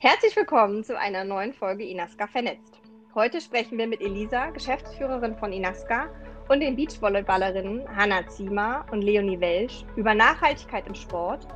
Herzlich 0.00 0.36
willkommen 0.36 0.84
zu 0.84 0.96
einer 0.96 1.24
neuen 1.24 1.52
Folge 1.52 1.84
Inaska 1.84 2.28
vernetzt. 2.28 2.78
Heute 3.16 3.40
sprechen 3.40 3.78
wir 3.78 3.88
mit 3.88 4.00
Elisa, 4.00 4.50
Geschäftsführerin 4.50 5.36
von 5.36 5.52
Inaska, 5.52 6.06
und 6.48 6.60
den 6.60 6.76
Beachvolleyballerinnen 6.76 7.82
Hanna 7.96 8.24
Ziemer 8.28 8.86
und 8.92 9.02
Leonie 9.02 9.40
Welsch 9.40 9.84
über 9.96 10.14
Nachhaltigkeit 10.14 10.86
im 10.86 10.94
Sport, 10.94 11.48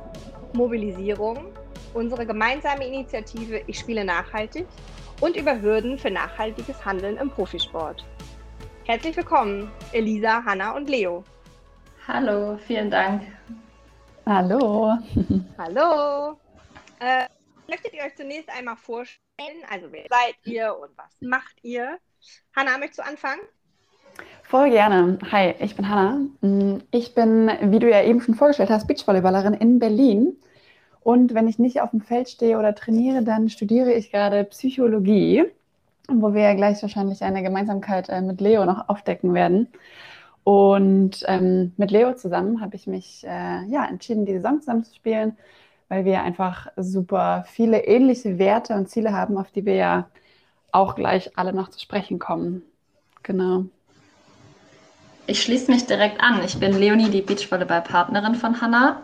Mobilisierung, 0.51 1.53
unsere 1.93 2.25
gemeinsame 2.25 2.85
Initiative 2.85 3.61
Ich 3.67 3.79
spiele 3.79 4.03
nachhaltig 4.03 4.65
und 5.21 5.37
über 5.37 5.61
Hürden 5.61 5.97
für 5.97 6.11
nachhaltiges 6.11 6.83
Handeln 6.83 7.15
im 7.15 7.29
Profisport. 7.29 8.05
Herzlich 8.83 9.15
willkommen, 9.15 9.71
Elisa, 9.93 10.43
Hanna 10.43 10.75
und 10.75 10.89
Leo. 10.89 11.23
Hallo, 12.09 12.57
vielen 12.57 12.91
Dank. 12.91 13.21
Hallo. 14.25 14.97
Hallo. 15.57 16.37
Äh, 16.99 17.27
möchtet 17.67 17.93
ihr 17.93 18.03
euch 18.03 18.15
zunächst 18.15 18.49
einmal 18.49 18.75
vorstellen? 18.75 19.19
Also, 19.69 19.87
wer 19.91 20.05
seid 20.09 20.35
ihr 20.45 20.75
und 20.77 20.97
was 20.97 21.15
macht 21.21 21.55
ihr? 21.63 21.97
Hanna, 22.55 22.77
möchtest 22.77 22.99
du 22.99 23.03
anfangen? 23.03 23.41
Voll 24.43 24.69
gerne. 24.69 25.17
Hi, 25.31 25.55
ich 25.59 25.75
bin 25.75 25.89
Hanna. 25.89 26.19
Mm, 26.41 26.79
ich 26.91 27.15
bin, 27.15 27.49
wie 27.61 27.79
du 27.79 27.89
ja 27.89 28.03
eben 28.03 28.21
schon 28.21 28.35
vorgestellt 28.35 28.69
hast, 28.69 28.87
Beachvolleyballerin 28.87 29.53
in 29.53 29.79
Berlin. 29.79 30.37
Und 31.01 31.33
wenn 31.33 31.47
ich 31.47 31.59
nicht 31.59 31.81
auf 31.81 31.91
dem 31.91 32.01
Feld 32.01 32.29
stehe 32.29 32.57
oder 32.57 32.75
trainiere, 32.75 33.23
dann 33.23 33.49
studiere 33.49 33.91
ich 33.93 34.11
gerade 34.11 34.43
Psychologie, 34.45 35.43
wo 36.07 36.33
wir 36.33 36.41
ja 36.41 36.53
gleich 36.53 36.81
wahrscheinlich 36.81 37.23
eine 37.23 37.43
Gemeinsamkeit 37.43 38.09
äh, 38.09 38.21
mit 38.21 38.39
Leo 38.41 38.65
noch 38.65 38.87
aufdecken 38.89 39.33
werden. 39.33 39.67
Und 40.43 41.23
ähm, 41.27 41.73
mit 41.77 41.91
Leo 41.91 42.13
zusammen 42.13 42.61
habe 42.61 42.75
ich 42.75 42.87
mich 42.87 43.23
äh, 43.25 43.65
ja, 43.67 43.85
entschieden, 43.85 44.25
die 44.25 44.33
Saison 44.33 44.59
zusammen 44.59 44.83
zu 44.83 44.93
spielen, 44.93 45.37
weil 45.89 46.05
wir 46.05 46.23
einfach 46.23 46.67
super 46.75 47.45
viele 47.47 47.85
ähnliche 47.85 48.37
Werte 48.39 48.73
und 48.73 48.89
Ziele 48.89 49.13
haben, 49.13 49.37
auf 49.37 49.51
die 49.51 49.65
wir 49.65 49.75
ja 49.75 50.07
auch 50.71 50.95
gleich 50.95 51.37
alle 51.37 51.53
noch 51.53 51.69
zu 51.69 51.79
sprechen 51.79 52.19
kommen. 52.19 52.63
Genau. 53.21 53.65
Ich 55.25 55.41
schließe 55.41 55.71
mich 55.71 55.85
direkt 55.85 56.21
an. 56.21 56.43
Ich 56.43 56.59
bin 56.59 56.77
Leonie, 56.77 57.09
die 57.09 57.21
Beachvolleyball-Partnerin 57.21 58.35
von 58.35 58.59
Hanna 58.59 59.03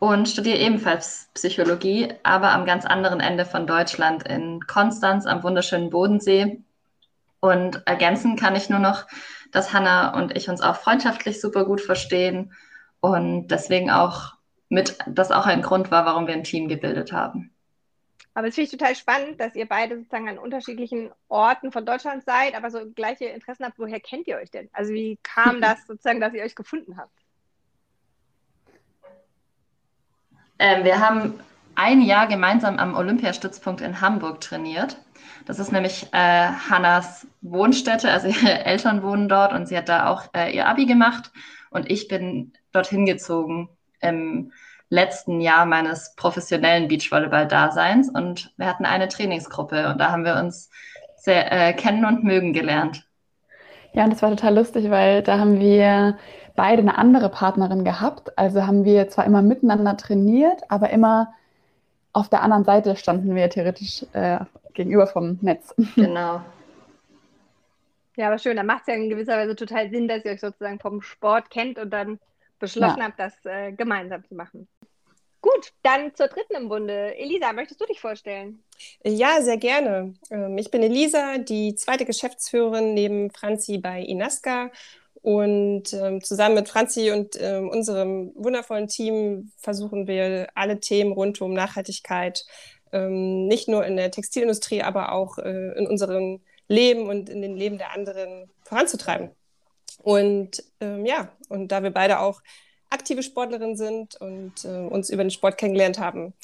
und 0.00 0.28
studiere 0.28 0.58
ebenfalls 0.58 1.28
Psychologie, 1.34 2.12
aber 2.24 2.50
am 2.50 2.66
ganz 2.66 2.84
anderen 2.84 3.20
Ende 3.20 3.44
von 3.44 3.68
Deutschland 3.68 4.24
in 4.24 4.60
Konstanz 4.66 5.26
am 5.26 5.44
wunderschönen 5.44 5.90
Bodensee. 5.90 6.60
Und 7.38 7.82
ergänzen 7.86 8.34
kann 8.34 8.56
ich 8.56 8.68
nur 8.68 8.80
noch, 8.80 9.06
dass 9.52 9.72
Hanna 9.72 10.16
und 10.16 10.36
ich 10.36 10.48
uns 10.48 10.60
auch 10.60 10.76
freundschaftlich 10.76 11.40
super 11.40 11.64
gut 11.64 11.80
verstehen 11.80 12.52
und 13.00 13.48
deswegen 13.48 13.90
auch 13.90 14.34
mit, 14.72 14.96
das 15.06 15.30
auch 15.30 15.44
ein 15.44 15.60
Grund 15.60 15.90
war, 15.90 16.06
warum 16.06 16.26
wir 16.26 16.32
ein 16.32 16.44
Team 16.44 16.66
gebildet 16.66 17.12
haben. 17.12 17.50
Aber 18.32 18.48
es 18.48 18.54
finde 18.54 18.64
ich 18.64 18.70
total 18.70 18.96
spannend, 18.96 19.38
dass 19.38 19.54
ihr 19.54 19.66
beide 19.66 19.98
sozusagen 19.98 20.30
an 20.30 20.38
unterschiedlichen 20.38 21.10
Orten 21.28 21.70
von 21.70 21.84
Deutschland 21.84 22.24
seid, 22.24 22.54
aber 22.54 22.70
so 22.70 22.90
gleiche 22.94 23.26
Interessen 23.26 23.66
habt. 23.66 23.78
Woher 23.78 24.00
kennt 24.00 24.26
ihr 24.26 24.38
euch 24.38 24.50
denn? 24.50 24.70
Also 24.72 24.94
wie 24.94 25.18
kam 25.22 25.60
das 25.60 25.86
sozusagen, 25.86 26.20
dass 26.20 26.32
ihr 26.32 26.42
euch 26.42 26.54
gefunden 26.54 26.96
habt? 26.96 27.12
Ähm, 30.58 30.84
wir 30.84 30.98
haben 31.00 31.38
ein 31.74 32.00
Jahr 32.00 32.26
gemeinsam 32.26 32.78
am 32.78 32.96
Olympiastützpunkt 32.96 33.82
in 33.82 34.00
Hamburg 34.00 34.40
trainiert. 34.40 34.96
Das 35.44 35.58
ist 35.58 35.70
nämlich 35.70 36.08
äh, 36.12 36.48
Hannas 36.70 37.26
Wohnstätte, 37.42 38.10
also 38.10 38.28
ihre 38.28 38.64
Eltern 38.64 39.02
wohnen 39.02 39.28
dort 39.28 39.52
und 39.52 39.66
sie 39.68 39.76
hat 39.76 39.90
da 39.90 40.06
auch 40.08 40.22
äh, 40.34 40.50
ihr 40.56 40.66
Abi 40.66 40.86
gemacht 40.86 41.30
und 41.68 41.90
ich 41.90 42.08
bin 42.08 42.54
dorthin 42.72 43.04
gezogen 43.04 43.68
im 44.02 44.52
letzten 44.88 45.40
Jahr 45.40 45.64
meines 45.64 46.14
professionellen 46.16 46.88
Beachvolleyball-Daseins 46.88 48.10
und 48.10 48.52
wir 48.58 48.66
hatten 48.66 48.84
eine 48.84 49.08
Trainingsgruppe 49.08 49.88
und 49.88 49.98
da 49.98 50.10
haben 50.10 50.24
wir 50.24 50.36
uns 50.36 50.70
sehr 51.16 51.50
äh, 51.50 51.72
kennen 51.72 52.04
und 52.04 52.24
mögen 52.24 52.52
gelernt. 52.52 53.06
Ja, 53.94 54.04
und 54.04 54.10
das 54.10 54.22
war 54.22 54.30
total 54.30 54.54
lustig, 54.54 54.90
weil 54.90 55.22
da 55.22 55.38
haben 55.38 55.60
wir 55.60 56.18
beide 56.56 56.82
eine 56.82 56.98
andere 56.98 57.28
Partnerin 57.28 57.84
gehabt. 57.84 58.36
Also 58.38 58.66
haben 58.66 58.84
wir 58.84 59.08
zwar 59.08 59.24
immer 59.24 59.42
miteinander 59.42 59.96
trainiert, 59.96 60.62
aber 60.68 60.90
immer 60.90 61.32
auf 62.12 62.28
der 62.28 62.42
anderen 62.42 62.64
Seite 62.64 62.96
standen 62.96 63.34
wir 63.34 63.48
theoretisch 63.48 64.04
äh, 64.12 64.40
gegenüber 64.74 65.06
vom 65.06 65.38
Netz. 65.40 65.74
Genau. 65.94 66.42
Ja, 68.16 68.26
aber 68.26 68.38
schön, 68.38 68.56
da 68.56 68.62
macht 68.62 68.82
es 68.82 68.88
ja 68.88 68.94
in 68.94 69.08
gewisser 69.08 69.38
Weise 69.38 69.56
total 69.56 69.88
Sinn, 69.88 70.06
dass 70.06 70.22
ihr 70.26 70.32
euch 70.32 70.40
sozusagen 70.40 70.78
vom 70.78 71.00
Sport 71.00 71.48
kennt 71.48 71.78
und 71.78 71.90
dann 71.90 72.18
beschlossen 72.62 73.00
ja. 73.00 73.04
habt, 73.04 73.18
das 73.18 73.34
äh, 73.44 73.72
gemeinsam 73.72 74.24
zu 74.24 74.34
machen. 74.34 74.68
Gut, 75.42 75.72
dann 75.82 76.14
zur 76.14 76.28
dritten 76.28 76.54
im 76.54 76.68
Bunde. 76.68 77.16
Elisa, 77.16 77.52
möchtest 77.52 77.80
du 77.80 77.86
dich 77.86 78.00
vorstellen? 78.00 78.62
Ja, 79.04 79.42
sehr 79.42 79.56
gerne. 79.58 80.14
Ähm, 80.30 80.56
ich 80.56 80.70
bin 80.70 80.82
Elisa, 80.82 81.38
die 81.38 81.74
zweite 81.74 82.04
Geschäftsführerin 82.04 82.94
neben 82.94 83.30
Franzi 83.30 83.78
bei 83.78 84.00
Inaska. 84.00 84.70
Und 85.20 85.92
ähm, 85.92 86.22
zusammen 86.22 86.56
mit 86.56 86.68
Franzi 86.68 87.12
und 87.12 87.36
ähm, 87.40 87.68
unserem 87.68 88.32
wundervollen 88.34 88.88
Team 88.88 89.52
versuchen 89.56 90.08
wir 90.08 90.48
alle 90.54 90.80
Themen 90.80 91.12
rund 91.12 91.40
um 91.40 91.52
Nachhaltigkeit, 91.52 92.44
nicht 92.94 93.68
nur 93.68 93.86
in 93.86 93.96
der 93.96 94.10
Textilindustrie, 94.10 94.82
aber 94.82 95.12
auch 95.12 95.38
äh, 95.38 95.78
in 95.78 95.86
unserem 95.86 96.42
Leben 96.68 97.08
und 97.08 97.30
in 97.30 97.40
den 97.40 97.56
Leben 97.56 97.78
der 97.78 97.92
anderen 97.92 98.50
voranzutreiben. 98.64 99.30
Und 100.02 100.62
ähm, 100.80 101.06
ja, 101.06 101.28
und 101.48 101.68
da 101.68 101.82
wir 101.82 101.90
beide 101.90 102.20
auch 102.20 102.42
aktive 102.90 103.22
Sportlerinnen 103.22 103.76
sind 103.76 104.16
und 104.16 104.64
äh, 104.64 104.68
uns 104.68 105.10
über 105.10 105.24
den 105.24 105.30
Sport 105.30 105.58
kennengelernt 105.58 105.98
haben, 105.98 106.34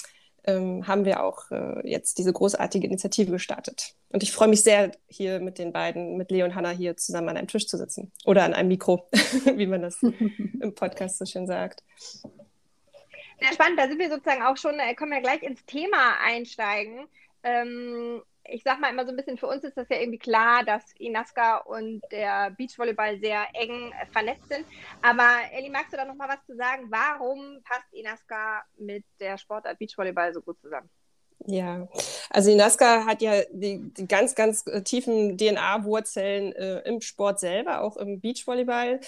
ähm, 0.45 0.87
haben 0.87 1.05
wir 1.05 1.23
auch 1.23 1.51
äh, 1.51 1.89
jetzt 1.89 2.19
diese 2.19 2.33
großartige 2.33 2.87
Initiative 2.87 3.31
gestartet. 3.31 3.95
Und 4.09 4.23
ich 4.23 4.33
freue 4.33 4.49
mich 4.49 4.63
sehr, 4.63 4.93
hier 5.07 5.41
mit 5.41 5.59
den 5.59 5.73
beiden, 5.73 6.17
mit 6.17 6.31
Leo 6.31 6.47
und 6.47 6.55
Hanna 6.55 6.71
hier 6.71 6.97
zusammen 6.97 7.29
an 7.29 7.37
einem 7.37 7.49
Tisch 7.49 7.67
zu 7.67 7.77
sitzen. 7.77 8.13
Oder 8.25 8.45
an 8.45 8.55
einem 8.55 8.69
Mikro, 8.69 9.09
wie 9.55 9.67
man 9.67 9.83
das 9.83 10.03
im 10.03 10.75
Podcast 10.75 11.19
so 11.19 11.27
schön 11.27 11.47
sagt. 11.47 11.83
Sehr 13.41 13.53
spannend, 13.53 13.79
da 13.79 13.87
sind 13.87 13.99
wir 13.99 14.09
sozusagen 14.09 14.43
auch 14.43 14.57
schon, 14.57 14.79
äh, 14.79 14.95
können 14.95 15.13
wir 15.13 15.21
gleich 15.21 15.43
ins 15.43 15.65
Thema 15.67 16.17
einsteigen. 16.25 17.07
Ähm, 17.43 18.23
ich 18.51 18.63
sag 18.63 18.81
mal 18.81 18.91
immer 18.91 19.05
so 19.05 19.11
ein 19.11 19.17
bisschen, 19.17 19.39
für 19.39 19.47
uns 19.47 19.65
ist 19.65 19.77
das 19.77 19.89
ja 19.89 19.99
irgendwie 19.99 20.19
klar, 20.19 20.65
dass 20.65 20.83
Inaska 20.99 21.59
und 21.59 22.01
der 22.11 22.51
Beachvolleyball 22.51 23.19
sehr 23.21 23.47
eng 23.55 23.93
äh, 23.93 24.07
vernetzt 24.13 24.49
sind. 24.49 24.65
Aber 25.03 25.29
Elli, 25.53 25.71
magst 25.71 25.93
du 25.93 25.97
da 25.97 26.05
noch 26.05 26.15
mal 26.15 26.29
was 26.29 26.45
zu 26.47 26.57
sagen? 26.57 26.87
Warum 26.91 27.61
passt 27.65 27.93
Inaska 27.93 28.63
mit 28.79 29.05
der 29.21 29.39
Sportart 29.39 29.79
Beachvolleyball 29.79 30.33
so 30.33 30.41
gut 30.41 30.61
zusammen? 30.61 30.89
Ja, 31.47 31.89
also 32.31 32.51
Inaska 32.51 33.07
hat 33.07 33.23
ja 33.23 33.43
die, 33.53 33.81
die 33.97 34.09
ganz, 34.09 34.35
ganz 34.35 34.67
äh, 34.67 34.83
tiefen 34.83 35.39
DNA-Wurzeln 35.39 36.53
äh, 36.53 36.81
im 36.81 37.01
Sport 37.01 37.39
selber, 37.39 37.83
auch 37.83 37.97
im 37.97 38.21
Beachvolleyball. 38.21 39.01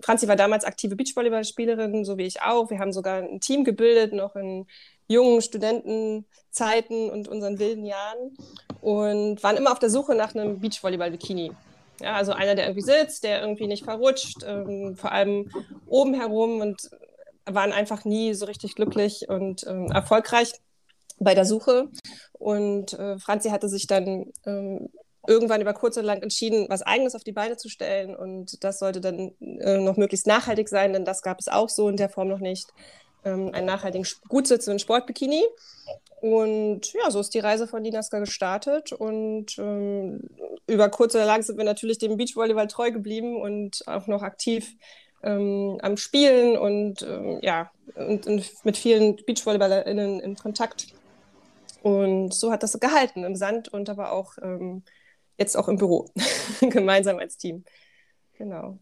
Franzi 0.00 0.26
war 0.26 0.36
damals 0.36 0.64
aktive 0.64 0.96
Beachvolleyballspielerin, 0.96 2.04
so 2.04 2.16
wie 2.16 2.24
ich 2.24 2.40
auch. 2.40 2.70
Wir 2.70 2.78
haben 2.78 2.92
sogar 2.92 3.22
ein 3.22 3.40
Team 3.40 3.64
gebildet, 3.64 4.14
noch 4.14 4.34
in 4.34 4.66
jungen 5.08 5.42
Studentenzeiten 5.42 7.10
und 7.10 7.28
unseren 7.28 7.58
wilden 7.58 7.84
Jahren 7.84 8.36
und 8.84 9.42
waren 9.42 9.56
immer 9.56 9.72
auf 9.72 9.78
der 9.78 9.88
Suche 9.88 10.14
nach 10.14 10.34
einem 10.34 10.60
Beachvolleyball-Bikini. 10.60 11.52
Ja, 12.02 12.16
also 12.16 12.32
einer, 12.32 12.54
der 12.54 12.66
irgendwie 12.66 12.82
sitzt, 12.82 13.24
der 13.24 13.40
irgendwie 13.40 13.66
nicht 13.66 13.84
verrutscht, 13.84 14.44
ähm, 14.46 14.94
vor 14.96 15.10
allem 15.10 15.50
oben 15.86 16.12
herum 16.12 16.60
und 16.60 16.90
waren 17.46 17.72
einfach 17.72 18.04
nie 18.04 18.34
so 18.34 18.44
richtig 18.44 18.74
glücklich 18.74 19.26
und 19.28 19.66
ähm, 19.66 19.90
erfolgreich 19.90 20.52
bei 21.18 21.34
der 21.34 21.46
Suche. 21.46 21.88
Und 22.34 22.92
äh, 22.92 23.18
Franzi 23.18 23.48
hatte 23.48 23.70
sich 23.70 23.86
dann 23.86 24.26
ähm, 24.44 24.90
irgendwann 25.26 25.62
über 25.62 25.72
kurz 25.72 25.96
oder 25.96 26.06
lang 26.06 26.20
entschieden, 26.20 26.66
was 26.68 26.82
Eigenes 26.82 27.14
auf 27.14 27.24
die 27.24 27.32
Beine 27.32 27.56
zu 27.56 27.70
stellen. 27.70 28.14
Und 28.14 28.62
das 28.64 28.80
sollte 28.80 29.00
dann 29.00 29.32
äh, 29.40 29.78
noch 29.78 29.96
möglichst 29.96 30.26
nachhaltig 30.26 30.68
sein, 30.68 30.92
denn 30.92 31.06
das 31.06 31.22
gab 31.22 31.38
es 31.40 31.48
auch 31.48 31.70
so 31.70 31.88
in 31.88 31.96
der 31.96 32.10
Form 32.10 32.28
noch 32.28 32.40
nicht 32.40 32.68
ähm, 33.24 33.50
einen 33.54 33.66
nachhaltigen, 33.66 34.06
gut 34.28 34.46
sitzenden 34.46 34.78
Sportbikini. 34.78 35.42
Und 36.24 36.94
ja, 36.94 37.10
so 37.10 37.20
ist 37.20 37.34
die 37.34 37.38
Reise 37.38 37.66
von 37.66 37.84
Dinaska 37.84 38.18
gestartet. 38.18 38.92
Und 38.92 39.58
ähm, 39.58 40.22
über 40.66 40.88
kurz 40.88 41.14
oder 41.14 41.26
lang 41.26 41.42
sind 41.42 41.58
wir 41.58 41.66
natürlich 41.66 41.98
dem 41.98 42.16
Beachvolleyball 42.16 42.66
treu 42.66 42.90
geblieben 42.90 43.36
und 43.36 43.86
auch 43.86 44.06
noch 44.06 44.22
aktiv 44.22 44.74
ähm, 45.22 45.78
am 45.82 45.98
Spielen 45.98 46.56
und 46.56 47.02
ähm, 47.02 47.40
ja, 47.42 47.70
und, 47.94 48.26
und, 48.26 48.64
mit 48.64 48.78
vielen 48.78 49.16
BeachvolleyballerInnen 49.16 50.20
in 50.20 50.34
Kontakt. 50.34 50.86
Und 51.82 52.32
so 52.32 52.50
hat 52.50 52.62
das 52.62 52.80
gehalten 52.80 53.24
im 53.24 53.36
Sand 53.36 53.68
und 53.68 53.90
aber 53.90 54.12
auch 54.12 54.38
ähm, 54.40 54.82
jetzt 55.36 55.58
auch 55.58 55.68
im 55.68 55.76
Büro, 55.76 56.08
gemeinsam 56.70 57.18
als 57.18 57.36
Team. 57.36 57.64
Genau. 58.38 58.78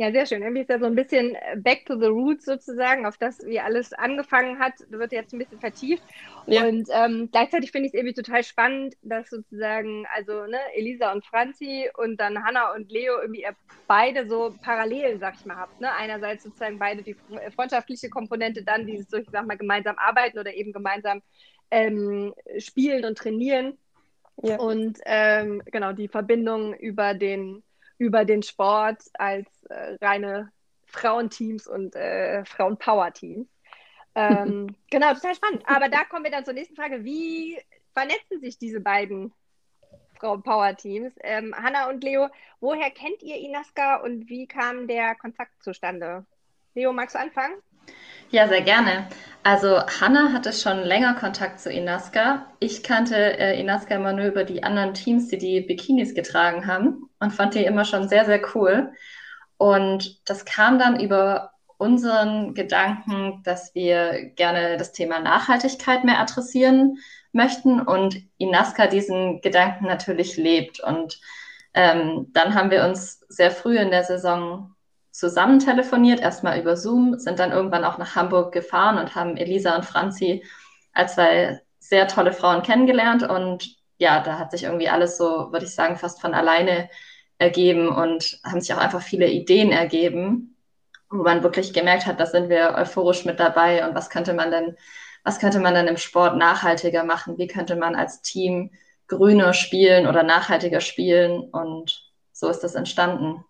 Ja, 0.00 0.10
sehr 0.10 0.24
schön. 0.24 0.40
Irgendwie 0.40 0.62
ist 0.62 0.70
ja 0.70 0.78
so 0.78 0.86
ein 0.86 0.94
bisschen 0.94 1.34
äh, 1.34 1.56
back 1.58 1.84
to 1.84 1.94
the 2.00 2.06
roots 2.06 2.46
sozusagen, 2.46 3.04
auf 3.04 3.18
das, 3.18 3.44
wie 3.44 3.60
alles 3.60 3.92
angefangen 3.92 4.58
hat, 4.58 4.72
wird 4.88 5.12
jetzt 5.12 5.34
ein 5.34 5.38
bisschen 5.38 5.60
vertieft. 5.60 6.02
Ja. 6.46 6.64
Und 6.64 6.88
ähm, 6.90 7.28
gleichzeitig 7.30 7.70
finde 7.70 7.86
ich 7.86 7.92
es 7.92 7.98
irgendwie 7.98 8.14
total 8.14 8.42
spannend, 8.42 8.94
dass 9.02 9.28
sozusagen, 9.28 10.06
also 10.16 10.46
ne, 10.46 10.56
Elisa 10.74 11.12
und 11.12 11.26
Franzi 11.26 11.90
und 11.98 12.18
dann 12.18 12.42
Hanna 12.42 12.72
und 12.74 12.90
Leo 12.90 13.20
irgendwie 13.20 13.44
beide 13.86 14.26
so 14.26 14.54
Parallelen, 14.62 15.20
sag 15.20 15.34
ich 15.34 15.44
mal, 15.44 15.58
habt. 15.58 15.78
Ne? 15.82 15.92
Einerseits 15.92 16.44
sozusagen 16.44 16.78
beide 16.78 17.02
die 17.02 17.14
freundschaftliche 17.54 18.08
Komponente, 18.08 18.62
dann 18.62 18.86
dieses, 18.86 19.10
so, 19.10 19.18
ich 19.18 19.28
sag 19.30 19.46
mal, 19.46 19.58
gemeinsam 19.58 19.96
arbeiten 19.98 20.38
oder 20.38 20.54
eben 20.54 20.72
gemeinsam 20.72 21.20
ähm, 21.70 22.32
spielen 22.56 23.04
und 23.04 23.18
trainieren. 23.18 23.76
Ja. 24.42 24.56
Und 24.56 24.96
ähm, 25.04 25.60
genau 25.66 25.92
die 25.92 26.08
Verbindung 26.08 26.72
über 26.72 27.12
den, 27.12 27.62
über 27.98 28.24
den 28.24 28.42
Sport 28.42 29.02
als 29.12 29.59
äh, 29.70 29.96
reine 30.00 30.52
Frauenteams 30.86 31.66
und 31.66 31.94
äh, 31.94 32.44
Frauenpower-Teams. 32.44 33.48
Ähm, 34.14 34.74
genau, 34.90 35.14
total 35.14 35.34
spannend. 35.34 35.62
Aber 35.66 35.88
da 35.88 36.04
kommen 36.04 36.24
wir 36.24 36.30
dann 36.30 36.44
zur 36.44 36.54
nächsten 36.54 36.76
Frage. 36.76 37.04
Wie 37.04 37.58
vernetzen 37.92 38.40
sich 38.40 38.58
diese 38.58 38.80
beiden 38.80 39.32
Frauen-Power-Teams? 40.18 41.14
Ähm, 41.22 41.54
Hanna 41.56 41.88
und 41.88 42.02
Leo, 42.04 42.28
woher 42.60 42.90
kennt 42.90 43.22
ihr 43.22 43.36
Inaska 43.36 43.96
und 43.96 44.28
wie 44.28 44.46
kam 44.46 44.86
der 44.86 45.14
Kontakt 45.14 45.62
zustande? 45.62 46.24
Leo, 46.74 46.92
magst 46.92 47.14
du 47.14 47.20
anfangen? 47.20 47.54
Ja, 48.30 48.46
sehr 48.46 48.62
gerne. 48.62 49.08
Also 49.42 49.80
Hanna 50.00 50.32
hatte 50.32 50.52
schon 50.52 50.80
länger 50.80 51.14
Kontakt 51.14 51.58
zu 51.58 51.72
Inaska. 51.72 52.46
Ich 52.60 52.82
kannte 52.82 53.16
äh, 53.16 53.58
Inaska 53.58 53.96
immer 53.96 54.12
nur 54.12 54.26
über 54.26 54.44
die 54.44 54.62
anderen 54.62 54.94
Teams, 54.94 55.28
die 55.28 55.38
die 55.38 55.60
Bikinis 55.62 56.14
getragen 56.14 56.66
haben 56.66 57.08
und 57.18 57.32
fand 57.32 57.54
die 57.54 57.64
immer 57.64 57.84
schon 57.84 58.08
sehr, 58.08 58.24
sehr 58.24 58.40
cool. 58.54 58.92
Und 59.60 60.26
das 60.26 60.46
kam 60.46 60.78
dann 60.78 60.98
über 60.98 61.50
unseren 61.76 62.54
Gedanken, 62.54 63.42
dass 63.44 63.74
wir 63.74 64.30
gerne 64.30 64.78
das 64.78 64.92
Thema 64.92 65.20
Nachhaltigkeit 65.20 66.02
mehr 66.02 66.18
adressieren 66.18 66.96
möchten 67.32 67.78
und 67.78 68.22
Inaska 68.38 68.86
diesen 68.86 69.42
Gedanken 69.42 69.84
natürlich 69.84 70.38
lebt. 70.38 70.80
Und 70.80 71.20
ähm, 71.74 72.28
dann 72.32 72.54
haben 72.54 72.70
wir 72.70 72.86
uns 72.86 73.20
sehr 73.28 73.50
früh 73.50 73.76
in 73.76 73.90
der 73.90 74.04
Saison 74.04 74.74
zusammen 75.10 75.58
telefoniert, 75.58 76.20
erstmal 76.20 76.58
über 76.58 76.78
Zoom, 76.78 77.18
sind 77.18 77.38
dann 77.38 77.52
irgendwann 77.52 77.84
auch 77.84 77.98
nach 77.98 78.16
Hamburg 78.16 78.54
gefahren 78.54 78.96
und 78.96 79.14
haben 79.14 79.36
Elisa 79.36 79.76
und 79.76 79.84
Franzi 79.84 80.42
als 80.94 81.16
zwei 81.16 81.60
sehr 81.80 82.08
tolle 82.08 82.32
Frauen 82.32 82.62
kennengelernt. 82.62 83.24
Und 83.24 83.76
ja, 83.98 84.20
da 84.20 84.38
hat 84.38 84.52
sich 84.52 84.64
irgendwie 84.64 84.88
alles 84.88 85.18
so, 85.18 85.52
würde 85.52 85.66
ich 85.66 85.74
sagen, 85.74 85.96
fast 85.96 86.22
von 86.22 86.32
alleine 86.32 86.88
ergeben 87.40 87.88
und 87.88 88.38
haben 88.44 88.60
sich 88.60 88.74
auch 88.74 88.78
einfach 88.78 89.02
viele 89.02 89.28
Ideen 89.28 89.72
ergeben, 89.72 90.56
wo 91.08 91.22
man 91.22 91.42
wirklich 91.42 91.72
gemerkt 91.72 92.06
hat, 92.06 92.20
da 92.20 92.26
sind 92.26 92.50
wir 92.50 92.74
euphorisch 92.76 93.24
mit 93.24 93.40
dabei 93.40 93.86
und 93.86 93.94
was 93.94 94.10
könnte 94.10 94.34
man 94.34 94.50
denn, 94.50 94.76
was 95.24 95.38
könnte 95.40 95.58
man 95.58 95.74
denn 95.74 95.88
im 95.88 95.96
Sport 95.96 96.36
nachhaltiger 96.36 97.02
machen? 97.02 97.38
Wie 97.38 97.46
könnte 97.46 97.76
man 97.76 97.94
als 97.96 98.22
Team 98.22 98.70
grüner 99.08 99.54
spielen 99.54 100.06
oder 100.06 100.22
nachhaltiger 100.22 100.80
spielen? 100.80 101.40
Und 101.40 102.10
so 102.32 102.48
ist 102.48 102.60
das 102.60 102.74
entstanden. 102.74 103.44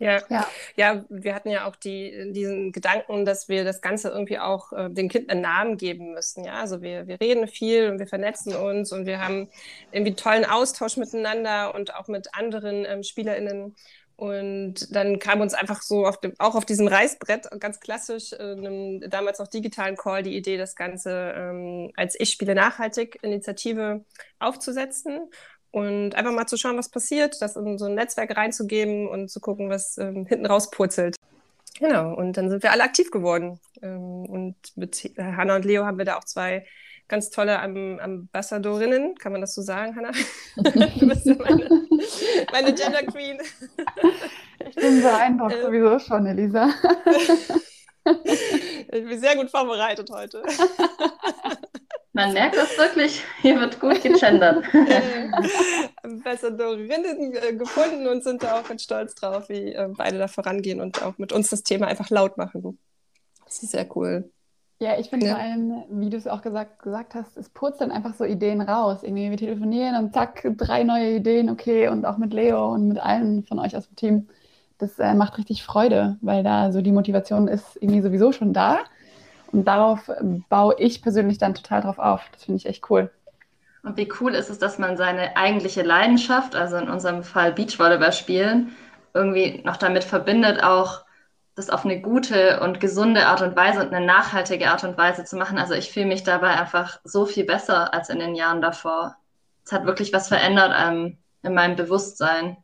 Ja. 0.00 0.22
ja, 0.30 0.46
ja, 0.76 1.04
wir 1.10 1.34
hatten 1.34 1.50
ja 1.50 1.66
auch 1.66 1.76
die, 1.76 2.32
diesen 2.32 2.72
Gedanken, 2.72 3.26
dass 3.26 3.50
wir 3.50 3.64
das 3.64 3.82
Ganze 3.82 4.08
irgendwie 4.08 4.38
auch 4.38 4.72
äh, 4.72 4.88
den 4.88 5.10
Kindern 5.10 5.30
einen 5.32 5.42
Namen 5.42 5.76
geben 5.76 6.14
müssen. 6.14 6.42
Ja, 6.42 6.54
also 6.54 6.80
wir, 6.80 7.06
wir 7.06 7.20
reden 7.20 7.46
viel 7.46 7.90
und 7.90 7.98
wir 7.98 8.06
vernetzen 8.06 8.56
uns 8.56 8.92
und 8.92 9.04
wir 9.04 9.20
haben 9.20 9.50
irgendwie 9.92 10.14
tollen 10.14 10.46
Austausch 10.46 10.96
miteinander 10.96 11.74
und 11.74 11.94
auch 11.94 12.08
mit 12.08 12.34
anderen 12.34 12.86
ähm, 12.86 13.02
SpielerInnen. 13.02 13.76
Und 14.16 14.94
dann 14.94 15.18
kam 15.18 15.42
uns 15.42 15.52
einfach 15.52 15.82
so 15.82 16.06
auf 16.06 16.18
dem, 16.20 16.32
auch 16.38 16.54
auf 16.54 16.64
diesem 16.64 16.88
Reißbrett, 16.88 17.48
ganz 17.60 17.78
klassisch, 17.78 18.32
äh, 18.32 18.36
einem 18.36 19.00
damals 19.10 19.38
noch 19.38 19.48
digitalen 19.48 19.96
Call, 19.96 20.22
die 20.22 20.36
Idee, 20.36 20.56
das 20.56 20.76
Ganze 20.76 21.34
ähm, 21.36 21.92
als 21.94 22.18
Ich 22.18 22.30
spiele 22.30 22.54
nachhaltig 22.54 23.18
Initiative 23.22 24.04
aufzusetzen 24.38 25.28
und 25.70 26.14
einfach 26.14 26.32
mal 26.32 26.46
zu 26.46 26.56
schauen, 26.56 26.76
was 26.76 26.88
passiert, 26.88 27.40
das 27.40 27.56
in 27.56 27.78
so 27.78 27.86
ein 27.86 27.94
Netzwerk 27.94 28.36
reinzugeben 28.36 29.08
und 29.08 29.30
zu 29.30 29.40
gucken, 29.40 29.70
was 29.70 29.98
ähm, 29.98 30.26
hinten 30.26 30.46
rauspurzelt. 30.46 31.16
Genau, 31.78 32.14
und 32.14 32.36
dann 32.36 32.50
sind 32.50 32.62
wir 32.62 32.72
alle 32.72 32.82
aktiv 32.82 33.10
geworden. 33.10 33.60
Ähm, 33.82 34.26
und 34.26 34.56
mit 34.76 35.12
Hanna 35.16 35.56
und 35.56 35.64
Leo 35.64 35.84
haben 35.84 35.98
wir 35.98 36.04
da 36.04 36.16
auch 36.16 36.24
zwei 36.24 36.66
ganz 37.08 37.30
tolle 37.30 37.58
Ambassadorinnen, 37.58 39.16
kann 39.16 39.32
man 39.32 39.40
das 39.40 39.54
so 39.54 39.62
sagen, 39.62 39.96
Hanna? 39.96 40.12
du 40.56 41.08
bist 41.08 41.26
ja 41.26 41.34
meine, 41.34 41.68
meine 42.52 42.72
Gender 42.72 43.02
Queen. 43.02 43.38
ich 44.68 44.76
bin 44.76 45.02
beeindruckt 45.02 45.54
ähm, 45.54 45.62
sowieso 45.62 45.98
schon, 45.98 46.26
Elisa. 46.26 46.70
ich 48.92 49.04
bin 49.04 49.20
sehr 49.20 49.36
gut 49.36 49.50
vorbereitet 49.50 50.08
heute. 50.10 50.42
Man 52.12 52.32
merkt 52.32 52.56
es 52.56 52.76
wirklich, 52.76 53.22
hier 53.40 53.60
wird 53.60 53.78
gut 53.78 54.02
gegendert. 54.02 54.64
Ambassadorinnen 56.02 57.34
äh, 57.34 57.54
gefunden 57.54 58.08
und 58.08 58.24
sind 58.24 58.42
da 58.42 58.58
auch 58.58 58.68
ganz 58.68 58.82
stolz 58.82 59.14
drauf, 59.14 59.48
wie 59.48 59.72
äh, 59.72 59.88
beide 59.96 60.18
da 60.18 60.26
vorangehen 60.26 60.80
und 60.80 61.02
auch 61.02 61.18
mit 61.18 61.32
uns 61.32 61.50
das 61.50 61.62
Thema 61.62 61.86
einfach 61.86 62.10
laut 62.10 62.36
machen. 62.36 62.78
Das 63.44 63.62
ist 63.62 63.70
sehr 63.70 63.86
cool. 63.96 64.30
Ja, 64.82 64.98
ich 64.98 65.10
finde 65.10 65.26
ja. 65.26 65.34
vor 65.34 65.42
allem, 65.42 65.84
wie 65.90 66.08
du 66.08 66.16
es 66.16 66.26
auch 66.26 66.40
gesagt, 66.40 66.82
gesagt 66.82 67.14
hast, 67.14 67.36
es 67.36 67.50
purzeln 67.50 67.92
einfach 67.92 68.14
so 68.14 68.24
Ideen 68.24 68.62
raus. 68.62 69.02
Irgendwie 69.02 69.30
wir 69.30 69.36
telefonieren 69.36 70.02
und 70.02 70.14
zack, 70.14 70.48
drei 70.56 70.84
neue 70.84 71.16
Ideen, 71.16 71.50
okay, 71.50 71.88
und 71.88 72.06
auch 72.06 72.16
mit 72.16 72.32
Leo 72.32 72.72
und 72.72 72.88
mit 72.88 72.98
allen 72.98 73.44
von 73.44 73.58
euch 73.58 73.76
aus 73.76 73.86
dem 73.86 73.96
Team. 73.96 74.28
Das 74.78 74.98
äh, 74.98 75.14
macht 75.14 75.36
richtig 75.36 75.62
Freude, 75.62 76.16
weil 76.22 76.42
da 76.42 76.72
so 76.72 76.80
die 76.80 76.92
Motivation 76.92 77.46
ist 77.46 77.76
irgendwie 77.80 78.00
sowieso 78.00 78.32
schon 78.32 78.54
da. 78.54 78.78
Und 79.52 79.64
darauf 79.64 80.10
baue 80.48 80.76
ich 80.78 81.02
persönlich 81.02 81.38
dann 81.38 81.54
total 81.54 81.82
drauf 81.82 81.98
auf. 81.98 82.22
Das 82.32 82.44
finde 82.44 82.58
ich 82.58 82.66
echt 82.66 82.88
cool. 82.90 83.10
Und 83.82 83.96
wie 83.96 84.12
cool 84.20 84.34
ist 84.34 84.50
es, 84.50 84.58
dass 84.58 84.78
man 84.78 84.96
seine 84.96 85.36
eigentliche 85.36 85.82
Leidenschaft, 85.82 86.54
also 86.54 86.76
in 86.76 86.88
unserem 86.88 87.22
Fall 87.22 87.52
Beachvolleyball 87.52 88.12
spielen, 88.12 88.76
irgendwie 89.14 89.62
noch 89.64 89.76
damit 89.76 90.04
verbindet, 90.04 90.62
auch 90.62 91.04
das 91.54 91.70
auf 91.70 91.84
eine 91.84 92.00
gute 92.00 92.60
und 92.60 92.80
gesunde 92.80 93.26
Art 93.26 93.42
und 93.42 93.56
Weise 93.56 93.80
und 93.80 93.92
eine 93.92 94.04
nachhaltige 94.04 94.70
Art 94.70 94.84
und 94.84 94.96
Weise 94.96 95.24
zu 95.24 95.36
machen. 95.36 95.58
Also 95.58 95.74
ich 95.74 95.90
fühle 95.90 96.06
mich 96.06 96.22
dabei 96.22 96.58
einfach 96.58 97.00
so 97.04 97.26
viel 97.26 97.44
besser 97.44 97.92
als 97.92 98.08
in 98.08 98.18
den 98.18 98.34
Jahren 98.34 98.62
davor. 98.62 99.16
Es 99.64 99.72
hat 99.72 99.84
wirklich 99.84 100.12
was 100.12 100.28
verändert 100.28 100.72
ähm, 100.78 101.18
in 101.42 101.54
meinem 101.54 101.76
Bewusstsein. 101.76 102.56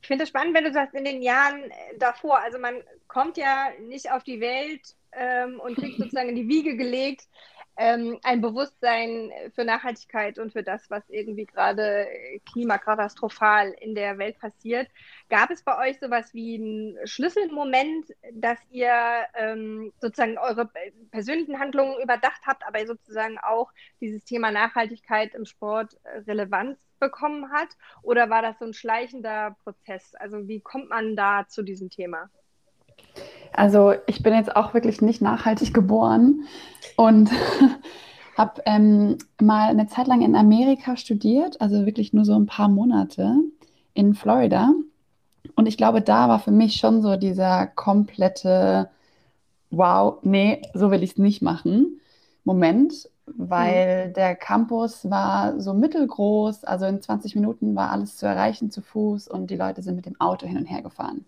Ich 0.00 0.08
finde 0.08 0.24
es 0.24 0.28
spannend, 0.28 0.54
wenn 0.54 0.64
du 0.64 0.72
sagst, 0.72 0.94
in 0.94 1.04
den 1.04 1.22
Jahren 1.22 1.72
davor, 1.98 2.40
also 2.40 2.58
man 2.58 2.82
kommt 3.08 3.38
ja 3.38 3.68
nicht 3.80 4.10
auf 4.10 4.22
die 4.22 4.40
Welt 4.40 4.82
ähm, 5.16 5.60
und 5.60 5.76
kriegt 5.76 5.98
sozusagen 5.98 6.28
in 6.28 6.36
die 6.36 6.48
Wiege 6.48 6.76
gelegt, 6.76 7.28
ähm, 7.76 8.18
ein 8.22 8.40
Bewusstsein 8.40 9.32
für 9.52 9.64
Nachhaltigkeit 9.64 10.38
und 10.38 10.52
für 10.52 10.62
das, 10.62 10.88
was 10.90 11.02
irgendwie 11.08 11.44
gerade 11.44 12.06
klimakatastrophal 12.52 13.74
in 13.80 13.94
der 13.94 14.18
Welt 14.18 14.38
passiert. 14.38 14.88
Gab 15.28 15.50
es 15.50 15.62
bei 15.62 15.76
euch 15.88 15.98
sowas 15.98 16.32
wie 16.34 16.54
einen 16.54 17.06
Schlüsselmoment, 17.06 18.06
dass 18.32 18.58
ihr 18.70 18.92
ähm, 19.34 19.92
sozusagen 20.00 20.38
eure 20.38 20.70
persönlichen 21.10 21.58
Handlungen 21.58 22.00
überdacht 22.00 22.42
habt, 22.46 22.64
aber 22.64 22.86
sozusagen 22.86 23.38
auch 23.38 23.72
dieses 24.00 24.24
Thema 24.24 24.52
Nachhaltigkeit 24.52 25.34
im 25.34 25.44
Sport 25.44 25.96
Relevanz 26.28 26.78
bekommen 27.00 27.50
hat? 27.52 27.68
Oder 28.02 28.30
war 28.30 28.42
das 28.42 28.58
so 28.58 28.64
ein 28.64 28.74
schleichender 28.74 29.56
Prozess? 29.64 30.14
Also 30.14 30.48
wie 30.48 30.60
kommt 30.60 30.90
man 30.90 31.16
da 31.16 31.46
zu 31.48 31.62
diesem 31.62 31.90
Thema? 31.90 32.30
Also 33.52 33.94
ich 34.06 34.22
bin 34.22 34.34
jetzt 34.34 34.54
auch 34.54 34.74
wirklich 34.74 35.00
nicht 35.00 35.22
nachhaltig 35.22 35.72
geboren 35.72 36.44
und 36.96 37.30
habe 38.36 38.62
ähm, 38.66 39.16
mal 39.40 39.68
eine 39.68 39.86
Zeit 39.86 40.08
lang 40.08 40.22
in 40.22 40.34
Amerika 40.34 40.96
studiert, 40.96 41.60
also 41.60 41.86
wirklich 41.86 42.12
nur 42.12 42.24
so 42.24 42.34
ein 42.34 42.46
paar 42.46 42.68
Monate 42.68 43.36
in 43.94 44.14
Florida. 44.14 44.72
Und 45.54 45.66
ich 45.66 45.76
glaube, 45.76 46.02
da 46.02 46.28
war 46.28 46.40
für 46.40 46.50
mich 46.50 46.74
schon 46.74 47.00
so 47.00 47.16
dieser 47.16 47.66
komplette, 47.66 48.90
wow, 49.70 50.18
nee, 50.22 50.62
so 50.74 50.90
will 50.90 51.04
ich 51.04 51.12
es 51.12 51.18
nicht 51.18 51.42
machen, 51.42 52.00
Moment, 52.42 53.08
weil 53.26 54.08
mhm. 54.08 54.14
der 54.14 54.34
Campus 54.34 55.08
war 55.08 55.60
so 55.60 55.74
mittelgroß, 55.74 56.64
also 56.64 56.86
in 56.86 57.00
20 57.00 57.36
Minuten 57.36 57.76
war 57.76 57.92
alles 57.92 58.16
zu 58.16 58.26
erreichen 58.26 58.70
zu 58.72 58.82
Fuß 58.82 59.28
und 59.28 59.48
die 59.48 59.56
Leute 59.56 59.82
sind 59.82 59.94
mit 59.94 60.06
dem 60.06 60.20
Auto 60.20 60.46
hin 60.46 60.58
und 60.58 60.66
her 60.66 60.82
gefahren 60.82 61.24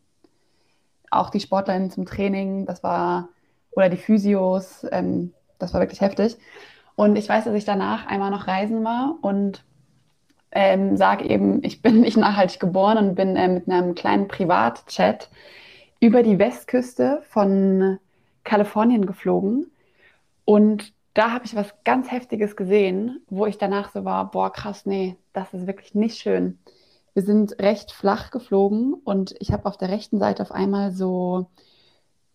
auch 1.19 1.31
die 1.31 1.41
Sportlerinnen 1.41 1.91
zum 1.91 2.07
Training, 2.07 2.67
das 2.67 2.83
war, 2.83 3.29
oder 3.73 3.89
die 3.89 3.97
Physios, 3.97 4.87
ähm, 4.91 5.33
das 5.59 5.75
war 5.75 5.81
wirklich 5.81 6.01
heftig. 6.01 6.37
Und 6.97 7.17
ich 7.17 7.29
weiß, 7.29 7.45
dass 7.45 7.55
ich 7.55 7.65
danach 7.65 8.07
einmal 8.07 8.31
noch 8.31 8.47
reisen 8.47 8.85
war 8.85 9.17
und 9.21 9.65
ähm, 10.53 10.97
sage 10.97 11.29
eben, 11.29 11.63
ich 11.63 11.83
bin 11.83 12.01
nicht 12.01 12.17
nachhaltig 12.17 12.61
geboren 12.61 12.99
und 12.99 13.15
bin 13.15 13.37
äh, 13.37 13.49
mit 13.49 13.69
einem 13.69 13.95
kleinen 13.95 14.29
Privatchat 14.29 15.29
über 16.01 16.23
die 16.23 16.39
Westküste 16.39 17.23
von 17.29 17.99
Kalifornien 18.45 19.07
geflogen. 19.07 19.71
Und 20.45 20.95
da 21.15 21.33
habe 21.33 21.45
ich 21.45 21.57
was 21.57 21.75
ganz 21.85 22.11
Heftiges 22.11 22.57
gesehen, 22.57 23.23
wo 23.29 23.47
ich 23.47 23.59
danach 23.59 23.91
so 23.91 24.05
war, 24.05 24.31
boah, 24.31 24.53
krass, 24.53 24.87
nee, 24.87 25.17
das 25.33 25.53
ist 25.53 25.67
wirklich 25.67 25.95
nicht 25.95 26.19
schön. 26.19 26.59
Wir 27.17 27.23
sind 27.23 27.63
recht 27.63 27.93
flach 27.93 28.31
geflogen 28.31 28.93
und 28.93 29.35
ich 29.39 29.51
habe 29.51 29.65
auf 29.65 29.79
der 29.79 29.89
rechten 29.89 30.19
Seite 30.19 30.43
auf 30.43 30.53
einmal 30.53 30.93
so 30.93 31.47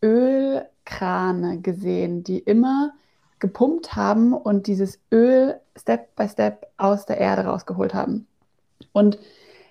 Ölkrane 0.01 1.61
gesehen, 1.61 2.23
die 2.23 2.39
immer 2.39 2.91
gepumpt 3.37 3.95
haben 3.95 4.33
und 4.33 4.65
dieses 4.65 4.97
Öl 5.11 5.59
Step 5.77 6.15
by 6.15 6.27
Step 6.27 6.65
aus 6.77 7.05
der 7.05 7.19
Erde 7.19 7.43
rausgeholt 7.43 7.93
haben. 7.93 8.25
Und 8.91 9.19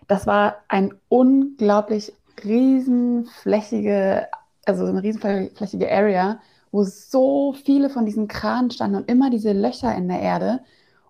das 0.06 0.28
war 0.28 0.58
ein 0.68 0.94
unglaublich 1.08 2.12
riesenflächige, 2.44 4.28
also 4.64 4.84
eine 4.84 5.02
riesenflächige 5.02 5.90
Area, 5.90 6.38
wo 6.70 6.84
so 6.84 7.52
viele 7.64 7.90
von 7.90 8.06
diesen 8.06 8.28
Kranen 8.28 8.70
standen 8.70 8.98
und 8.98 9.10
immer 9.10 9.28
diese 9.28 9.54
Löcher 9.54 9.92
in 9.92 10.06
der 10.06 10.20
Erde. 10.20 10.60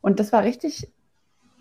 Und 0.01 0.21
das 0.21 0.33
war 0.33 0.43
richtig, 0.43 0.91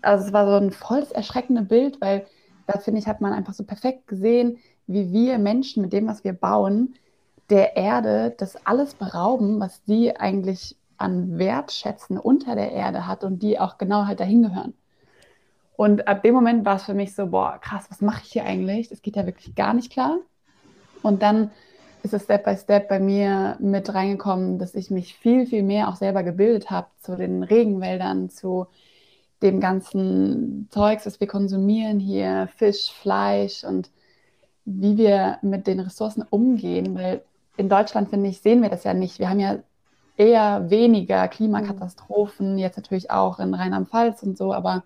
also 0.02 0.26
es 0.26 0.32
war 0.32 0.46
so 0.46 0.64
ein 0.64 0.70
volles 0.70 1.10
erschreckendes 1.10 1.68
Bild, 1.68 2.00
weil 2.00 2.26
da 2.66 2.78
finde 2.78 3.00
ich, 3.00 3.06
hat 3.06 3.20
man 3.20 3.32
einfach 3.32 3.54
so 3.54 3.64
perfekt 3.64 4.06
gesehen, 4.06 4.58
wie 4.86 5.12
wir 5.12 5.38
Menschen 5.38 5.82
mit 5.82 5.92
dem, 5.92 6.06
was 6.06 6.24
wir 6.24 6.32
bauen, 6.32 6.94
der 7.48 7.76
Erde 7.76 8.34
das 8.38 8.66
alles 8.66 8.94
berauben, 8.94 9.60
was 9.60 9.82
sie 9.86 10.16
eigentlich 10.16 10.76
an 10.96 11.38
Wertschätzen 11.38 12.18
unter 12.18 12.54
der 12.54 12.72
Erde 12.72 13.06
hat 13.06 13.24
und 13.24 13.42
die 13.42 13.58
auch 13.58 13.78
genau 13.78 14.06
halt 14.06 14.20
dahin 14.20 14.42
gehören. 14.42 14.74
Und 15.76 16.06
ab 16.06 16.22
dem 16.22 16.34
Moment 16.34 16.66
war 16.66 16.76
es 16.76 16.84
für 16.84 16.94
mich 16.94 17.14
so, 17.14 17.28
boah, 17.28 17.58
krass, 17.60 17.86
was 17.88 18.02
mache 18.02 18.22
ich 18.24 18.32
hier 18.32 18.44
eigentlich? 18.44 18.88
Das 18.90 19.00
geht 19.00 19.16
ja 19.16 19.24
wirklich 19.24 19.54
gar 19.54 19.72
nicht 19.72 19.90
klar. 19.90 20.18
Und 21.02 21.22
dann 21.22 21.50
ist 22.02 22.12
es 22.12 22.24
Step 22.24 22.44
by 22.44 22.56
Step 22.56 22.88
bei 22.88 23.00
mir 23.00 23.56
mit 23.60 23.92
reingekommen, 23.92 24.58
dass 24.58 24.74
ich 24.74 24.90
mich 24.90 25.14
viel, 25.14 25.46
viel 25.46 25.62
mehr 25.62 25.88
auch 25.88 25.96
selber 25.96 26.22
gebildet 26.22 26.70
habe 26.70 26.88
zu 27.00 27.16
den 27.16 27.42
Regenwäldern, 27.42 28.28
zu 28.28 28.66
dem 29.42 29.60
ganzen 29.60 30.68
Zeugs, 30.70 31.04
das 31.04 31.20
wir 31.20 31.26
konsumieren 31.26 31.98
hier, 31.98 32.48
Fisch, 32.56 32.92
Fleisch 32.92 33.64
und 33.64 33.90
wie 34.64 34.96
wir 34.96 35.38
mit 35.42 35.66
den 35.66 35.80
Ressourcen 35.80 36.24
umgehen, 36.28 36.94
weil 36.94 37.22
in 37.56 37.68
Deutschland, 37.68 38.10
finde 38.10 38.28
ich, 38.28 38.40
sehen 38.40 38.62
wir 38.62 38.68
das 38.68 38.84
ja 38.84 38.94
nicht. 38.94 39.18
Wir 39.18 39.28
haben 39.28 39.40
ja 39.40 39.58
eher 40.16 40.70
weniger 40.70 41.28
Klimakatastrophen, 41.28 42.58
jetzt 42.58 42.76
natürlich 42.76 43.10
auch 43.10 43.38
in 43.38 43.54
Rheinland-Pfalz 43.54 44.22
und 44.22 44.36
so, 44.36 44.52
aber 44.52 44.84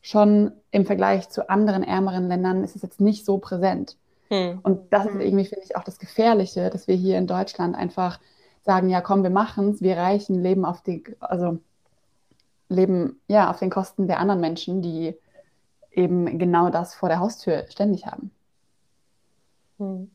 schon 0.00 0.52
im 0.70 0.86
Vergleich 0.86 1.28
zu 1.30 1.48
anderen 1.48 1.82
ärmeren 1.82 2.28
Ländern 2.28 2.64
ist 2.64 2.76
es 2.76 2.82
jetzt 2.82 3.00
nicht 3.00 3.24
so 3.24 3.38
präsent. 3.38 3.96
Hm. 4.28 4.60
Und 4.62 4.92
das 4.92 5.06
ist 5.06 5.12
hm. 5.12 5.20
irgendwie, 5.20 5.44
finde 5.44 5.64
ich, 5.64 5.76
auch 5.76 5.84
das 5.84 5.98
Gefährliche, 5.98 6.70
dass 6.70 6.88
wir 6.88 6.94
hier 6.94 7.18
in 7.18 7.26
Deutschland 7.26 7.76
einfach 7.76 8.18
sagen, 8.64 8.88
ja 8.88 9.00
komm, 9.00 9.22
wir 9.22 9.30
machen 9.30 9.70
es, 9.70 9.82
wir 9.82 9.96
Reichen 9.96 10.42
leben 10.42 10.64
auf 10.64 10.82
die, 10.82 11.04
also 11.20 11.58
leben 12.74 13.20
ja 13.28 13.50
auf 13.50 13.58
den 13.58 13.70
Kosten 13.70 14.06
der 14.06 14.18
anderen 14.18 14.40
Menschen, 14.40 14.82
die 14.82 15.14
eben 15.92 16.38
genau 16.38 16.70
das 16.70 16.94
vor 16.94 17.08
der 17.08 17.20
Haustür 17.20 17.66
ständig 17.70 18.06
haben. 18.06 18.30
Hm. 19.78 20.10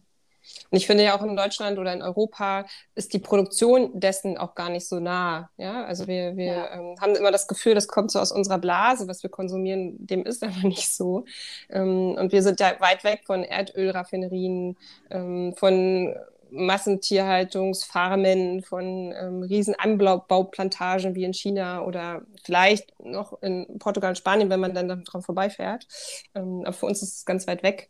Und 0.71 0.77
ich 0.77 0.87
finde 0.87 1.03
ja 1.03 1.17
auch 1.17 1.23
in 1.23 1.35
Deutschland 1.35 1.77
oder 1.79 1.93
in 1.93 2.01
Europa 2.01 2.65
ist 2.95 3.13
die 3.13 3.19
Produktion 3.19 3.99
dessen 3.99 4.37
auch 4.37 4.55
gar 4.55 4.69
nicht 4.69 4.87
so 4.87 4.99
nah. 4.99 5.49
Ja, 5.57 5.83
also 5.83 6.07
wir, 6.07 6.37
wir 6.37 6.45
ja. 6.45 6.73
ähm, 6.73 6.95
haben 6.99 7.15
immer 7.15 7.31
das 7.31 7.47
Gefühl, 7.47 7.75
das 7.75 7.87
kommt 7.87 8.11
so 8.11 8.19
aus 8.19 8.31
unserer 8.31 8.57
Blase, 8.57 9.07
was 9.07 9.21
wir 9.23 9.29
konsumieren, 9.29 9.95
dem 10.05 10.23
ist 10.23 10.43
aber 10.43 10.57
nicht 10.63 10.93
so. 10.93 11.25
Ähm, 11.69 12.15
und 12.19 12.31
wir 12.31 12.41
sind 12.43 12.59
ja 12.59 12.73
weit 12.79 13.03
weg 13.03 13.21
von 13.25 13.43
Erdölraffinerien, 13.43 14.77
ähm, 15.09 15.53
von 15.55 16.15
Massentierhaltungsfarmen, 16.51 18.63
von 18.63 19.13
ähm, 19.17 19.43
riesen 19.43 19.75
Anbauplantagen 19.75 21.15
wie 21.15 21.23
in 21.23 21.33
China 21.33 21.83
oder 21.83 22.23
vielleicht 22.43 22.93
noch 22.99 23.41
in 23.41 23.79
Portugal 23.79 24.11
und 24.11 24.17
Spanien, 24.17 24.49
wenn 24.49 24.59
man 24.59 24.73
dann 24.73 24.87
daran 24.87 25.21
vorbeifährt. 25.21 25.87
Ähm, 26.35 26.61
aber 26.63 26.73
für 26.73 26.85
uns 26.85 27.01
ist 27.01 27.17
es 27.17 27.25
ganz 27.25 27.47
weit 27.47 27.63
weg. 27.63 27.89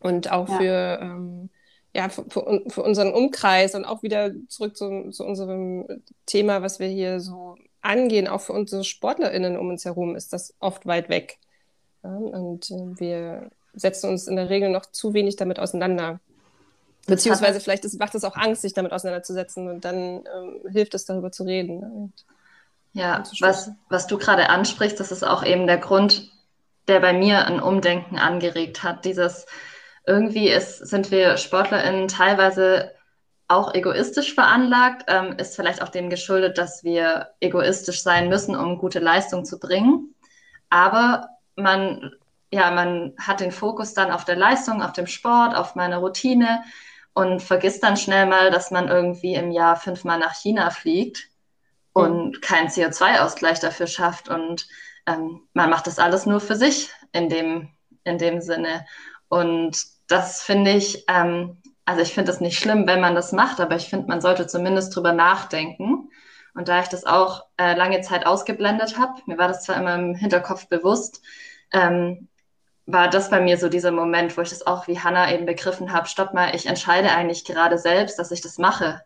Und 0.00 0.30
auch 0.30 0.48
ja. 0.48 0.58
für 0.58 0.98
ähm, 1.02 1.50
ja, 1.96 2.10
für, 2.10 2.24
für, 2.68 2.82
unseren 2.82 3.14
Umkreis 3.14 3.74
und 3.74 3.86
auch 3.86 4.02
wieder 4.02 4.30
zurück 4.48 4.76
zu, 4.76 5.10
zu, 5.10 5.24
unserem 5.24 5.86
Thema, 6.26 6.60
was 6.60 6.78
wir 6.78 6.88
hier 6.88 7.20
so 7.20 7.56
angehen, 7.80 8.28
auch 8.28 8.42
für 8.42 8.52
unsere 8.52 8.84
SportlerInnen 8.84 9.56
um 9.56 9.70
uns 9.70 9.86
herum 9.86 10.14
ist 10.14 10.34
das 10.34 10.54
oft 10.60 10.86
weit 10.86 11.08
weg. 11.08 11.38
Ja, 12.02 12.10
und 12.10 12.70
äh, 12.70 13.00
wir 13.00 13.50
setzen 13.72 14.10
uns 14.10 14.26
in 14.26 14.36
der 14.36 14.50
Regel 14.50 14.70
noch 14.70 14.86
zu 14.86 15.14
wenig 15.14 15.36
damit 15.36 15.58
auseinander. 15.58 16.20
Beziehungsweise 17.06 17.60
vielleicht 17.60 17.84
ist, 17.84 17.98
macht 17.98 18.14
es 18.14 18.24
auch 18.24 18.36
Angst, 18.36 18.62
sich 18.62 18.74
damit 18.74 18.92
auseinanderzusetzen 18.92 19.68
und 19.68 19.84
dann 19.84 19.96
ähm, 19.96 20.60
hilft 20.70 20.94
es, 20.94 21.04
darüber 21.04 21.30
zu 21.30 21.44
reden. 21.44 21.80
Ne? 21.80 21.86
Und, 21.86 22.12
ja, 22.92 23.22
was, 23.40 23.70
was 23.88 24.06
du 24.06 24.18
gerade 24.18 24.48
ansprichst, 24.48 24.98
das 24.98 25.12
ist 25.12 25.22
auch 25.22 25.44
eben 25.44 25.66
der 25.66 25.78
Grund, 25.78 26.30
der 26.88 27.00
bei 27.00 27.12
mir 27.12 27.46
ein 27.46 27.60
Umdenken 27.60 28.18
angeregt 28.18 28.82
hat. 28.82 29.04
Dieses, 29.04 29.46
irgendwie 30.06 30.48
ist, 30.48 30.78
sind 30.78 31.10
wir 31.10 31.36
SportlerInnen 31.36 32.08
teilweise 32.08 32.92
auch 33.48 33.74
egoistisch 33.74 34.34
veranlagt, 34.34 35.04
ähm, 35.08 35.36
ist 35.38 35.54
vielleicht 35.54 35.82
auch 35.82 35.88
dem 35.88 36.10
geschuldet, 36.10 36.58
dass 36.58 36.82
wir 36.82 37.28
egoistisch 37.40 38.02
sein 38.02 38.28
müssen, 38.28 38.56
um 38.56 38.78
gute 38.78 38.98
Leistung 38.98 39.44
zu 39.44 39.58
bringen. 39.58 40.14
Aber 40.68 41.28
man, 41.54 42.12
ja, 42.50 42.70
man 42.70 43.14
hat 43.18 43.40
den 43.40 43.52
Fokus 43.52 43.94
dann 43.94 44.10
auf 44.10 44.24
der 44.24 44.36
Leistung, 44.36 44.82
auf 44.82 44.92
dem 44.92 45.06
Sport, 45.06 45.54
auf 45.54 45.76
meine 45.76 45.98
Routine 45.98 46.64
und 47.16 47.42
vergisst 47.42 47.82
dann 47.82 47.96
schnell 47.96 48.26
mal, 48.26 48.50
dass 48.50 48.70
man 48.70 48.88
irgendwie 48.88 49.36
im 49.36 49.50
Jahr 49.50 49.76
fünfmal 49.76 50.18
nach 50.18 50.34
China 50.34 50.68
fliegt 50.68 51.30
und 51.94 52.42
keinen 52.42 52.68
CO2-Ausgleich 52.68 53.58
dafür 53.58 53.86
schafft. 53.86 54.28
Und 54.28 54.68
ähm, 55.06 55.40
man 55.54 55.70
macht 55.70 55.86
das 55.86 55.98
alles 55.98 56.26
nur 56.26 56.40
für 56.40 56.56
sich 56.56 56.90
in 57.12 57.30
dem, 57.30 57.70
in 58.04 58.18
dem 58.18 58.42
Sinne. 58.42 58.84
Und 59.28 59.82
das 60.08 60.42
finde 60.42 60.72
ich, 60.72 61.06
ähm, 61.08 61.62
also 61.86 62.02
ich 62.02 62.12
finde 62.12 62.32
es 62.32 62.42
nicht 62.42 62.58
schlimm, 62.58 62.86
wenn 62.86 63.00
man 63.00 63.14
das 63.14 63.32
macht, 63.32 63.60
aber 63.60 63.76
ich 63.76 63.88
finde, 63.88 64.08
man 64.08 64.20
sollte 64.20 64.46
zumindest 64.46 64.94
drüber 64.94 65.12
nachdenken. 65.12 66.10
Und 66.54 66.68
da 66.68 66.82
ich 66.82 66.88
das 66.88 67.06
auch 67.06 67.46
äh, 67.56 67.74
lange 67.74 68.02
Zeit 68.02 68.26
ausgeblendet 68.26 68.98
habe, 68.98 69.22
mir 69.24 69.38
war 69.38 69.48
das 69.48 69.62
zwar 69.62 69.76
immer 69.76 69.94
im 69.94 70.14
Hinterkopf 70.14 70.68
bewusst, 70.68 71.22
ähm, 71.72 72.28
war 72.86 73.10
das 73.10 73.30
bei 73.30 73.40
mir 73.40 73.58
so 73.58 73.68
dieser 73.68 73.90
Moment, 73.90 74.36
wo 74.36 74.42
ich 74.42 74.50
das 74.50 74.66
auch 74.66 74.86
wie 74.86 74.98
Hannah 74.98 75.32
eben 75.32 75.44
begriffen 75.44 75.92
habe, 75.92 76.08
stopp 76.08 76.32
mal, 76.32 76.54
ich 76.54 76.66
entscheide 76.66 77.10
eigentlich 77.10 77.44
gerade 77.44 77.78
selbst, 77.78 78.18
dass 78.18 78.30
ich 78.30 78.40
das 78.40 78.58
mache. 78.58 79.02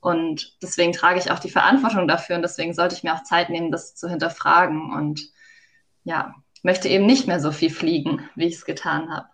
Und 0.00 0.56
deswegen 0.62 0.92
trage 0.92 1.18
ich 1.18 1.30
auch 1.30 1.38
die 1.40 1.50
Verantwortung 1.50 2.06
dafür 2.06 2.36
und 2.36 2.42
deswegen 2.42 2.74
sollte 2.74 2.94
ich 2.94 3.02
mir 3.02 3.14
auch 3.14 3.24
Zeit 3.24 3.50
nehmen, 3.50 3.72
das 3.72 3.94
zu 3.96 4.08
hinterfragen 4.08 4.92
und 4.94 5.20
ja, 6.04 6.34
möchte 6.62 6.88
eben 6.88 7.06
nicht 7.06 7.26
mehr 7.26 7.40
so 7.40 7.50
viel 7.50 7.70
fliegen, 7.70 8.28
wie 8.36 8.46
ich 8.46 8.54
es 8.54 8.64
getan 8.64 9.10
habe. 9.10 9.28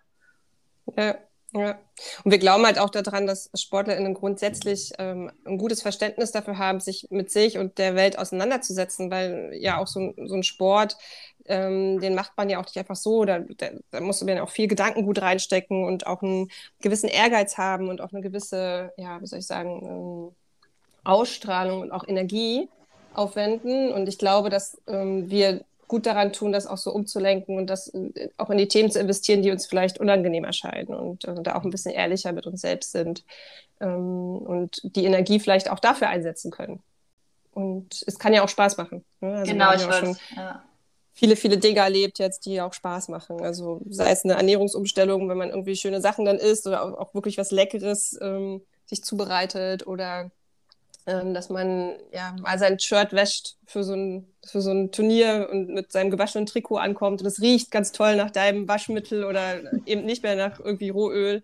Ja, 0.97 1.15
ja. 1.53 1.77
Und 2.23 2.31
wir 2.31 2.39
glauben 2.39 2.65
halt 2.65 2.79
auch 2.79 2.89
daran, 2.89 3.27
dass 3.27 3.49
SportlerInnen 3.53 4.13
grundsätzlich 4.13 4.93
ähm, 4.97 5.31
ein 5.45 5.57
gutes 5.57 5.81
Verständnis 5.81 6.31
dafür 6.31 6.57
haben, 6.57 6.79
sich 6.79 7.07
mit 7.09 7.29
sich 7.29 7.57
und 7.57 7.77
der 7.77 7.95
Welt 7.95 8.17
auseinanderzusetzen, 8.17 9.11
weil 9.11 9.51
ja 9.59 9.77
auch 9.77 9.87
so, 9.87 10.13
so 10.25 10.35
ein 10.35 10.43
Sport, 10.43 10.97
ähm, 11.45 11.99
den 11.99 12.15
macht 12.15 12.33
man 12.37 12.49
ja 12.49 12.59
auch 12.59 12.65
nicht 12.65 12.77
einfach 12.77 12.95
so. 12.95 13.25
Da, 13.25 13.39
da, 13.39 13.69
da 13.91 14.01
musst 14.01 14.21
du 14.21 14.27
ja 14.27 14.43
auch 14.43 14.49
viel 14.49 14.67
Gedankengut 14.67 15.21
reinstecken 15.21 15.83
und 15.83 16.07
auch 16.07 16.21
einen 16.21 16.49
gewissen 16.81 17.09
Ehrgeiz 17.09 17.57
haben 17.57 17.89
und 17.89 18.01
auch 18.01 18.11
eine 18.11 18.21
gewisse, 18.21 18.91
ja, 18.97 19.21
wie 19.21 19.27
soll 19.27 19.39
ich 19.39 19.47
sagen, 19.47 19.81
ähm, 19.85 20.35
Ausstrahlung 21.03 21.81
und 21.81 21.91
auch 21.91 22.07
Energie 22.07 22.69
aufwenden. 23.13 23.91
Und 23.91 24.07
ich 24.07 24.17
glaube, 24.17 24.49
dass 24.49 24.79
ähm, 24.87 25.29
wir 25.29 25.63
gut 25.87 26.05
daran 26.05 26.31
tun, 26.31 26.53
das 26.53 26.67
auch 26.67 26.77
so 26.77 26.91
umzulenken 26.91 27.57
und 27.57 27.67
das 27.67 27.89
äh, 27.89 28.29
auch 28.37 28.49
in 28.49 28.57
die 28.57 28.69
Themen 28.69 28.89
zu 28.89 28.99
investieren, 28.99 29.41
die 29.41 29.51
uns 29.51 29.65
vielleicht 29.65 29.99
unangenehm 29.99 30.45
erscheinen 30.45 30.93
und 30.93 31.25
äh, 31.25 31.41
da 31.43 31.55
auch 31.55 31.63
ein 31.63 31.69
bisschen 31.69 31.91
ehrlicher 31.91 32.31
mit 32.31 32.47
uns 32.47 32.61
selbst 32.61 32.93
sind 32.93 33.25
ähm, 33.81 34.37
und 34.37 34.79
die 34.83 35.03
Energie 35.03 35.39
vielleicht 35.39 35.69
auch 35.69 35.79
dafür 35.79 36.07
einsetzen 36.07 36.49
können. 36.49 36.81
Und 37.51 38.03
es 38.07 38.17
kann 38.17 38.33
ja 38.33 38.43
auch 38.43 38.49
Spaß 38.49 38.77
machen. 38.77 39.03
Ne? 39.19 39.35
Also 39.39 39.51
genau, 39.51 39.73
ich 39.73 39.81
schon 39.81 40.15
ja. 40.35 40.63
Viele, 41.21 41.35
viele 41.35 41.59
Dinge 41.59 41.81
erlebt 41.81 42.17
jetzt, 42.17 42.47
die 42.47 42.61
auch 42.61 42.73
Spaß 42.73 43.09
machen. 43.09 43.41
Also 43.41 43.79
sei 43.87 44.09
es 44.09 44.23
eine 44.23 44.33
Ernährungsumstellung, 44.33 45.29
wenn 45.29 45.37
man 45.37 45.51
irgendwie 45.51 45.75
schöne 45.75 46.01
Sachen 46.01 46.25
dann 46.25 46.39
isst 46.39 46.65
oder 46.65 46.99
auch, 46.99 47.13
wirklich 47.13 47.37
was 47.37 47.51
Leckeres 47.51 48.17
ähm, 48.19 48.61
sich 48.87 49.03
zubereitet 49.03 49.85
oder 49.85 50.31
ähm, 51.05 51.35
dass 51.35 51.49
man 51.49 51.93
ja 52.11 52.35
mal 52.41 52.57
sein 52.57 52.79
Shirt 52.79 53.13
wäscht 53.13 53.57
für 53.67 53.83
so, 53.83 53.93
ein, 53.93 54.33
für 54.43 54.61
so 54.61 54.71
ein 54.71 54.91
Turnier 54.91 55.47
und 55.51 55.69
mit 55.69 55.91
seinem 55.91 56.09
gewaschenen 56.09 56.47
Trikot 56.47 56.77
ankommt 56.77 57.21
und 57.21 57.27
es 57.27 57.39
riecht 57.39 57.69
ganz 57.69 57.91
toll 57.91 58.15
nach 58.15 58.31
deinem 58.31 58.67
Waschmittel 58.67 59.23
oder 59.23 59.59
eben 59.85 60.05
nicht 60.05 60.23
mehr 60.23 60.35
nach 60.35 60.59
irgendwie 60.59 60.89
Rohöl. 60.89 61.43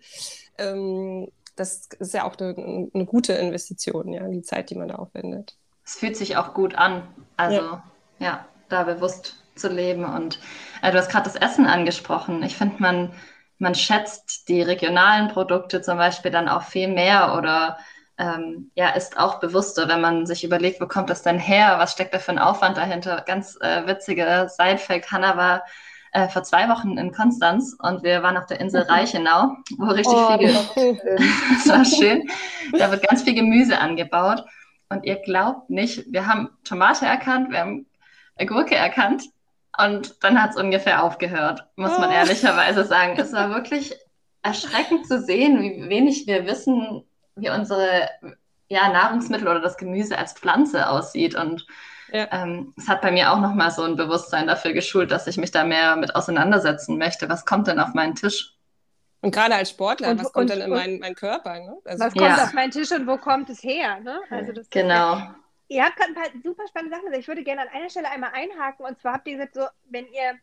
Ähm, 0.57 1.27
das 1.55 1.87
ist 1.99 2.15
ja 2.15 2.23
auch 2.23 2.35
eine, 2.39 2.89
eine, 2.95 3.05
gute 3.05 3.33
Investition, 3.33 4.11
ja, 4.11 4.27
die 4.27 4.41
Zeit, 4.41 4.71
die 4.71 4.75
man 4.75 4.87
da 4.87 4.95
aufwendet. 4.95 5.55
Es 5.85 5.93
fühlt 5.93 6.17
sich 6.17 6.35
auch 6.35 6.55
gut 6.55 6.73
an, 6.73 7.07
also 7.35 7.57
ja, 7.57 7.83
ja 8.17 8.47
da 8.69 8.83
bewusst 8.83 9.35
zu 9.57 9.69
leben. 9.69 10.05
Und 10.05 10.39
äh, 10.81 10.91
du 10.91 10.97
hast 10.97 11.09
gerade 11.09 11.25
das 11.25 11.35
Essen 11.35 11.65
angesprochen. 11.65 12.43
Ich 12.43 12.55
finde, 12.55 12.75
man, 12.79 13.13
man 13.57 13.75
schätzt 13.75 14.49
die 14.49 14.61
regionalen 14.61 15.29
Produkte 15.29 15.81
zum 15.81 15.97
Beispiel 15.97 16.31
dann 16.31 16.49
auch 16.49 16.63
viel 16.63 16.87
mehr 16.87 17.35
oder 17.37 17.77
ähm, 18.19 18.71
ja, 18.75 18.89
ist 18.89 19.17
auch 19.19 19.39
bewusster, 19.39 19.87
wenn 19.87 20.01
man 20.01 20.25
sich 20.25 20.43
überlegt, 20.43 20.81
wo 20.81 20.87
kommt 20.87 21.09
das 21.09 21.21
denn 21.21 21.37
her, 21.37 21.75
was 21.77 21.91
steckt 21.91 22.13
da 22.13 22.19
für 22.19 22.31
ein 22.31 22.39
Aufwand 22.39 22.77
dahinter. 22.77 23.23
Ganz 23.27 23.57
äh, 23.61 23.85
witziger 23.85 24.49
Side-Fact, 24.49 25.11
Hannah 25.11 25.37
war 25.37 25.63
äh, 26.13 26.27
vor 26.27 26.43
zwei 26.43 26.67
Wochen 26.69 26.97
in 26.97 27.11
Konstanz 27.11 27.75
und 27.79 28.03
wir 28.03 28.23
waren 28.23 28.37
auf 28.37 28.47
der 28.47 28.59
Insel 28.59 28.83
mhm. 28.83 28.89
Reichenau, 28.89 29.55
wo 29.77 29.85
richtig 29.85 30.15
oh, 30.15 30.37
viel, 30.37 30.99
das 31.03 31.67
war 31.67 31.85
schön, 31.85 32.27
da 32.77 32.89
wird 32.91 33.07
ganz 33.07 33.21
viel 33.21 33.35
Gemüse 33.35 33.77
angebaut 33.77 34.43
und 34.89 35.05
ihr 35.05 35.17
glaubt 35.17 35.69
nicht, 35.69 36.05
wir 36.11 36.25
haben 36.25 36.49
Tomate 36.63 37.05
erkannt, 37.05 37.51
wir 37.51 37.59
haben 37.59 37.85
Gurke 38.47 38.75
erkannt 38.75 39.23
und 39.77 40.23
dann 40.23 40.41
hat 40.41 40.51
es 40.51 40.57
ungefähr 40.57 41.03
aufgehört, 41.03 41.67
muss 41.75 41.97
man 41.97 42.09
oh. 42.09 42.13
ehrlicherweise 42.13 42.83
sagen. 42.85 43.17
Es 43.19 43.33
war 43.33 43.49
wirklich 43.49 43.95
erschreckend 44.41 45.07
zu 45.07 45.21
sehen, 45.21 45.61
wie 45.61 45.89
wenig 45.89 46.27
wir 46.27 46.45
wissen, 46.45 47.03
wie 47.35 47.49
unsere 47.49 48.09
ja, 48.69 48.89
Nahrungsmittel 48.89 49.47
oder 49.47 49.59
das 49.59 49.77
Gemüse 49.77 50.17
als 50.17 50.33
Pflanze 50.33 50.89
aussieht. 50.89 51.35
Und 51.35 51.65
ja. 52.11 52.27
ähm, 52.31 52.73
es 52.77 52.87
hat 52.87 53.01
bei 53.01 53.11
mir 53.11 53.31
auch 53.31 53.39
nochmal 53.39 53.71
so 53.71 53.83
ein 53.83 53.95
Bewusstsein 53.95 54.47
dafür 54.47 54.73
geschult, 54.73 55.11
dass 55.11 55.27
ich 55.27 55.37
mich 55.37 55.51
da 55.51 55.63
mehr 55.63 55.95
mit 55.95 56.15
auseinandersetzen 56.15 56.97
möchte. 56.97 57.29
Was 57.29 57.45
kommt 57.45 57.67
denn 57.67 57.79
auf 57.79 57.93
meinen 57.93 58.15
Tisch? 58.15 58.53
Und 59.21 59.31
gerade 59.31 59.55
als 59.55 59.71
Sportler, 59.71 60.11
und, 60.11 60.19
was 60.19 60.31
kommt 60.31 60.51
und, 60.51 60.57
denn 60.57 60.67
in 60.67 60.69
meinen 60.69 60.99
mein 60.99 61.15
Körper? 61.15 61.59
Ne? 61.59 61.77
Also, 61.85 62.05
was 62.05 62.13
kommt 62.13 62.37
ja. 62.37 62.43
auf 62.43 62.53
meinen 62.53 62.71
Tisch 62.71 62.91
und 62.91 63.07
wo 63.07 63.17
kommt 63.17 63.49
es 63.49 63.63
her? 63.63 63.99
Ne? 63.99 64.19
Also 64.29 64.51
das 64.51 64.69
genau. 64.69 65.17
Ist, 65.17 65.23
ihr 65.67 65.83
habt 65.83 65.97
gerade 65.97 66.11
ein 66.11 66.15
paar 66.15 66.41
super 66.43 66.67
spannende 66.67 66.95
Sachen 66.95 67.05
gesagt. 67.05 67.21
Ich 67.21 67.27
würde 67.27 67.43
gerne 67.43 67.61
an 67.61 67.67
einer 67.69 67.89
Stelle 67.89 68.09
einmal 68.09 68.31
einhaken. 68.33 68.85
Und 68.85 68.99
zwar 68.99 69.13
habt 69.13 69.27
ihr 69.27 69.37
gesagt, 69.37 69.55
so, 69.55 69.65
wenn 69.89 70.07
ihr 70.07 70.35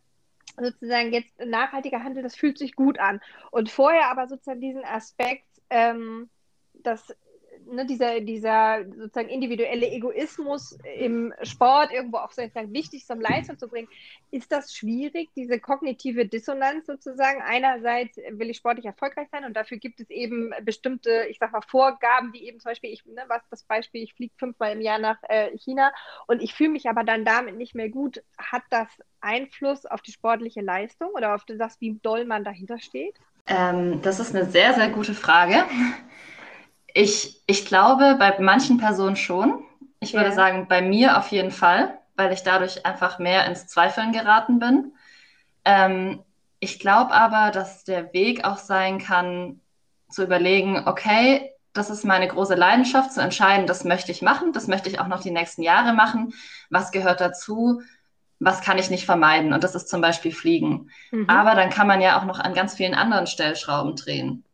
sozusagen 0.56 1.12
jetzt 1.12 1.38
nachhaltiger 1.40 2.02
handelt, 2.02 2.24
das 2.24 2.36
fühlt 2.36 2.58
sich 2.58 2.74
gut 2.74 2.98
an. 2.98 3.20
Und 3.50 3.70
vorher 3.70 4.10
aber 4.10 4.28
sozusagen 4.28 4.60
diesen 4.60 4.84
Aspekt, 4.84 5.48
ähm, 5.70 6.28
dass 6.74 7.14
ne, 7.70 7.86
dieser, 7.86 8.20
dieser 8.20 8.84
sozusagen 8.84 9.28
individuelle 9.28 9.86
Egoismus 9.88 10.78
im 10.96 11.32
Sport 11.42 11.92
irgendwo 11.92 12.18
auch 12.18 12.30
sozusagen 12.30 12.72
wichtig 12.72 13.06
zum 13.06 13.20
Leistung 13.20 13.58
zu 13.58 13.68
bringen, 13.68 13.88
ist 14.30 14.50
das 14.52 14.74
schwierig, 14.74 15.30
diese 15.36 15.58
kognitive 15.58 16.26
Dissonanz 16.26 16.86
sozusagen. 16.86 17.42
Einerseits 17.42 18.16
will 18.16 18.50
ich 18.50 18.56
sportlich 18.56 18.86
erfolgreich 18.86 19.28
sein 19.30 19.44
und 19.44 19.54
dafür 19.54 19.78
gibt 19.78 20.00
es 20.00 20.10
eben 20.10 20.52
bestimmte, 20.62 21.26
ich 21.28 21.38
sag 21.38 21.52
mal, 21.52 21.62
Vorgaben, 21.62 22.32
wie 22.32 22.46
eben 22.46 22.60
zum 22.60 22.70
Beispiel, 22.70 22.92
ich, 22.92 23.04
ne, 23.06 23.24
was 23.28 23.42
das 23.50 23.62
Beispiel, 23.64 24.02
ich 24.02 24.14
fliege 24.14 24.34
fünfmal 24.36 24.72
im 24.72 24.80
Jahr 24.80 24.98
nach 24.98 25.18
äh, 25.28 25.56
China 25.58 25.92
und 26.26 26.42
ich 26.42 26.54
fühle 26.54 26.70
mich 26.70 26.88
aber 26.88 27.04
dann 27.04 27.24
damit 27.24 27.56
nicht 27.56 27.74
mehr 27.74 27.88
gut. 27.88 28.22
Hat 28.38 28.62
das 28.70 28.88
Einfluss 29.20 29.86
auf 29.86 30.02
die 30.02 30.12
sportliche 30.12 30.60
Leistung 30.60 31.10
oder 31.14 31.34
auf 31.34 31.44
das, 31.44 31.80
wie 31.80 31.98
doll 32.02 32.24
man 32.24 32.44
dahinter 32.44 32.78
steht? 32.78 33.16
Ähm, 33.46 34.00
das 34.02 34.20
ist 34.20 34.34
eine 34.34 34.46
sehr, 34.46 34.74
sehr 34.74 34.88
gute 34.88 35.14
Frage. 35.14 35.64
Ich, 36.94 37.42
ich 37.46 37.66
glaube, 37.66 38.16
bei 38.18 38.38
manchen 38.38 38.78
Personen 38.78 39.16
schon. 39.16 39.64
Ich 40.00 40.12
ja. 40.12 40.20
würde 40.20 40.32
sagen, 40.32 40.68
bei 40.68 40.80
mir 40.80 41.18
auf 41.18 41.28
jeden 41.28 41.50
Fall, 41.50 41.98
weil 42.16 42.32
ich 42.32 42.42
dadurch 42.44 42.86
einfach 42.86 43.18
mehr 43.18 43.46
ins 43.46 43.66
Zweifeln 43.66 44.12
geraten 44.12 44.60
bin. 44.60 44.92
Ähm, 45.64 46.22
ich 46.60 46.78
glaube 46.78 47.12
aber, 47.12 47.50
dass 47.50 47.84
der 47.84 48.12
Weg 48.14 48.44
auch 48.44 48.58
sein 48.58 48.98
kann, 48.98 49.60
zu 50.08 50.22
überlegen, 50.22 50.86
okay, 50.86 51.50
das 51.72 51.90
ist 51.90 52.04
meine 52.04 52.28
große 52.28 52.54
Leidenschaft, 52.54 53.12
zu 53.12 53.20
entscheiden, 53.20 53.66
das 53.66 53.82
möchte 53.82 54.12
ich 54.12 54.22
machen, 54.22 54.52
das 54.52 54.68
möchte 54.68 54.88
ich 54.88 55.00
auch 55.00 55.08
noch 55.08 55.20
die 55.20 55.32
nächsten 55.32 55.62
Jahre 55.62 55.92
machen. 55.92 56.32
Was 56.70 56.92
gehört 56.92 57.20
dazu? 57.20 57.82
Was 58.38 58.60
kann 58.60 58.78
ich 58.78 58.90
nicht 58.90 59.06
vermeiden? 59.06 59.52
Und 59.52 59.64
das 59.64 59.74
ist 59.74 59.88
zum 59.88 60.00
Beispiel 60.00 60.30
Fliegen. 60.30 60.90
Mhm. 61.10 61.28
Aber 61.28 61.56
dann 61.56 61.70
kann 61.70 61.88
man 61.88 62.00
ja 62.00 62.20
auch 62.20 62.24
noch 62.24 62.38
an 62.38 62.54
ganz 62.54 62.74
vielen 62.74 62.94
anderen 62.94 63.26
Stellschrauben 63.26 63.96
drehen 63.96 64.44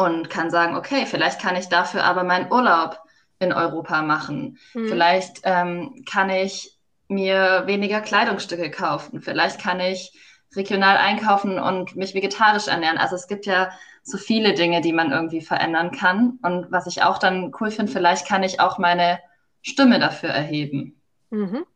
und 0.00 0.30
kann 0.30 0.50
sagen, 0.50 0.76
okay, 0.76 1.04
vielleicht 1.04 1.42
kann 1.42 1.56
ich 1.56 1.68
dafür 1.68 2.04
aber 2.04 2.24
meinen 2.24 2.50
Urlaub 2.50 2.98
in 3.38 3.52
Europa 3.52 4.00
machen. 4.00 4.58
Mhm. 4.72 4.88
Vielleicht 4.88 5.42
ähm, 5.44 6.04
kann 6.10 6.30
ich 6.30 6.78
mir 7.08 7.64
weniger 7.66 8.00
Kleidungsstücke 8.00 8.70
kaufen. 8.70 9.20
Vielleicht 9.20 9.60
kann 9.60 9.78
ich 9.78 10.18
regional 10.56 10.96
einkaufen 10.96 11.58
und 11.58 11.96
mich 11.96 12.14
vegetarisch 12.14 12.68
ernähren. 12.68 12.96
Also 12.96 13.14
es 13.14 13.28
gibt 13.28 13.44
ja 13.44 13.72
so 14.02 14.16
viele 14.16 14.54
Dinge, 14.54 14.80
die 14.80 14.94
man 14.94 15.12
irgendwie 15.12 15.42
verändern 15.42 15.90
kann. 15.90 16.38
Und 16.40 16.72
was 16.72 16.86
ich 16.86 17.02
auch 17.02 17.18
dann 17.18 17.52
cool 17.60 17.70
finde, 17.70 17.92
vielleicht 17.92 18.26
kann 18.26 18.42
ich 18.42 18.58
auch 18.58 18.78
meine 18.78 19.20
Stimme 19.60 19.98
dafür 19.98 20.30
erheben. 20.30 20.98
Mhm. 21.28 21.66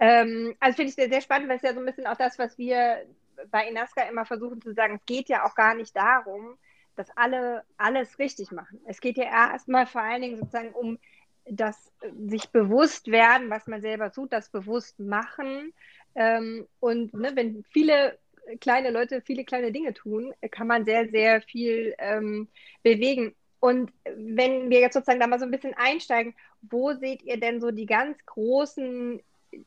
Ähm, 0.00 0.54
also 0.60 0.76
finde 0.76 0.90
ich 0.90 0.96
sehr, 0.96 1.08
sehr 1.08 1.22
spannend, 1.22 1.48
weil 1.48 1.56
es 1.56 1.62
ja 1.62 1.72
so 1.72 1.80
ein 1.80 1.86
bisschen 1.86 2.06
auch 2.06 2.16
das, 2.18 2.38
was 2.38 2.58
wir 2.58 3.06
bei 3.50 3.68
Inaska 3.68 4.02
immer 4.02 4.26
versuchen 4.26 4.60
zu 4.60 4.74
sagen, 4.74 4.96
es 4.96 5.06
geht 5.06 5.30
ja 5.30 5.46
auch 5.46 5.54
gar 5.54 5.74
nicht 5.74 5.96
darum, 5.96 6.58
dass 6.96 7.08
alle 7.16 7.64
alles 7.76 8.18
richtig 8.18 8.50
machen. 8.50 8.80
Es 8.86 9.00
geht 9.00 9.16
ja 9.16 9.24
erstmal 9.24 9.86
vor 9.86 10.02
allen 10.02 10.22
Dingen 10.22 10.36
sozusagen 10.36 10.72
um 10.72 10.98
das 11.46 11.92
sich 12.26 12.48
bewusst 12.50 13.08
werden, 13.10 13.50
was 13.50 13.66
man 13.66 13.80
selber 13.80 14.10
tut, 14.12 14.32
das 14.32 14.48
bewusst 14.48 14.98
machen. 14.98 15.72
Ähm, 16.14 16.66
und 16.80 17.12
ne, 17.12 17.32
wenn 17.34 17.64
viele 17.70 18.18
kleine 18.60 18.90
Leute 18.90 19.22
viele 19.22 19.44
kleine 19.44 19.72
Dinge 19.72 19.94
tun, 19.94 20.32
kann 20.50 20.66
man 20.66 20.84
sehr, 20.84 21.08
sehr 21.08 21.40
viel 21.42 21.94
ähm, 21.98 22.48
bewegen. 22.82 23.34
Und 23.60 23.92
wenn 24.04 24.68
wir 24.68 24.80
jetzt 24.80 24.94
sozusagen 24.94 25.20
da 25.20 25.26
mal 25.26 25.38
so 25.38 25.46
ein 25.46 25.50
bisschen 25.50 25.74
einsteigen, 25.74 26.34
wo 26.60 26.92
seht 26.92 27.22
ihr 27.22 27.38
denn 27.40 27.60
so 27.60 27.70
die 27.70 27.86
ganz 27.86 28.18
großen 28.26 29.22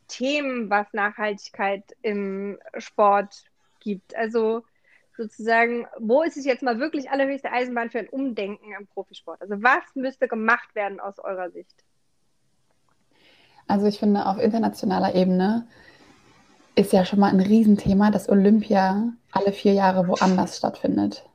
Themen, 0.07 0.69
was 0.69 0.85
Nachhaltigkeit 0.93 1.83
im 2.01 2.59
Sport 2.77 3.45
gibt? 3.79 4.15
Also 4.15 4.63
sozusagen, 5.17 5.87
wo 5.99 6.21
ist 6.23 6.37
es 6.37 6.45
jetzt 6.45 6.63
mal 6.63 6.79
wirklich 6.79 7.09
allerhöchste 7.09 7.51
Eisenbahn 7.51 7.89
für 7.89 7.99
ein 7.99 8.09
Umdenken 8.09 8.71
im 8.79 8.87
Profisport? 8.87 9.41
Also 9.41 9.55
was 9.61 9.83
müsste 9.95 10.27
gemacht 10.27 10.73
werden 10.75 10.99
aus 10.99 11.19
eurer 11.19 11.49
Sicht? 11.49 11.83
Also 13.67 13.87
ich 13.87 13.99
finde, 13.99 14.25
auf 14.25 14.39
internationaler 14.39 15.15
Ebene 15.15 15.67
ist 16.75 16.93
ja 16.93 17.03
schon 17.03 17.19
mal 17.19 17.29
ein 17.29 17.39
Riesenthema, 17.39 18.11
dass 18.11 18.29
Olympia 18.29 19.11
alle 19.31 19.51
vier 19.51 19.73
Jahre 19.73 20.07
woanders 20.07 20.57
stattfindet. 20.57 21.25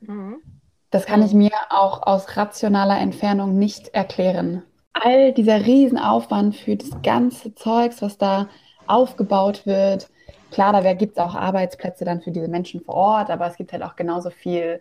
Mhm. 0.00 0.42
Das 0.90 1.06
kann 1.06 1.22
ich 1.22 1.32
mir 1.32 1.52
auch 1.70 2.06
aus 2.06 2.36
rationaler 2.36 2.98
Entfernung 2.98 3.58
nicht 3.58 3.88
erklären. 3.88 4.62
All 4.94 5.32
dieser 5.32 5.64
Riesenaufwand 5.64 6.56
für 6.56 6.76
das 6.76 6.90
ganze 7.02 7.54
Zeugs, 7.54 8.02
was 8.02 8.18
da 8.18 8.48
aufgebaut 8.86 9.64
wird, 9.66 10.10
Klar, 10.50 10.72
da 10.72 10.94
gibt 10.94 11.12
es 11.12 11.18
auch 11.18 11.34
Arbeitsplätze 11.34 12.04
dann 12.04 12.20
für 12.22 12.30
diese 12.30 12.48
Menschen 12.48 12.80
vor 12.80 12.94
Ort, 12.94 13.30
aber 13.30 13.46
es 13.46 13.56
gibt 13.56 13.72
halt 13.72 13.82
auch 13.82 13.96
genauso 13.96 14.30
viel 14.30 14.80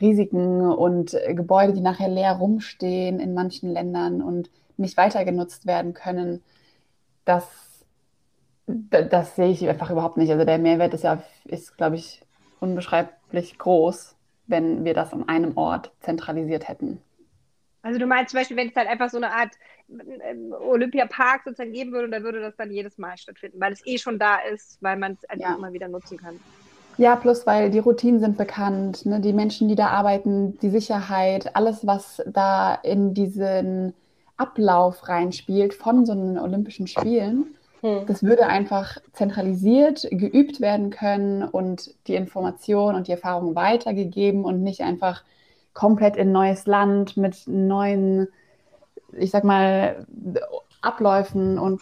Risiken 0.00 0.62
und 0.62 1.14
äh, 1.14 1.34
Gebäude, 1.34 1.72
die 1.72 1.80
nachher 1.80 2.08
leer 2.08 2.32
rumstehen 2.32 3.20
in 3.20 3.34
manchen 3.34 3.72
Ländern 3.72 4.22
und 4.22 4.50
nicht 4.76 4.96
weiter 4.96 5.24
genutzt 5.24 5.66
werden 5.66 5.94
können. 5.94 6.42
Das, 7.24 7.46
das, 8.66 9.08
das 9.08 9.36
sehe 9.36 9.50
ich 9.50 9.68
einfach 9.68 9.90
überhaupt 9.90 10.16
nicht. 10.16 10.30
Also 10.30 10.44
der 10.44 10.58
Mehrwert 10.58 10.94
ist 10.94 11.04
ja, 11.04 11.22
ist, 11.44 11.76
glaube 11.76 11.96
ich, 11.96 12.22
unbeschreiblich 12.60 13.58
groß, 13.58 14.16
wenn 14.46 14.84
wir 14.84 14.94
das 14.94 15.12
an 15.12 15.28
einem 15.28 15.56
Ort 15.56 15.92
zentralisiert 16.00 16.68
hätten. 16.68 17.00
Also 17.82 17.98
du 17.98 18.06
meinst 18.06 18.30
zum 18.30 18.38
Beispiel, 18.38 18.56
wenn 18.56 18.68
es 18.68 18.76
halt 18.76 18.88
einfach 18.88 19.10
so 19.10 19.16
eine 19.16 19.32
Art 19.32 19.50
Olympiapark 20.60 21.42
sozusagen 21.44 21.72
geben 21.72 21.92
würde, 21.92 22.08
dann 22.08 22.22
würde 22.22 22.40
das 22.40 22.56
dann 22.56 22.70
jedes 22.70 22.98
Mal 22.98 23.16
stattfinden, 23.16 23.60
weil 23.60 23.72
es 23.72 23.86
eh 23.86 23.98
schon 23.98 24.18
da 24.18 24.36
ist, 24.52 24.78
weil 24.82 24.96
man 24.96 25.12
es 25.12 25.28
einfach 25.28 25.50
ja. 25.50 25.56
immer 25.56 25.72
wieder 25.72 25.88
nutzen 25.88 26.18
kann. 26.18 26.40
Ja, 26.98 27.16
plus 27.16 27.46
weil 27.46 27.70
die 27.70 27.78
Routinen 27.78 28.20
sind 28.20 28.36
bekannt, 28.36 29.06
ne? 29.06 29.20
die 29.20 29.32
Menschen, 29.32 29.68
die 29.68 29.74
da 29.74 29.88
arbeiten, 29.88 30.58
die 30.60 30.70
Sicherheit, 30.70 31.56
alles, 31.56 31.86
was 31.86 32.22
da 32.26 32.74
in 32.74 33.14
diesen 33.14 33.94
Ablauf 34.36 35.08
reinspielt 35.08 35.74
von 35.74 36.04
so 36.04 36.12
einen 36.12 36.38
Olympischen 36.38 36.86
Spielen, 36.86 37.54
hm. 37.80 38.06
das 38.06 38.22
würde 38.22 38.46
einfach 38.46 38.98
zentralisiert 39.12 40.06
geübt 40.10 40.60
werden 40.60 40.90
können 40.90 41.42
und 41.42 41.94
die 42.06 42.14
Information 42.14 42.94
und 42.94 43.08
die 43.08 43.12
Erfahrung 43.12 43.54
weitergegeben 43.54 44.44
und 44.44 44.62
nicht 44.62 44.82
einfach 44.82 45.24
komplett 45.74 46.16
in 46.16 46.28
ein 46.28 46.32
neues 46.32 46.66
Land 46.66 47.16
mit 47.16 47.44
neuen, 47.46 48.28
ich 49.16 49.30
sag 49.30 49.44
mal, 49.44 50.06
Abläufen 50.80 51.58
und 51.58 51.80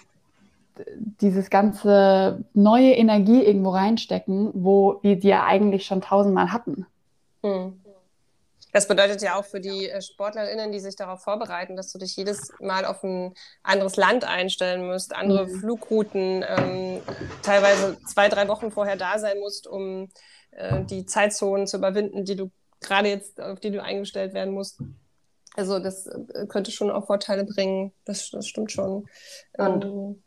dieses 1.21 1.51
ganze 1.51 2.45
neue 2.55 2.93
Energie 2.93 3.45
irgendwo 3.45 3.71
reinstecken, 3.71 4.51
wo 4.55 4.99
wir 5.03 5.17
die 5.17 5.29
ja 5.29 5.45
eigentlich 5.45 5.85
schon 5.85 6.01
tausendmal 6.01 6.53
hatten. 6.53 6.87
Hm. 7.43 7.81
Das 8.73 8.87
bedeutet 8.87 9.21
ja 9.23 9.37
auch 9.37 9.45
für 9.45 9.61
die 9.61 9.89
äh, 9.89 10.01
SportlerInnen, 10.01 10.71
die 10.71 10.79
sich 10.79 10.95
darauf 10.95 11.23
vorbereiten, 11.23 11.77
dass 11.77 11.91
du 11.93 11.99
dich 11.99 12.17
jedes 12.17 12.53
Mal 12.61 12.85
auf 12.85 13.03
ein 13.03 13.35
anderes 13.63 13.97
Land 13.97 14.25
einstellen 14.25 14.87
musst, 14.87 15.15
andere 15.15 15.47
mhm. 15.47 15.59
Flugrouten, 15.59 16.45
ähm, 16.47 17.01
teilweise 17.43 17.99
zwei, 18.05 18.29
drei 18.29 18.47
Wochen 18.49 18.71
vorher 18.71 18.97
da 18.97 19.19
sein 19.19 19.41
musst, 19.41 19.67
um 19.67 20.09
äh, 20.53 20.85
die 20.85 21.05
Zeitzonen 21.05 21.67
zu 21.67 21.79
überwinden, 21.79 22.25
die 22.25 22.37
du 22.37 22.51
gerade 22.81 23.09
jetzt, 23.09 23.41
auf 23.41 23.59
die 23.59 23.71
du 23.71 23.83
eingestellt 23.83 24.35
werden 24.35 24.55
musst. 24.55 24.81
Also 25.57 25.79
das 25.79 26.07
äh, 26.07 26.47
könnte 26.49 26.71
schon 26.71 26.91
auch 26.91 27.07
Vorteile 27.07 27.45
bringen. 27.45 27.93
Das, 28.05 28.31
das 28.31 28.47
stimmt 28.47 28.73
schon. 28.73 29.09
Und 29.57 29.85
ähm, 29.85 30.23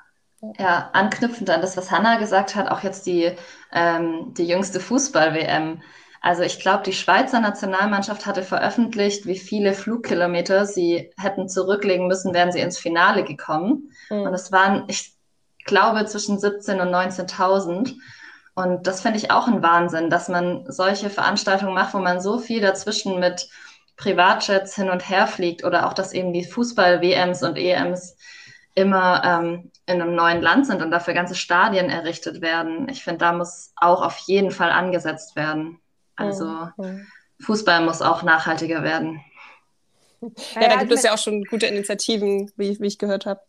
ja, 0.59 0.89
anknüpfend 0.93 1.49
an 1.49 1.62
das, 1.62 1.77
was 1.77 1.91
Hanna 1.91 2.17
gesagt 2.17 2.55
hat, 2.55 2.69
auch 2.69 2.83
jetzt 2.83 3.05
die, 3.05 3.31
ähm, 3.71 4.33
die 4.38 4.45
jüngste 4.45 4.79
Fußball-WM. 4.79 5.81
Also 6.21 6.43
ich 6.43 6.59
glaube, 6.59 6.83
die 6.83 6.93
Schweizer 6.93 7.39
Nationalmannschaft 7.39 8.25
hatte 8.25 8.43
veröffentlicht, 8.43 9.25
wie 9.25 9.38
viele 9.38 9.73
Flugkilometer 9.73 10.65
sie 10.65 11.12
hätten 11.17 11.49
zurücklegen 11.49 12.07
müssen, 12.07 12.33
wären 12.33 12.51
sie 12.51 12.62
ins 12.62 12.77
Finale 12.77 13.23
gekommen. 13.23 13.91
Mhm. 14.09 14.21
Und 14.21 14.33
es 14.33 14.51
waren, 14.51 14.86
ich 14.88 15.15
glaube, 15.65 16.05
zwischen 16.05 16.38
17.000 16.38 16.81
und 16.81 16.89
19.000. 16.89 17.95
Und 18.55 18.88
das 18.88 19.01
finde 19.01 19.17
ich 19.17 19.31
auch 19.31 19.47
ein 19.47 19.63
Wahnsinn, 19.63 20.09
dass 20.09 20.29
man 20.29 20.65
solche 20.67 21.09
Veranstaltungen 21.09 21.73
macht, 21.73 21.93
wo 21.93 21.99
man 21.99 22.21
so 22.21 22.38
viel 22.38 22.62
dazwischen 22.62 23.19
mit 23.19 23.49
Privatjets 24.03 24.75
hin 24.75 24.89
und 24.89 25.07
her 25.09 25.27
fliegt 25.27 25.63
oder 25.63 25.87
auch, 25.87 25.93
dass 25.93 26.11
eben 26.11 26.33
die 26.33 26.43
Fußball-WMs 26.43 27.41
und 27.41 27.55
EMs 27.55 28.17
immer 28.75 29.23
ähm, 29.23 29.71
in 29.85 30.01
einem 30.01 30.13
neuen 30.13 30.41
Land 30.41 30.67
sind 30.67 30.81
und 30.81 30.91
dafür 30.91 31.13
ganze 31.13 31.35
Stadien 31.35 31.89
errichtet 31.89 32.41
werden. 32.41 32.89
Ich 32.89 33.03
finde, 33.03 33.19
da 33.19 33.31
muss 33.31 33.71
auch 33.77 34.01
auf 34.01 34.17
jeden 34.19 34.51
Fall 34.51 34.71
angesetzt 34.71 35.37
werden. 35.37 35.79
Also 36.17 36.67
mhm. 36.75 37.07
Fußball 37.39 37.85
muss 37.85 38.01
auch 38.01 38.23
nachhaltiger 38.23 38.83
werden. 38.83 39.21
Ja, 40.55 40.67
da 40.69 40.75
gibt 40.77 40.91
es 40.91 41.03
ja 41.03 41.13
auch 41.13 41.17
schon 41.17 41.45
gute 41.45 41.67
Initiativen, 41.67 42.51
wie, 42.57 42.77
wie 42.79 42.87
ich 42.87 42.97
gehört 42.97 43.25
habe. 43.25 43.41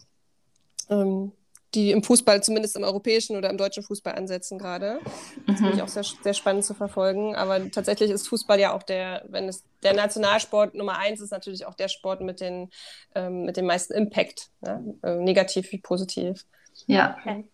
Ähm, 0.88 1.32
die 1.74 1.90
im 1.90 2.02
Fußball, 2.02 2.42
zumindest 2.42 2.76
im 2.76 2.84
europäischen 2.84 3.36
oder 3.36 3.50
im 3.50 3.58
deutschen 3.58 3.82
Fußball 3.82 4.14
ansetzen 4.14 4.58
gerade. 4.58 5.00
Das 5.46 5.60
mhm. 5.60 5.64
finde 5.64 5.76
ich 5.76 5.82
auch 5.82 5.88
sehr, 5.88 6.04
sehr 6.04 6.34
spannend 6.34 6.64
zu 6.64 6.74
verfolgen. 6.74 7.34
Aber 7.34 7.70
tatsächlich 7.70 8.10
ist 8.10 8.28
Fußball 8.28 8.58
ja 8.60 8.72
auch 8.72 8.82
der, 8.82 9.24
wenn 9.28 9.48
es 9.48 9.64
der 9.82 9.94
Nationalsport 9.94 10.74
Nummer 10.74 10.98
eins 10.98 11.20
ist, 11.20 11.30
natürlich 11.30 11.66
auch 11.66 11.74
der 11.74 11.88
Sport 11.88 12.20
mit, 12.20 12.40
den, 12.40 12.70
ähm, 13.14 13.44
mit 13.44 13.56
dem 13.56 13.66
meisten 13.66 13.92
Impact, 13.94 14.50
ne? 14.60 14.94
äh, 15.02 15.16
negativ 15.16 15.70
wie 15.72 15.78
positiv. 15.78 16.44
Ja. 16.86 17.16
Okay. 17.20 17.44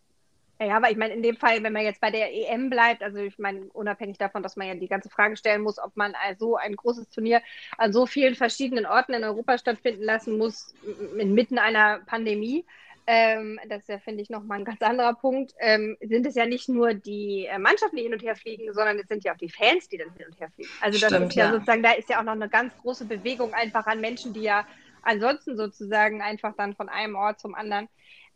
Ja, 0.62 0.76
aber 0.76 0.90
ich 0.90 0.98
meine, 0.98 1.14
in 1.14 1.22
dem 1.22 1.38
Fall, 1.38 1.62
wenn 1.62 1.72
man 1.72 1.85
jetzt 1.85 2.02
bei 2.02 2.11
der 2.11 2.35
EM 2.35 2.68
bleibt, 2.68 3.02
also 3.02 3.16
ich 3.16 3.38
meine, 3.38 3.64
unabhängig 3.72 4.18
davon, 4.18 4.42
dass 4.42 4.56
man 4.56 4.68
ja 4.68 4.74
die 4.74 4.88
ganze 4.88 5.09
Frage 5.09 5.38
stellen 5.38 5.62
muss, 5.62 5.78
ob 5.78 5.96
man 5.96 6.14
so 6.38 6.56
ein 6.56 6.76
großes 6.76 7.09
Turnier 7.09 7.40
an 7.78 7.94
so 7.94 8.04
vielen 8.04 8.35
verschiedenen 8.35 8.85
Orten 8.85 9.14
in 9.14 9.24
Europa 9.24 9.56
stattfinden 9.56 10.02
lassen 10.02 10.37
muss, 10.37 10.74
inmitten 11.18 11.59
einer 11.59 12.00
Pandemie, 12.00 12.66
ähm, 13.12 13.59
das 13.68 13.81
ist 13.81 13.88
ja, 13.88 13.99
finde 13.99 14.23
ich, 14.23 14.31
nochmal 14.31 14.61
ein 14.61 14.64
ganz 14.64 14.81
anderer 14.83 15.14
Punkt, 15.14 15.53
ähm, 15.59 15.96
sind 16.01 16.27
es 16.27 16.37
ja 16.37 16.46
nicht 16.46 16.68
nur 16.68 16.94
die 16.94 17.44
äh, 17.46 17.59
Mannschaften, 17.59 17.96
die 17.96 18.05
hin 18.05 18.12
und 18.12 18.23
her 18.23 18.37
fliegen, 18.37 18.73
sondern 18.73 19.01
es 19.01 19.09
sind 19.09 19.25
ja 19.25 19.33
auch 19.33 19.37
die 19.37 19.49
Fans, 19.49 19.88
die 19.88 19.99
dann 19.99 20.12
hin 20.16 20.27
und 20.27 20.38
her 20.38 20.49
fliegen. 20.55 20.70
Also 20.81 21.01
das 21.01 21.11
Stimmt, 21.11 21.31
ist 21.31 21.35
ja, 21.35 21.46
ja, 21.46 21.53
sozusagen, 21.53 21.83
da 21.83 21.90
ist 21.90 22.09
ja 22.09 22.20
auch 22.20 22.25
noch 22.25 22.35
eine 22.35 22.49
ganz 22.49 22.73
große 22.77 23.07
Bewegung 23.07 23.53
einfach 23.53 23.85
an 23.88 24.01
Menschen, 24.01 24.33
die 24.33 24.42
ja 24.42 24.64
ansonsten 25.03 25.57
sozusagen 25.57 26.23
einfach 26.23 26.55
dann 26.57 26.77
von 26.77 26.88
einem 26.88 27.16
Ort 27.16 27.40
zum 27.40 27.57
anderen 27.57 27.88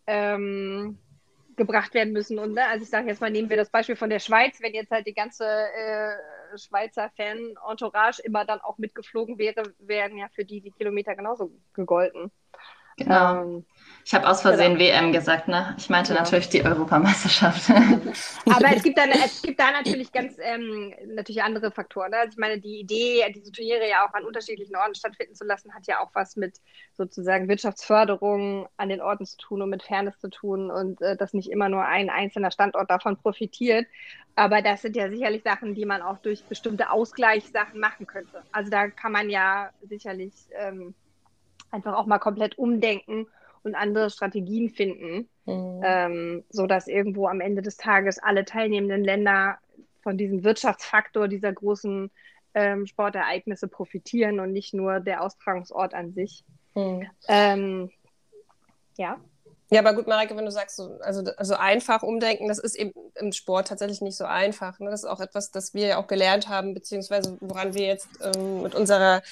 ähm, 0.09 0.99
gebracht 1.55 1.95
werden 1.95 2.13
müssen. 2.13 2.41
Und 2.41 2.55
ne, 2.55 2.67
also 2.67 2.83
ich 2.83 2.91
sage 2.91 3.07
jetzt 3.07 3.21
mal, 3.21 3.31
nehmen 3.31 3.51
wir 3.51 3.57
das 3.57 3.71
Beispiel 3.71 3.95
von 3.95 4.11
der 4.11 4.19
Schweiz, 4.19 4.61
wenn 4.61 4.75
jetzt 4.75 4.91
halt 4.91 5.07
die 5.07 5.15
ganze 5.15 5.45
äh, 5.47 6.59
Schweizer 6.59 7.13
Fan-Entourage 7.17 8.23
immer 8.25 8.45
dann 8.45 8.61
auch 8.61 8.79
mitgeflogen 8.79 9.39
wäre, 9.39 9.73
wären 9.79 10.17
ja 10.17 10.27
für 10.35 10.45
die 10.45 10.61
die 10.61 10.73
Kilometer 10.73 11.15
genauso 11.15 11.53
gegolten. 11.75 12.33
Genau. 12.97 13.43
Ähm, 13.43 13.65
ich 14.07 14.13
habe 14.13 14.29
aus 14.29 14.43
Versehen 14.43 14.77
genau. 14.77 14.85
WM 14.85 15.13
gesagt, 15.13 15.49
ne? 15.49 15.75
Ich 15.79 15.89
meinte 15.89 16.13
ja. 16.13 16.21
natürlich 16.21 16.51
die 16.51 16.63
Europameisterschaft. 16.63 17.71
Aber 18.45 18.77
es 18.77 18.83
gibt, 18.83 18.99
dann, 18.99 19.11
es 19.25 19.41
gibt 19.41 19.59
da 19.59 19.71
natürlich 19.71 20.13
ganz 20.13 20.37
ähm, 20.43 20.93
natürlich 21.07 21.43
andere 21.43 21.71
Faktoren. 21.71 22.11
Ne? 22.11 22.19
Also 22.19 22.33
ich 22.33 22.39
meine, 22.39 22.61
die 22.61 22.81
Idee, 22.81 23.25
diese 23.35 23.51
Turniere 23.51 23.89
ja 23.89 24.07
auch 24.07 24.13
an 24.13 24.25
unterschiedlichen 24.25 24.77
Orten 24.77 24.95
stattfinden 24.95 25.35
zu 25.35 25.45
lassen, 25.45 25.75
hat 25.75 25.87
ja 25.87 26.01
auch 26.01 26.11
was 26.13 26.37
mit 26.37 26.61
sozusagen 26.93 27.49
Wirtschaftsförderung 27.49 28.69
an 28.77 28.91
den 28.91 29.01
Orten 29.01 29.25
zu 29.25 29.39
tun 29.39 29.63
und 29.63 29.71
mit 29.71 29.83
Fairness 29.83 30.19
zu 30.19 30.29
tun 30.29 30.71
und 30.71 31.01
äh, 31.01 31.17
dass 31.17 31.33
nicht 31.33 31.51
immer 31.51 31.71
nur 31.71 31.85
ein 31.87 32.11
einzelner 32.11 32.51
Standort 32.51 32.91
davon 32.91 33.17
profitiert. 33.17 33.87
Aber 34.37 34.61
das 34.61 34.83
sind 34.83 34.97
ja 34.97 35.09
sicherlich 35.09 35.43
Sachen, 35.45 35.75
die 35.75 35.87
man 35.87 36.03
auch 36.03 36.19
durch 36.19 36.45
bestimmte 36.45 36.91
Ausgleichssachen 36.91 37.81
machen 37.81 38.07
könnte. 38.07 38.43
Also 38.53 38.71
da 38.71 38.89
kann 38.89 39.13
man 39.13 39.31
ja 39.31 39.71
sicherlich 39.89 40.35
ähm, 40.59 40.95
einfach 41.75 41.95
auch 41.95 42.07
mal 42.07 42.19
komplett 42.19 42.57
umdenken 42.57 43.27
und 43.65 43.75
andere 43.75 44.11
Strategien 44.11 44.71
finden, 44.71 45.29
mhm. 45.45 45.83
ähm, 45.85 46.45
sodass 46.51 46.87
irgendwo 46.87 47.27
am 47.27 47.41
Ende 47.41 47.63
des 47.63 47.77
Tages 47.77 48.19
alle 48.19 48.45
teilnehmenden 48.45 49.03
Länder 49.03 49.59
von 50.03 50.17
diesem 50.17 50.45
Wirtschaftsfaktor 50.45 51.29
dieser 51.29 51.53
großen 51.53 52.11
ähm, 52.55 52.87
Sportereignisse 52.87 53.67
profitieren 53.69 54.39
und 54.39 54.53
nicht 54.53 54.75
nur 54.75 55.01
der 55.01 55.23
Austragungsort 55.23 55.95
an 55.95 56.13
sich. 56.13 56.45
Mhm. 56.75 57.07
Ähm, 57.27 57.91
ja. 58.97 59.19
Ja, 59.71 59.81
aber 59.81 59.95
gut, 59.95 60.07
Marike, 60.07 60.37
wenn 60.37 60.45
du 60.45 60.53
sagst, 60.53 60.77
so, 60.77 60.99
also, 61.01 61.25
also 61.37 61.55
einfach 61.55 62.03
umdenken, 62.03 62.49
das 62.49 62.59
ist 62.59 62.77
eben 62.77 62.93
im 63.17 63.33
Sport 63.33 63.69
tatsächlich 63.69 64.03
nicht 64.03 64.17
so 64.17 64.25
einfach. 64.25 64.79
Ne? 64.79 64.91
Das 64.91 65.03
ist 65.03 65.09
auch 65.09 65.21
etwas, 65.21 65.51
das 65.51 65.75
wir 65.75 65.87
ja 65.87 65.97
auch 65.97 66.07
gelernt 66.07 66.49
haben, 66.49 66.75
beziehungsweise 66.75 67.39
woran 67.41 67.75
wir 67.75 67.87
jetzt 67.87 68.09
ähm, 68.23 68.63
mit 68.63 68.75
unserer 68.75 69.23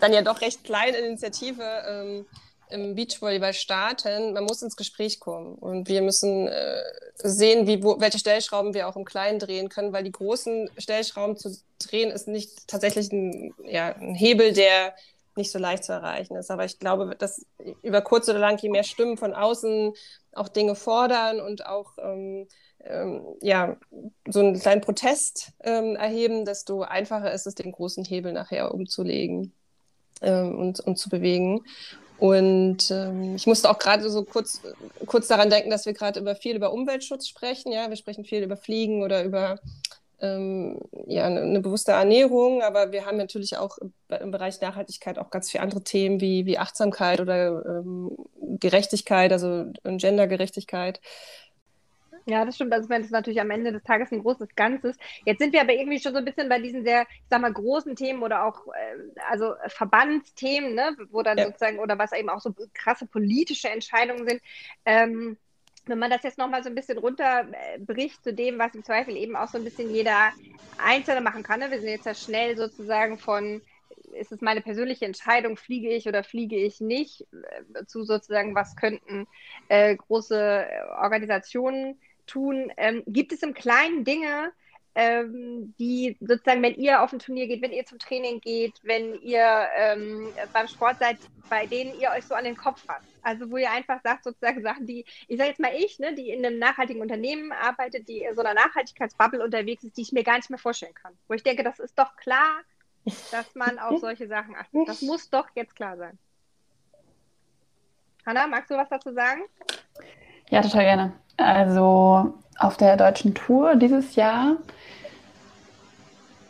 dann 0.00 0.12
ja 0.12 0.22
doch 0.22 0.40
recht 0.40 0.64
kleinen 0.64 1.04
Initiative 1.04 1.64
ähm, 1.86 2.26
im 2.70 2.94
Beachvolleyball 2.94 3.54
starten, 3.54 4.32
man 4.32 4.44
muss 4.44 4.62
ins 4.62 4.76
Gespräch 4.76 5.20
kommen. 5.20 5.54
Und 5.54 5.88
wir 5.88 6.02
müssen 6.02 6.48
äh, 6.48 6.82
sehen, 7.16 7.66
wie, 7.66 7.82
wo, 7.82 8.00
welche 8.00 8.18
Stellschrauben 8.18 8.74
wir 8.74 8.88
auch 8.88 8.96
im 8.96 9.04
Kleinen 9.04 9.38
drehen 9.38 9.68
können, 9.68 9.92
weil 9.92 10.04
die 10.04 10.12
großen 10.12 10.70
Stellschrauben 10.76 11.36
zu 11.36 11.56
drehen 11.78 12.10
ist 12.10 12.28
nicht 12.28 12.68
tatsächlich 12.68 13.10
ein, 13.12 13.54
ja, 13.64 13.94
ein 13.94 14.14
Hebel, 14.14 14.52
der 14.52 14.94
nicht 15.36 15.50
so 15.52 15.58
leicht 15.58 15.84
zu 15.84 15.92
erreichen 15.92 16.36
ist. 16.36 16.50
Aber 16.50 16.64
ich 16.64 16.78
glaube, 16.78 17.14
dass 17.16 17.46
über 17.82 18.02
kurz 18.02 18.28
oder 18.28 18.38
lang, 18.38 18.58
je 18.58 18.68
mehr 18.68 18.84
Stimmen 18.84 19.16
von 19.16 19.34
außen 19.34 19.92
auch 20.32 20.48
Dinge 20.48 20.74
fordern 20.74 21.40
und 21.40 21.64
auch 21.64 21.92
ähm, 21.98 22.48
ähm, 22.80 23.22
ja, 23.40 23.76
so 24.28 24.40
einen 24.40 24.58
kleinen 24.58 24.80
Protest 24.80 25.52
ähm, 25.60 25.96
erheben, 25.96 26.44
desto 26.44 26.82
einfacher 26.82 27.32
ist 27.32 27.46
es, 27.46 27.54
den 27.54 27.72
großen 27.72 28.04
Hebel 28.04 28.32
nachher 28.32 28.74
umzulegen 28.74 29.52
ähm, 30.22 30.58
und, 30.58 30.80
und 30.80 30.96
zu 30.96 31.08
bewegen. 31.08 31.62
Und 32.18 32.90
ähm, 32.90 33.36
ich 33.36 33.46
musste 33.46 33.70
auch 33.70 33.78
gerade 33.78 34.08
so 34.10 34.24
kurz, 34.24 34.60
kurz 35.06 35.28
daran 35.28 35.50
denken, 35.50 35.70
dass 35.70 35.86
wir 35.86 35.92
gerade 35.92 36.18
über 36.18 36.34
viel 36.34 36.56
über 36.56 36.72
Umweltschutz 36.72 37.28
sprechen. 37.28 37.70
Ja, 37.70 37.88
wir 37.88 37.96
sprechen 37.96 38.24
viel 38.24 38.42
über 38.42 38.56
Fliegen 38.56 39.02
oder 39.02 39.22
über 39.22 39.60
ähm, 40.20 40.80
ja, 41.06 41.26
eine, 41.26 41.42
eine, 41.42 41.60
bewusste 41.60 41.92
Ernährung, 41.92 42.60
aber 42.62 42.90
wir 42.90 43.06
haben 43.06 43.16
natürlich 43.16 43.56
auch 43.56 43.78
im 44.08 44.30
Bereich 44.32 44.60
Nachhaltigkeit 44.60 45.16
auch 45.16 45.30
ganz 45.30 45.48
viele 45.50 45.62
andere 45.62 45.84
Themen 45.84 46.20
wie, 46.20 46.44
wie 46.44 46.58
Achtsamkeit 46.58 47.20
oder 47.20 47.64
ähm, 47.64 48.16
Gerechtigkeit, 48.58 49.32
also 49.32 49.66
Gendergerechtigkeit. 49.84 51.00
Ja, 52.28 52.44
das 52.44 52.56
stimmt. 52.56 52.74
Also, 52.74 52.90
wenn 52.90 53.02
es 53.02 53.10
natürlich 53.10 53.40
am 53.40 53.50
Ende 53.50 53.72
des 53.72 53.82
Tages 53.84 54.12
ein 54.12 54.20
großes 54.20 54.54
Ganzes. 54.54 54.96
Jetzt 55.24 55.38
sind 55.38 55.54
wir 55.54 55.62
aber 55.62 55.72
irgendwie 55.72 55.98
schon 55.98 56.12
so 56.12 56.18
ein 56.18 56.26
bisschen 56.26 56.50
bei 56.50 56.60
diesen 56.60 56.84
sehr, 56.84 57.02
ich 57.02 57.28
sag 57.30 57.40
mal, 57.40 57.52
großen 57.52 57.96
Themen 57.96 58.22
oder 58.22 58.44
auch, 58.44 58.66
äh, 58.66 59.20
also 59.30 59.54
Verbandsthemen, 59.68 60.74
ne, 60.74 60.94
wo 61.10 61.22
dann 61.22 61.38
ja. 61.38 61.46
sozusagen, 61.46 61.78
oder 61.78 61.98
was 61.98 62.12
eben 62.12 62.28
auch 62.28 62.40
so 62.40 62.54
krasse 62.74 63.06
politische 63.06 63.70
Entscheidungen 63.70 64.28
sind. 64.28 64.42
Ähm, 64.84 65.38
wenn 65.86 65.98
man 65.98 66.10
das 66.10 66.22
jetzt 66.22 66.36
nochmal 66.36 66.62
so 66.62 66.68
ein 66.68 66.74
bisschen 66.74 66.98
runterbricht 66.98 68.22
zu 68.22 68.34
dem, 68.34 68.58
was 68.58 68.74
im 68.74 68.84
Zweifel 68.84 69.16
eben 69.16 69.34
auch 69.34 69.48
so 69.48 69.56
ein 69.56 69.64
bisschen 69.64 69.90
jeder 69.90 70.32
Einzelne 70.76 71.22
machen 71.22 71.42
kann. 71.42 71.60
Ne? 71.60 71.70
Wir 71.70 71.80
sind 71.80 71.88
jetzt 71.88 72.04
ja 72.04 72.14
schnell 72.14 72.58
sozusagen 72.58 73.18
von, 73.18 73.62
ist 74.12 74.32
es 74.32 74.42
meine 74.42 74.60
persönliche 74.60 75.06
Entscheidung, 75.06 75.56
fliege 75.56 75.88
ich 75.88 76.06
oder 76.06 76.24
fliege 76.24 76.56
ich 76.56 76.82
nicht, 76.82 77.26
äh, 77.72 77.86
zu 77.86 78.04
sozusagen, 78.04 78.54
was 78.54 78.76
könnten 78.76 79.26
äh, 79.68 79.96
große 79.96 80.66
Organisationen 81.00 81.98
tun. 82.28 82.72
Ähm, 82.76 83.02
gibt 83.06 83.32
es 83.32 83.42
im 83.42 83.54
Kleinen 83.54 84.04
Dinge, 84.04 84.52
ähm, 84.94 85.74
die 85.78 86.16
sozusagen, 86.20 86.62
wenn 86.62 86.74
ihr 86.74 87.02
auf 87.02 87.12
ein 87.12 87.20
Turnier 87.20 87.46
geht, 87.46 87.62
wenn 87.62 87.72
ihr 87.72 87.86
zum 87.86 87.98
Training 87.98 88.40
geht, 88.40 88.74
wenn 88.82 89.14
ihr 89.22 89.68
ähm, 89.76 90.28
beim 90.52 90.66
Sport 90.66 90.98
seid, 90.98 91.18
bei 91.48 91.66
denen 91.66 91.98
ihr 92.00 92.10
euch 92.10 92.24
so 92.24 92.34
an 92.34 92.44
den 92.44 92.56
Kopf 92.56 92.84
fasst? 92.84 93.08
Also 93.22 93.48
wo 93.50 93.58
ihr 93.58 93.70
einfach 93.70 94.00
sagt, 94.02 94.24
sozusagen 94.24 94.60
Sachen, 94.62 94.86
die, 94.86 95.04
ich 95.28 95.38
sage 95.38 95.50
jetzt 95.50 95.60
mal 95.60 95.72
ich, 95.72 96.00
ne, 96.00 96.14
die 96.14 96.30
in 96.30 96.44
einem 96.44 96.58
nachhaltigen 96.58 97.00
Unternehmen 97.00 97.52
arbeitet, 97.52 98.08
die 98.08 98.22
in 98.22 98.34
so 98.34 98.40
einer 98.40 98.54
Nachhaltigkeitsbubble 98.54 99.44
unterwegs 99.44 99.84
ist, 99.84 99.96
die 99.96 100.02
ich 100.02 100.12
mir 100.12 100.24
gar 100.24 100.36
nicht 100.36 100.50
mehr 100.50 100.58
vorstellen 100.58 100.94
kann. 100.94 101.12
Wo 101.28 101.34
ich 101.34 101.44
denke, 101.44 101.62
das 101.62 101.78
ist 101.78 101.96
doch 101.96 102.16
klar, 102.16 102.60
dass 103.30 103.54
man 103.54 103.78
auf 103.78 104.00
solche 104.00 104.26
Sachen 104.26 104.56
achtet. 104.56 104.88
Das 104.88 105.02
muss 105.02 105.30
doch 105.30 105.48
jetzt 105.54 105.76
klar 105.76 105.96
sein. 105.96 106.18
Hanna, 108.26 108.48
magst 108.48 108.70
du 108.70 108.76
was 108.76 108.88
dazu 108.88 109.12
sagen? 109.12 109.42
Ja, 110.50 110.60
total 110.60 110.84
gerne. 110.84 111.20
Also 111.38 112.34
auf 112.58 112.76
der 112.76 112.96
deutschen 112.96 113.34
Tour 113.34 113.76
dieses 113.76 114.14
Jahr 114.16 114.56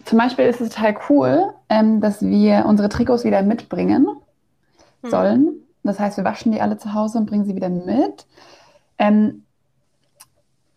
zum 0.05 0.17
Beispiel 0.17 0.47
ist 0.47 0.61
es 0.61 0.71
total 0.71 0.97
cool, 1.11 1.53
ähm, 1.69 2.01
dass 2.01 2.23
wir 2.23 2.65
unsere 2.67 2.89
Trikots 2.89 3.25
wieder 3.25 3.43
mitbringen 3.43 4.09
hm. 5.03 5.11
sollen. 5.11 5.49
Das 5.83 6.01
heißt, 6.01 6.17
wir 6.17 6.25
waschen 6.25 6.51
die 6.51 6.63
alle 6.63 6.79
zu 6.79 6.95
Hause 6.95 7.19
und 7.19 7.27
bringen 7.27 7.45
sie 7.45 7.55
wieder 7.55 7.69
mit. 7.69 8.27
Ähm, 8.97 9.45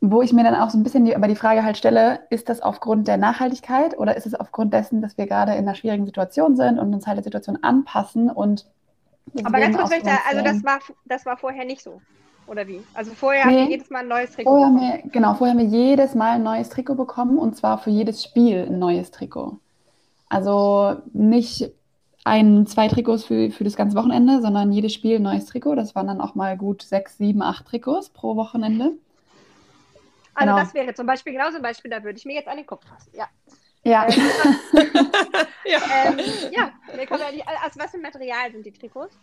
wo 0.02 0.22
ich 0.22 0.34
mir 0.34 0.44
dann 0.44 0.56
auch 0.56 0.70
so 0.70 0.78
ein 0.78 0.84
bisschen 0.84 1.06
die, 1.06 1.16
aber 1.16 1.28
die 1.28 1.36
Frage 1.36 1.64
halt 1.64 1.78
stelle, 1.78 2.22
ist 2.30 2.50
das 2.50 2.60
aufgrund 2.62 3.08
der 3.08 3.18
Nachhaltigkeit 3.18 3.98
oder 3.98 4.18
ist 4.18 4.26
es 4.26 4.34
aufgrund 4.34 4.74
dessen, 4.74 5.02
dass 5.02 5.18
wir 5.18 5.28
gerade 5.28 5.54
in 5.54 5.60
einer 5.60 5.76
schwierigen 5.76 6.06
Situation 6.06 6.58
sind 6.58 6.80
und 6.80 6.94
uns 6.94 7.08
halt 7.08 7.18
der 7.18 7.24
Situation 7.24 7.60
anpassen 7.62 8.30
und 8.30 8.66
aber 9.44 9.60
ganz 9.60 9.78
kurz, 9.78 9.92
da, 10.04 10.18
also 10.30 10.44
das 10.44 10.64
war, 10.64 10.80
das 11.06 11.26
war 11.26 11.38
vorher 11.38 11.64
nicht 11.64 11.84
so. 11.84 12.02
Oder 12.52 12.68
wie? 12.68 12.84
Also 12.94 13.14
vorher 13.14 13.46
nee, 13.46 13.54
haben 13.54 13.70
wir 13.70 13.78
jedes 13.78 13.90
Mal 13.90 14.00
ein 14.00 14.10
neues 14.10 14.32
Trikot 14.32 14.52
vorher 14.52 14.68
bekommen. 14.68 15.04
Wir, 15.04 15.12
genau, 15.12 15.34
vorher 15.36 15.58
haben 15.58 15.72
wir 15.72 15.80
jedes 15.80 16.16
Mal 16.16 16.36
ein 16.36 16.44
neues 16.44 16.68
Trikot 16.68 16.96
bekommen 16.96 17.38
und 17.38 17.56
zwar 17.56 17.78
für 17.78 17.92
jedes 17.92 18.22
Spiel 18.22 18.68
ein 18.68 18.78
neues 18.78 19.10
Trikot. 19.10 19.58
Also 20.28 20.98
nicht 21.14 21.72
ein, 22.26 22.68
zwei 22.68 22.90
Trikots 22.90 23.24
für, 23.24 23.52
für 23.52 23.64
das 23.64 23.78
ganze 23.78 23.96
Wochenende, 23.96 24.42
sondern 24.42 24.74
jedes 24.74 24.94
Spiel 24.94 25.16
ein 25.16 25.22
neues 25.22 25.46
Trikot. 25.46 25.76
Das 25.76 25.96
waren 25.96 26.08
dann 26.08 26.20
auch 26.20 26.36
mal 26.36 26.58
gut 26.58 26.82
sechs, 26.82 27.18
sieben, 27.18 27.42
acht 27.42 27.68
Trikots 27.68 28.10
pro 28.10 28.36
Wochenende. 28.36 28.98
Also 30.34 30.52
genau. 30.52 30.58
das 30.58 30.74
wäre 30.74 30.94
zum 30.94 31.08
Beispiel 31.08 31.32
genauso 31.32 31.56
ein 31.56 31.64
Beispiel, 31.64 31.90
da 31.90 32.04
würde 32.04 32.18
ich 32.18 32.26
mir 32.26 32.36
jetzt 32.36 32.50
an 32.50 32.58
den 32.58 32.66
Kopf 32.66 32.86
fassen. 32.86 33.12
Ja. 33.14 33.28
Ja. 33.84 34.08
Ähm, 34.08 34.20
ja. 35.66 35.80
Ähm, 36.04 36.20
ja, 36.52 36.72
aus 37.66 37.78
was 37.78 37.92
für 37.92 37.98
Material 37.98 38.52
sind 38.52 38.66
die 38.66 38.72
Trikots? 38.72 39.18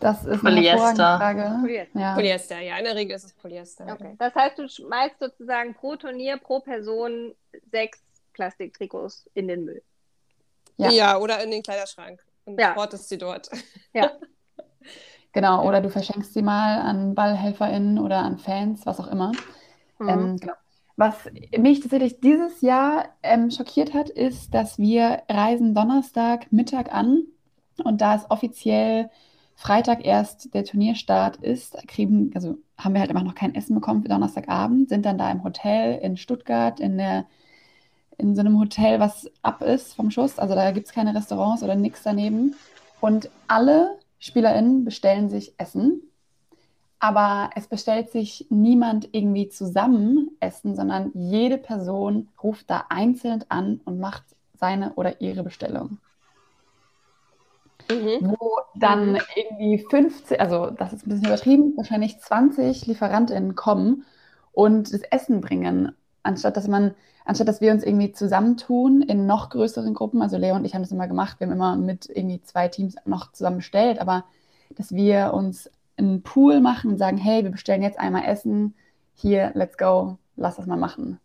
Das 0.00 0.24
ist 0.24 0.40
Polyester. 0.40 1.18
Frage. 1.18 1.58
Polyester. 1.60 2.00
Ja. 2.00 2.14
Polyester, 2.14 2.60
ja, 2.60 2.78
in 2.78 2.84
der 2.84 2.94
Regel 2.94 3.16
ist 3.16 3.24
es 3.24 3.32
Polyester. 3.32 3.86
Okay. 3.92 4.14
Das 4.18 4.34
heißt, 4.34 4.58
du 4.58 4.68
schmeißt 4.68 5.18
sozusagen 5.18 5.74
pro 5.74 5.96
Turnier, 5.96 6.36
pro 6.36 6.60
Person 6.60 7.34
sechs 7.70 8.00
Plastiktrikots 8.32 9.28
in 9.34 9.48
den 9.48 9.64
Müll. 9.64 9.82
Ja, 10.76 10.90
ja 10.90 11.18
oder 11.18 11.42
in 11.42 11.50
den 11.50 11.62
Kleiderschrank. 11.62 12.24
und 12.44 12.60
ja. 12.60 12.74
hortest 12.76 13.08
sie 13.08 13.18
dort. 13.18 13.50
Ja. 13.92 14.12
genau, 15.32 15.66
oder 15.66 15.80
du 15.80 15.90
verschenkst 15.90 16.32
sie 16.32 16.42
mal 16.42 16.80
an 16.80 17.14
BallhelferInnen 17.14 17.98
oder 17.98 18.18
an 18.18 18.38
Fans, 18.38 18.86
was 18.86 19.00
auch 19.00 19.08
immer. 19.08 19.32
Mhm. 19.98 20.08
Ähm, 20.08 20.36
genau. 20.38 20.54
Was 20.96 21.14
mich 21.56 21.80
tatsächlich 21.80 22.20
dieses 22.20 22.60
Jahr 22.60 23.10
ähm, 23.22 23.52
schockiert 23.52 23.94
hat, 23.94 24.10
ist, 24.10 24.52
dass 24.52 24.78
wir 24.78 25.22
reisen 25.28 25.72
Donnerstag 25.72 26.50
Mittag 26.50 26.92
an 26.92 27.22
und 27.84 28.00
da 28.00 28.16
es 28.16 28.28
offiziell 28.30 29.08
Freitag 29.60 30.04
erst 30.04 30.54
der 30.54 30.64
Turnierstart 30.64 31.36
ist, 31.36 31.76
kriegen, 31.88 32.30
also 32.34 32.58
haben 32.78 32.94
wir 32.94 33.00
halt 33.00 33.10
immer 33.10 33.24
noch 33.24 33.34
kein 33.34 33.54
Essen 33.54 33.74
bekommen 33.74 34.02
für 34.02 34.08
Donnerstagabend, 34.08 34.88
sind 34.88 35.04
dann 35.04 35.18
da 35.18 35.30
im 35.30 35.42
Hotel 35.42 35.98
in 35.98 36.16
Stuttgart 36.16 36.80
in 36.80 36.98
der 36.98 37.26
in 38.16 38.34
so 38.34 38.40
einem 38.40 38.58
Hotel, 38.58 38.98
was 38.98 39.30
ab 39.42 39.62
ist 39.62 39.94
vom 39.94 40.10
Schuss. 40.10 40.40
Also 40.40 40.56
da 40.56 40.72
gibt 40.72 40.86
es 40.86 40.92
keine 40.92 41.14
Restaurants 41.14 41.62
oder 41.62 41.76
nichts 41.76 42.02
daneben. 42.02 42.56
Und 43.00 43.30
alle 43.46 43.96
SpielerInnen 44.18 44.84
bestellen 44.84 45.28
sich 45.28 45.54
Essen 45.56 46.02
aber 47.00 47.50
es 47.54 47.68
bestellt 47.68 48.10
sich 48.10 48.46
niemand 48.50 49.08
irgendwie 49.12 49.48
zusammen 49.48 50.30
Essen, 50.40 50.74
sondern 50.74 51.12
jede 51.14 51.58
Person 51.58 52.28
ruft 52.42 52.68
da 52.70 52.86
einzeln 52.88 53.44
an 53.48 53.80
und 53.84 54.00
macht 54.00 54.24
seine 54.54 54.94
oder 54.94 55.20
ihre 55.20 55.44
Bestellung. 55.44 55.98
Mhm. 57.90 58.36
Wo 58.38 58.58
dann 58.74 59.12
mhm. 59.12 59.20
irgendwie 59.34 59.78
15, 59.78 60.40
also 60.40 60.70
das 60.70 60.92
ist 60.92 61.06
ein 61.06 61.10
bisschen 61.10 61.26
übertrieben, 61.26 61.72
wahrscheinlich 61.76 62.20
20 62.20 62.86
LieferantInnen 62.86 63.54
kommen 63.54 64.04
und 64.52 64.92
das 64.92 65.02
Essen 65.02 65.40
bringen, 65.40 65.92
anstatt 66.22 66.56
dass 66.56 66.68
man, 66.68 66.94
anstatt 67.24 67.48
dass 67.48 67.60
wir 67.60 67.72
uns 67.72 67.84
irgendwie 67.84 68.12
zusammentun 68.12 69.02
in 69.02 69.26
noch 69.26 69.50
größeren 69.50 69.94
Gruppen. 69.94 70.20
Also 70.20 70.36
Leo 70.36 70.54
und 70.54 70.64
ich 70.64 70.74
haben 70.74 70.82
das 70.82 70.92
immer 70.92 71.08
gemacht, 71.08 71.40
wir 71.40 71.46
haben 71.46 71.54
immer 71.54 71.76
mit 71.76 72.08
irgendwie 72.08 72.42
zwei 72.42 72.68
Teams 72.68 72.96
noch 73.04 73.32
zusammen 73.32 73.58
bestellt, 73.58 74.00
aber 74.00 74.24
dass 74.76 74.92
wir 74.92 75.32
uns 75.32 75.70
einen 75.96 76.22
Pool 76.22 76.60
machen 76.60 76.92
und 76.92 76.98
sagen, 76.98 77.16
hey, 77.16 77.42
wir 77.42 77.50
bestellen 77.50 77.82
jetzt 77.82 77.98
einmal 77.98 78.24
Essen, 78.24 78.74
hier, 79.14 79.50
let's 79.54 79.78
go, 79.78 80.18
lass 80.36 80.56
das 80.56 80.66
mal 80.66 80.76
machen. 80.76 81.18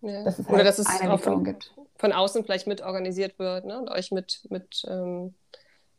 Ja. 0.00 0.22
Dass 0.22 0.38
halt 0.38 0.50
Oder 0.50 0.64
dass 0.64 0.78
es 0.78 0.86
eine 0.86 1.18
von, 1.18 1.44
gibt. 1.44 1.72
von 1.96 2.12
außen 2.12 2.44
vielleicht 2.44 2.66
mit 2.66 2.82
organisiert 2.82 3.38
wird 3.38 3.64
ne? 3.64 3.78
und 3.78 3.90
euch 3.90 4.10
mit, 4.10 4.46
mit 4.50 4.84
ähm, 4.88 5.34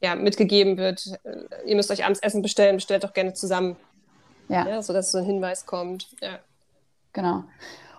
ja, 0.06 0.16
mitgegeben 0.16 0.78
wird, 0.78 1.20
äh, 1.24 1.70
ihr 1.70 1.76
müsst 1.76 1.92
euch 1.92 2.06
abends 2.06 2.20
Essen 2.20 2.42
bestellen, 2.42 2.78
bestellt 2.78 3.04
doch 3.04 3.14
gerne 3.14 3.34
zusammen. 3.34 3.76
Ja. 4.48 4.68
ja 4.68 4.82
sodass 4.82 5.12
so 5.12 5.18
ein 5.18 5.26
Hinweis 5.26 5.66
kommt. 5.66 6.16
Ja. 6.22 6.40
Genau. 7.14 7.44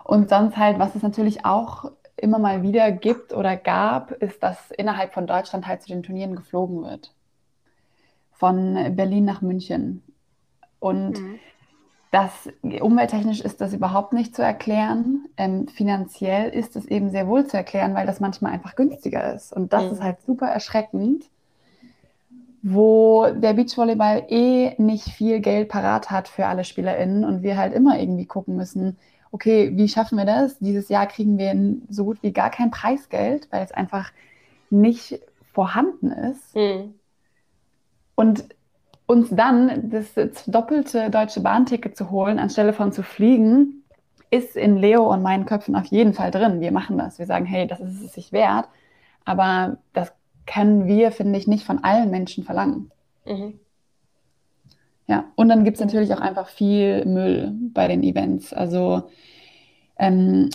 Und 0.03 0.29
sonst 0.29 0.55
halt, 0.55 0.79
was 0.79 0.95
es 0.95 1.03
natürlich 1.03 1.45
auch 1.45 1.91
immer 2.15 2.39
mal 2.39 2.63
wieder 2.63 2.91
gibt 2.91 3.33
oder 3.33 3.57
gab, 3.57 4.11
ist, 4.11 4.41
dass 4.41 4.71
innerhalb 4.71 5.13
von 5.13 5.27
Deutschland 5.27 5.67
halt 5.67 5.81
zu 5.81 5.89
den 5.89 6.01
Turnieren 6.01 6.35
geflogen 6.35 6.83
wird 6.83 7.11
von 8.31 8.95
Berlin 8.95 9.25
nach 9.25 9.41
München. 9.41 10.03
Und 10.79 11.19
mhm. 11.19 11.39
das 12.11 12.49
umwelttechnisch 12.61 13.41
ist 13.41 13.61
das 13.61 13.73
überhaupt 13.73 14.13
nicht 14.13 14.35
zu 14.35 14.43
erklären. 14.43 15.25
Ähm, 15.37 15.67
finanziell 15.67 16.51
ist 16.51 16.75
es 16.75 16.85
eben 16.85 17.09
sehr 17.09 17.27
wohl 17.27 17.47
zu 17.47 17.57
erklären, 17.57 17.95
weil 17.95 18.05
das 18.05 18.19
manchmal 18.19 18.53
einfach 18.53 18.75
günstiger 18.75 19.33
ist. 19.33 19.51
Und 19.51 19.73
das 19.73 19.85
mhm. 19.85 19.91
ist 19.91 20.03
halt 20.03 20.21
super 20.21 20.47
erschreckend, 20.47 21.25
wo 22.69 23.27
der 23.33 23.53
Beachvolleyball 23.53 24.25
eh 24.27 24.73
nicht 24.77 25.07
viel 25.09 25.39
Geld 25.39 25.69
parat 25.69 26.11
hat 26.11 26.27
für 26.27 26.47
alle 26.47 26.65
SpielerInnen 26.65 27.23
und 27.23 27.41
wir 27.41 27.57
halt 27.57 27.73
immer 27.73 27.97
irgendwie 27.97 28.25
gucken 28.25 28.57
müssen, 28.57 28.97
okay, 29.31 29.71
wie 29.75 29.87
schaffen 29.87 30.17
wir 30.17 30.25
das? 30.25 30.59
Dieses 30.59 30.89
Jahr 30.89 31.07
kriegen 31.07 31.37
wir 31.37 31.55
so 31.89 32.03
gut 32.03 32.21
wie 32.23 32.33
gar 32.33 32.49
kein 32.49 32.71
Preisgeld, 32.71 33.47
weil 33.51 33.63
es 33.63 33.71
einfach 33.71 34.11
nicht 34.69 35.21
vorhanden 35.53 36.11
ist. 36.11 36.55
Mhm. 36.55 36.95
Und 38.15 38.45
uns 39.05 39.29
dann 39.29 39.89
das 39.89 40.13
doppelte 40.45 41.09
deutsche 41.09 41.39
Bahnticket 41.39 41.95
zu 41.95 42.11
holen, 42.11 42.37
anstelle 42.37 42.73
von 42.73 42.91
zu 42.91 43.01
fliegen, 43.01 43.83
ist 44.29 44.57
in 44.57 44.75
Leo 44.75 45.09
und 45.09 45.21
meinen 45.21 45.45
Köpfen 45.45 45.75
auf 45.77 45.85
jeden 45.85 46.13
Fall 46.13 46.31
drin. 46.31 46.59
Wir 46.59 46.73
machen 46.73 46.97
das. 46.97 47.17
Wir 47.17 47.27
sagen, 47.27 47.45
hey, 47.45 47.65
das 47.65 47.79
ist 47.79 48.01
es 48.01 48.13
sich 48.13 48.33
wert. 48.33 48.67
Aber 49.23 49.77
das 49.93 50.13
können 50.47 50.87
wir, 50.87 51.11
finde 51.11 51.37
ich, 51.37 51.47
nicht 51.47 51.65
von 51.65 51.83
allen 51.83 52.09
Menschen 52.09 52.43
verlangen. 52.43 52.91
Mhm. 53.25 53.59
Ja, 55.05 55.25
und 55.35 55.49
dann 55.49 55.63
gibt 55.63 55.75
es 55.75 55.81
natürlich 55.81 56.13
auch 56.13 56.19
einfach 56.19 56.47
viel 56.47 57.05
Müll 57.05 57.53
bei 57.73 57.87
den 57.87 58.03
Events. 58.03 58.53
Also 58.53 59.03
ähm, 59.97 60.49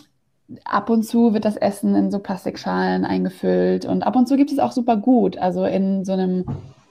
ab 0.65 0.91
und 0.91 1.05
zu 1.05 1.33
wird 1.33 1.45
das 1.45 1.57
Essen 1.57 1.95
in 1.95 2.11
so 2.11 2.19
Plastikschalen 2.19 3.05
eingefüllt 3.05 3.87
und 3.87 4.03
ab 4.03 4.17
und 4.17 4.29
zu 4.29 4.37
gibt 4.37 4.53
es 4.53 4.59
auch 4.59 4.73
super 4.73 4.97
gut. 4.97 5.39
Also 5.39 5.65
in 5.65 6.05
so 6.05 6.13
einem 6.13 6.45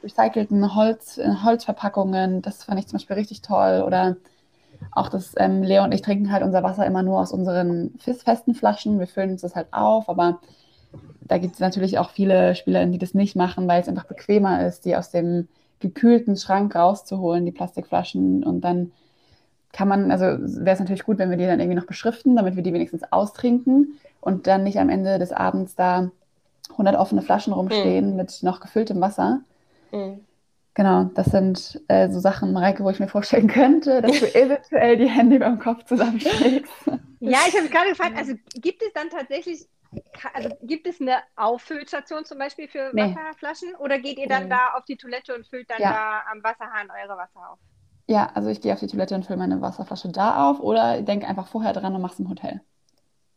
recycelten 0.03 0.75
Holz, 0.75 1.17
äh, 1.17 1.35
Holzverpackungen. 1.43 2.41
Das 2.41 2.63
fand 2.63 2.79
ich 2.79 2.87
zum 2.87 2.97
Beispiel 2.97 3.15
richtig 3.15 3.41
toll. 3.41 3.83
Oder 3.85 4.17
auch 4.91 5.09
das, 5.09 5.33
ähm, 5.37 5.63
Leo 5.63 5.83
und 5.83 5.93
ich 5.93 6.01
trinken 6.01 6.31
halt 6.31 6.43
unser 6.43 6.63
Wasser 6.63 6.85
immer 6.85 7.03
nur 7.03 7.19
aus 7.19 7.31
unseren 7.31 7.91
festen 7.99 8.55
Flaschen. 8.55 8.99
Wir 8.99 9.07
füllen 9.07 9.31
uns 9.31 9.41
das 9.41 9.55
halt 9.55 9.67
auf, 9.71 10.09
aber 10.09 10.39
da 11.21 11.37
gibt 11.37 11.55
es 11.55 11.59
natürlich 11.59 11.97
auch 11.97 12.09
viele 12.09 12.55
Spielerinnen, 12.55 12.91
die 12.91 12.97
das 12.97 13.13
nicht 13.13 13.35
machen, 13.35 13.67
weil 13.67 13.81
es 13.81 13.87
einfach 13.87 14.05
bequemer 14.05 14.65
ist, 14.65 14.85
die 14.85 14.95
aus 14.95 15.11
dem 15.11 15.47
gekühlten 15.79 16.37
Schrank 16.37 16.75
rauszuholen, 16.75 17.45
die 17.45 17.51
Plastikflaschen. 17.51 18.43
Und 18.43 18.61
dann 18.61 18.91
kann 19.71 19.87
man, 19.87 20.11
also 20.11 20.25
wäre 20.25 20.73
es 20.73 20.79
natürlich 20.79 21.03
gut, 21.03 21.17
wenn 21.17 21.29
wir 21.29 21.37
die 21.37 21.45
dann 21.45 21.59
irgendwie 21.59 21.79
noch 21.79 21.87
beschriften, 21.87 22.35
damit 22.35 22.55
wir 22.55 22.63
die 22.63 22.73
wenigstens 22.73 23.03
austrinken 23.11 23.99
und 24.19 24.47
dann 24.47 24.63
nicht 24.63 24.79
am 24.79 24.89
Ende 24.89 25.19
des 25.19 25.31
Abends 25.31 25.75
da 25.75 26.11
100 26.71 26.95
offene 26.95 27.21
Flaschen 27.21 27.53
rumstehen 27.53 28.11
mhm. 28.11 28.15
mit 28.15 28.43
noch 28.43 28.59
gefülltem 28.59 29.01
Wasser. 29.01 29.41
Mhm. 29.91 30.21
Genau, 30.73 31.05
das 31.15 31.27
sind 31.27 31.81
äh, 31.89 32.09
so 32.09 32.19
Sachen, 32.19 32.53
Mareike, 32.53 32.83
wo 32.83 32.89
ich 32.89 32.99
mir 32.99 33.09
vorstellen 33.09 33.47
könnte, 33.47 34.01
dass 34.01 34.19
du 34.19 34.25
eventuell 34.35 34.97
die 34.97 35.09
Hände 35.09 35.39
beim 35.39 35.59
Kopf 35.59 35.83
zusammenschlägst. 35.83 36.71
Ja, 37.19 37.39
ich 37.47 37.57
habe 37.57 37.67
gerade 37.69 37.89
gefragt, 37.89 38.17
also 38.17 38.33
gibt 38.55 38.81
es 38.81 38.93
dann 38.93 39.09
tatsächlich, 39.09 39.67
also 40.33 40.49
gibt 40.61 40.87
es 40.87 41.01
eine 41.01 41.17
Auffüllstation 41.35 42.25
zum 42.25 42.37
Beispiel 42.37 42.67
für 42.67 42.91
nee. 42.93 43.15
Wasserflaschen 43.15 43.75
oder 43.75 43.99
geht 43.99 44.17
ihr 44.17 44.27
dann 44.27 44.43
nee. 44.43 44.49
da 44.49 44.73
auf 44.77 44.85
die 44.85 44.97
Toilette 44.97 45.35
und 45.35 45.47
füllt 45.47 45.69
dann 45.69 45.81
ja. 45.81 45.91
da 45.91 46.31
am 46.31 46.43
Wasserhahn 46.43 46.89
eure 46.91 47.17
Wasser 47.17 47.51
auf? 47.51 47.59
Ja, 48.07 48.31
also 48.33 48.49
ich 48.49 48.61
gehe 48.61 48.73
auf 48.73 48.79
die 48.79 48.87
Toilette 48.87 49.15
und 49.15 49.25
fülle 49.25 49.39
meine 49.39 49.61
Wasserflasche 49.61 50.09
da 50.09 50.49
auf 50.49 50.59
oder 50.59 51.01
denke 51.01 51.27
einfach 51.27 51.47
vorher 51.47 51.73
dran 51.73 51.95
und 51.95 52.01
mache 52.01 52.13
es 52.13 52.19
im 52.19 52.29
Hotel. 52.29 52.61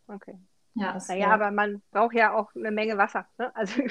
Okay. 0.09 0.39
Ja, 0.75 0.99
naja, 1.09 1.31
aber 1.31 1.51
man 1.51 1.83
braucht 1.93 2.15
ja 2.15 2.35
auch 2.35 2.51
eine 2.55 2.71
Menge 2.71 2.99
Wasser. 2.99 3.27
Ne? 3.39 3.53
Also 3.55 3.83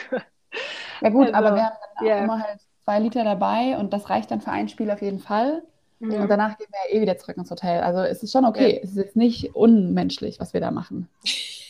ja 1.01 1.09
gut, 1.09 1.33
also, 1.33 1.35
aber 1.35 1.55
wir 1.55 1.63
haben 1.63 1.75
dann 1.97 2.05
yeah. 2.05 2.23
immer 2.23 2.39
halt 2.41 2.59
zwei 2.83 2.99
Liter 2.99 3.23
dabei 3.23 3.77
und 3.77 3.91
das 3.91 4.09
reicht 4.09 4.29
dann 4.29 4.41
für 4.41 4.51
ein 4.51 4.69
Spiel 4.69 4.91
auf 4.91 5.01
jeden 5.01 5.19
Fall. 5.19 5.63
Mhm. 5.99 6.13
Und 6.13 6.27
danach 6.27 6.57
gehen 6.57 6.67
wir 6.69 6.91
ja 6.91 6.97
eh 6.97 7.01
wieder 7.01 7.17
zurück 7.17 7.37
ins 7.37 7.49
Hotel. 7.49 7.81
Also 7.81 8.01
es 8.01 8.21
ist 8.23 8.31
schon 8.31 8.45
okay. 8.45 8.75
Ja. 8.75 8.79
Es 8.83 8.91
ist 8.91 8.97
jetzt 8.97 9.15
nicht 9.15 9.55
unmenschlich, 9.55 10.39
was 10.39 10.53
wir 10.53 10.61
da 10.61 10.71
machen. 10.71 11.09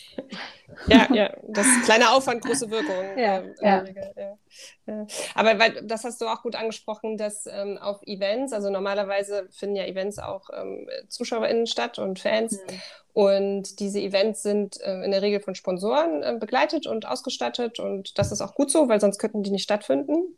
Ja, 0.87 1.07
ja, 1.13 1.33
das 1.47 1.67
ist 1.67 1.83
kleiner 1.85 2.13
Aufwand, 2.13 2.43
große 2.43 2.69
Wirkung. 2.69 3.17
Ja, 3.17 3.43
ähm, 3.61 3.95
ja. 4.17 4.37
ja. 4.85 5.07
Aber 5.35 5.59
weil, 5.59 5.81
das 5.83 6.03
hast 6.03 6.21
du 6.21 6.27
auch 6.27 6.41
gut 6.41 6.55
angesprochen, 6.55 7.17
dass 7.17 7.45
ähm, 7.45 7.77
auf 7.77 8.01
Events, 8.03 8.53
also 8.53 8.69
normalerweise 8.69 9.47
finden 9.51 9.75
ja 9.75 9.85
Events 9.85 10.19
auch 10.19 10.49
ähm, 10.53 10.87
ZuschauerInnen 11.07 11.67
statt 11.67 11.99
und 11.99 12.19
Fans. 12.19 12.53
Mhm. 12.53 12.81
Und 13.13 13.79
diese 13.79 13.99
Events 13.99 14.41
sind 14.41 14.81
äh, 14.81 15.03
in 15.03 15.11
der 15.11 15.21
Regel 15.21 15.39
von 15.39 15.55
Sponsoren 15.55 16.23
äh, 16.23 16.35
begleitet 16.39 16.87
und 16.87 17.05
ausgestattet. 17.07 17.79
Und 17.79 18.17
das 18.17 18.31
ist 18.31 18.41
auch 18.41 18.55
gut 18.55 18.71
so, 18.71 18.89
weil 18.89 18.99
sonst 18.99 19.19
könnten 19.19 19.43
die 19.43 19.51
nicht 19.51 19.63
stattfinden. 19.63 20.37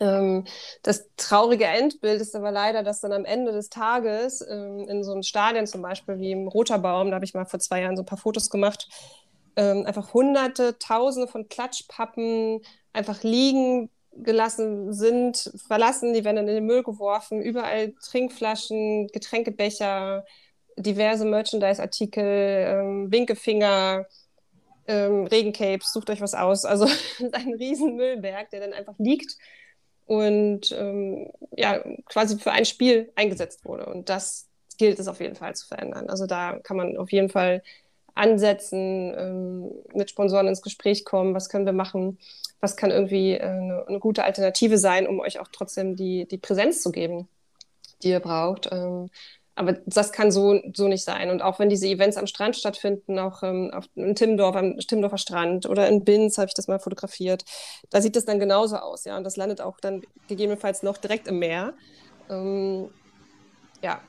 Ähm, 0.00 0.44
das 0.82 1.08
traurige 1.16 1.66
Endbild 1.66 2.20
ist 2.22 2.34
aber 2.34 2.50
leider, 2.50 2.82
dass 2.82 3.00
dann 3.00 3.12
am 3.12 3.26
Ende 3.26 3.52
des 3.52 3.68
Tages 3.68 4.40
ähm, 4.48 4.88
in 4.88 5.04
so 5.04 5.12
einem 5.12 5.22
Stadion 5.22 5.66
zum 5.66 5.82
Beispiel 5.82 6.18
wie 6.18 6.32
im 6.32 6.48
Roterbaum, 6.48 7.10
da 7.10 7.16
habe 7.16 7.24
ich 7.26 7.34
mal 7.34 7.44
vor 7.44 7.60
zwei 7.60 7.82
Jahren 7.82 7.96
so 7.96 8.02
ein 8.02 8.06
paar 8.06 8.18
Fotos 8.18 8.48
gemacht, 8.48 8.88
ähm, 9.56 9.84
einfach 9.84 10.14
hunderte, 10.14 10.78
tausende 10.78 11.28
von 11.28 11.48
Klatschpappen 11.48 12.62
einfach 12.94 13.22
liegen 13.22 13.90
gelassen 14.12 14.92
sind, 14.92 15.52
verlassen, 15.68 16.14
die 16.14 16.24
werden 16.24 16.36
dann 16.36 16.48
in 16.48 16.54
den 16.56 16.66
Müll 16.66 16.82
geworfen, 16.82 17.40
überall 17.40 17.92
Trinkflaschen, 18.02 19.06
Getränkebecher, 19.08 20.24
diverse 20.76 21.24
Merchandise-Artikel, 21.24 23.06
Winkefinger, 23.08 24.06
Regencapes, 24.88 25.92
sucht 25.92 26.10
euch 26.10 26.20
was 26.20 26.34
aus. 26.34 26.64
Also 26.64 26.86
ein 27.32 27.54
riesen 27.54 27.94
Müllberg, 27.94 28.50
der 28.50 28.60
dann 28.60 28.72
einfach 28.72 28.98
liegt 28.98 29.36
und 30.10 30.72
ähm, 30.72 31.30
ja, 31.56 31.84
quasi 32.06 32.36
für 32.36 32.50
ein 32.50 32.64
Spiel 32.64 33.12
eingesetzt 33.14 33.64
wurde. 33.64 33.86
Und 33.86 34.08
das 34.08 34.48
gilt 34.76 34.98
es 34.98 35.06
auf 35.06 35.20
jeden 35.20 35.36
Fall 35.36 35.54
zu 35.54 35.68
verändern. 35.68 36.10
Also 36.10 36.26
da 36.26 36.58
kann 36.58 36.76
man 36.76 36.96
auf 36.96 37.12
jeden 37.12 37.28
Fall 37.28 37.62
ansetzen, 38.16 39.14
ähm, 39.16 39.70
mit 39.94 40.10
Sponsoren 40.10 40.48
ins 40.48 40.62
Gespräch 40.62 41.04
kommen, 41.04 41.32
was 41.32 41.48
können 41.48 41.64
wir 41.64 41.72
machen, 41.72 42.18
was 42.58 42.76
kann 42.76 42.90
irgendwie 42.90 43.34
äh, 43.34 43.42
eine, 43.42 43.84
eine, 43.86 44.00
gute 44.00 44.24
Alternative 44.24 44.78
sein, 44.78 45.06
um 45.06 45.20
euch 45.20 45.38
auch 45.38 45.46
trotzdem 45.52 45.94
die, 45.94 46.26
die 46.26 46.38
Präsenz 46.38 46.82
zu 46.82 46.90
geben, 46.90 47.28
die 48.02 48.08
ihr 48.08 48.18
braucht. 48.18 48.68
Ähm, 48.72 49.10
Aber 49.60 49.74
das 49.84 50.10
kann 50.10 50.32
so, 50.32 50.58
so 50.72 50.88
nicht 50.88 51.04
sein. 51.04 51.28
Und 51.28 51.42
auch 51.42 51.58
wenn 51.58 51.68
diese 51.68 51.86
Events 51.86 52.16
am 52.16 52.26
Strand 52.26 52.56
stattfinden, 52.56 53.18
auch 53.18 53.42
ähm, 53.42 53.70
auf, 53.74 53.84
in 53.94 54.14
Timmendorf, 54.14 54.56
am 54.56 54.78
Timmendorfer 54.78 55.18
Strand 55.18 55.66
oder 55.66 55.86
in 55.86 56.02
Binz 56.02 56.38
habe 56.38 56.46
ich 56.46 56.54
das 56.54 56.66
mal 56.66 56.78
fotografiert, 56.78 57.44
da 57.90 58.00
sieht 58.00 58.16
das 58.16 58.24
dann 58.24 58.38
genauso 58.38 58.76
aus, 58.76 59.04
ja. 59.04 59.18
Und 59.18 59.24
das 59.24 59.36
landet 59.36 59.60
auch 59.60 59.78
dann 59.78 60.00
gegebenenfalls 60.28 60.82
noch 60.82 60.96
direkt 60.96 61.28
im 61.28 61.40
Meer. 61.40 61.74
Ähm, 62.30 62.88
ja. 63.82 64.00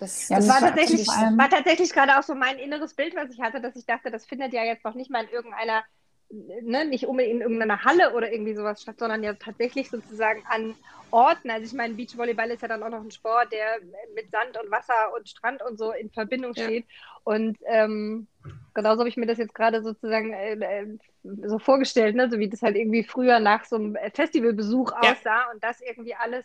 Das, 0.00 0.28
ja, 0.28 0.36
das, 0.36 0.46
das 0.46 0.54
war, 0.54 0.68
tatsächlich, 0.68 1.06
war 1.06 1.48
tatsächlich 1.48 1.92
gerade 1.94 2.18
auch 2.18 2.22
so 2.22 2.34
mein 2.34 2.58
inneres 2.58 2.92
Bild, 2.92 3.16
was 3.16 3.30
ich 3.30 3.40
hatte, 3.40 3.62
dass 3.62 3.76
ich 3.76 3.86
dachte, 3.86 4.10
das 4.10 4.26
findet 4.26 4.52
ja 4.52 4.64
jetzt 4.64 4.84
noch 4.84 4.94
nicht 4.94 5.10
mal 5.10 5.24
in 5.24 5.30
irgendeiner 5.30 5.82
ne, 6.30 6.84
nicht 6.84 7.06
unbedingt 7.06 7.36
in 7.36 7.40
irgendeiner 7.42 7.84
Halle 7.84 8.14
oder 8.14 8.32
irgendwie 8.32 8.54
sowas 8.54 8.82
statt, 8.82 8.98
sondern 8.98 9.22
ja 9.22 9.34
tatsächlich 9.34 9.90
sozusagen 9.90 10.42
an 10.48 10.74
Orten. 11.10 11.50
Also 11.50 11.66
ich 11.66 11.72
meine, 11.72 11.94
Beachvolleyball 11.94 12.50
ist 12.50 12.62
ja 12.62 12.68
dann 12.68 12.82
auch 12.82 12.88
noch 12.90 13.02
ein 13.02 13.10
Sport, 13.10 13.52
der 13.52 13.80
mit 14.14 14.30
Sand 14.30 14.58
und 14.62 14.70
Wasser 14.70 15.12
und 15.16 15.28
Strand 15.28 15.62
und 15.62 15.78
so 15.78 15.92
in 15.92 16.10
Verbindung 16.10 16.52
steht. 16.52 16.86
Ja. 16.88 16.94
Und 17.24 17.58
ähm, 17.66 18.26
genauso 18.74 19.00
habe 19.00 19.08
ich 19.08 19.16
mir 19.16 19.26
das 19.26 19.38
jetzt 19.38 19.54
gerade 19.54 19.82
sozusagen 19.82 20.32
äh, 20.32 20.54
äh, 20.54 20.86
so 21.22 21.58
vorgestellt, 21.58 22.14
ne? 22.16 22.30
so 22.30 22.38
wie 22.38 22.48
das 22.48 22.62
halt 22.62 22.76
irgendwie 22.76 23.04
früher 23.04 23.40
nach 23.40 23.64
so 23.64 23.76
einem 23.76 23.96
Festivalbesuch 24.14 24.92
ja. 25.02 25.12
aussah 25.12 25.50
und 25.52 25.62
das 25.62 25.80
irgendwie 25.80 26.14
alles 26.14 26.44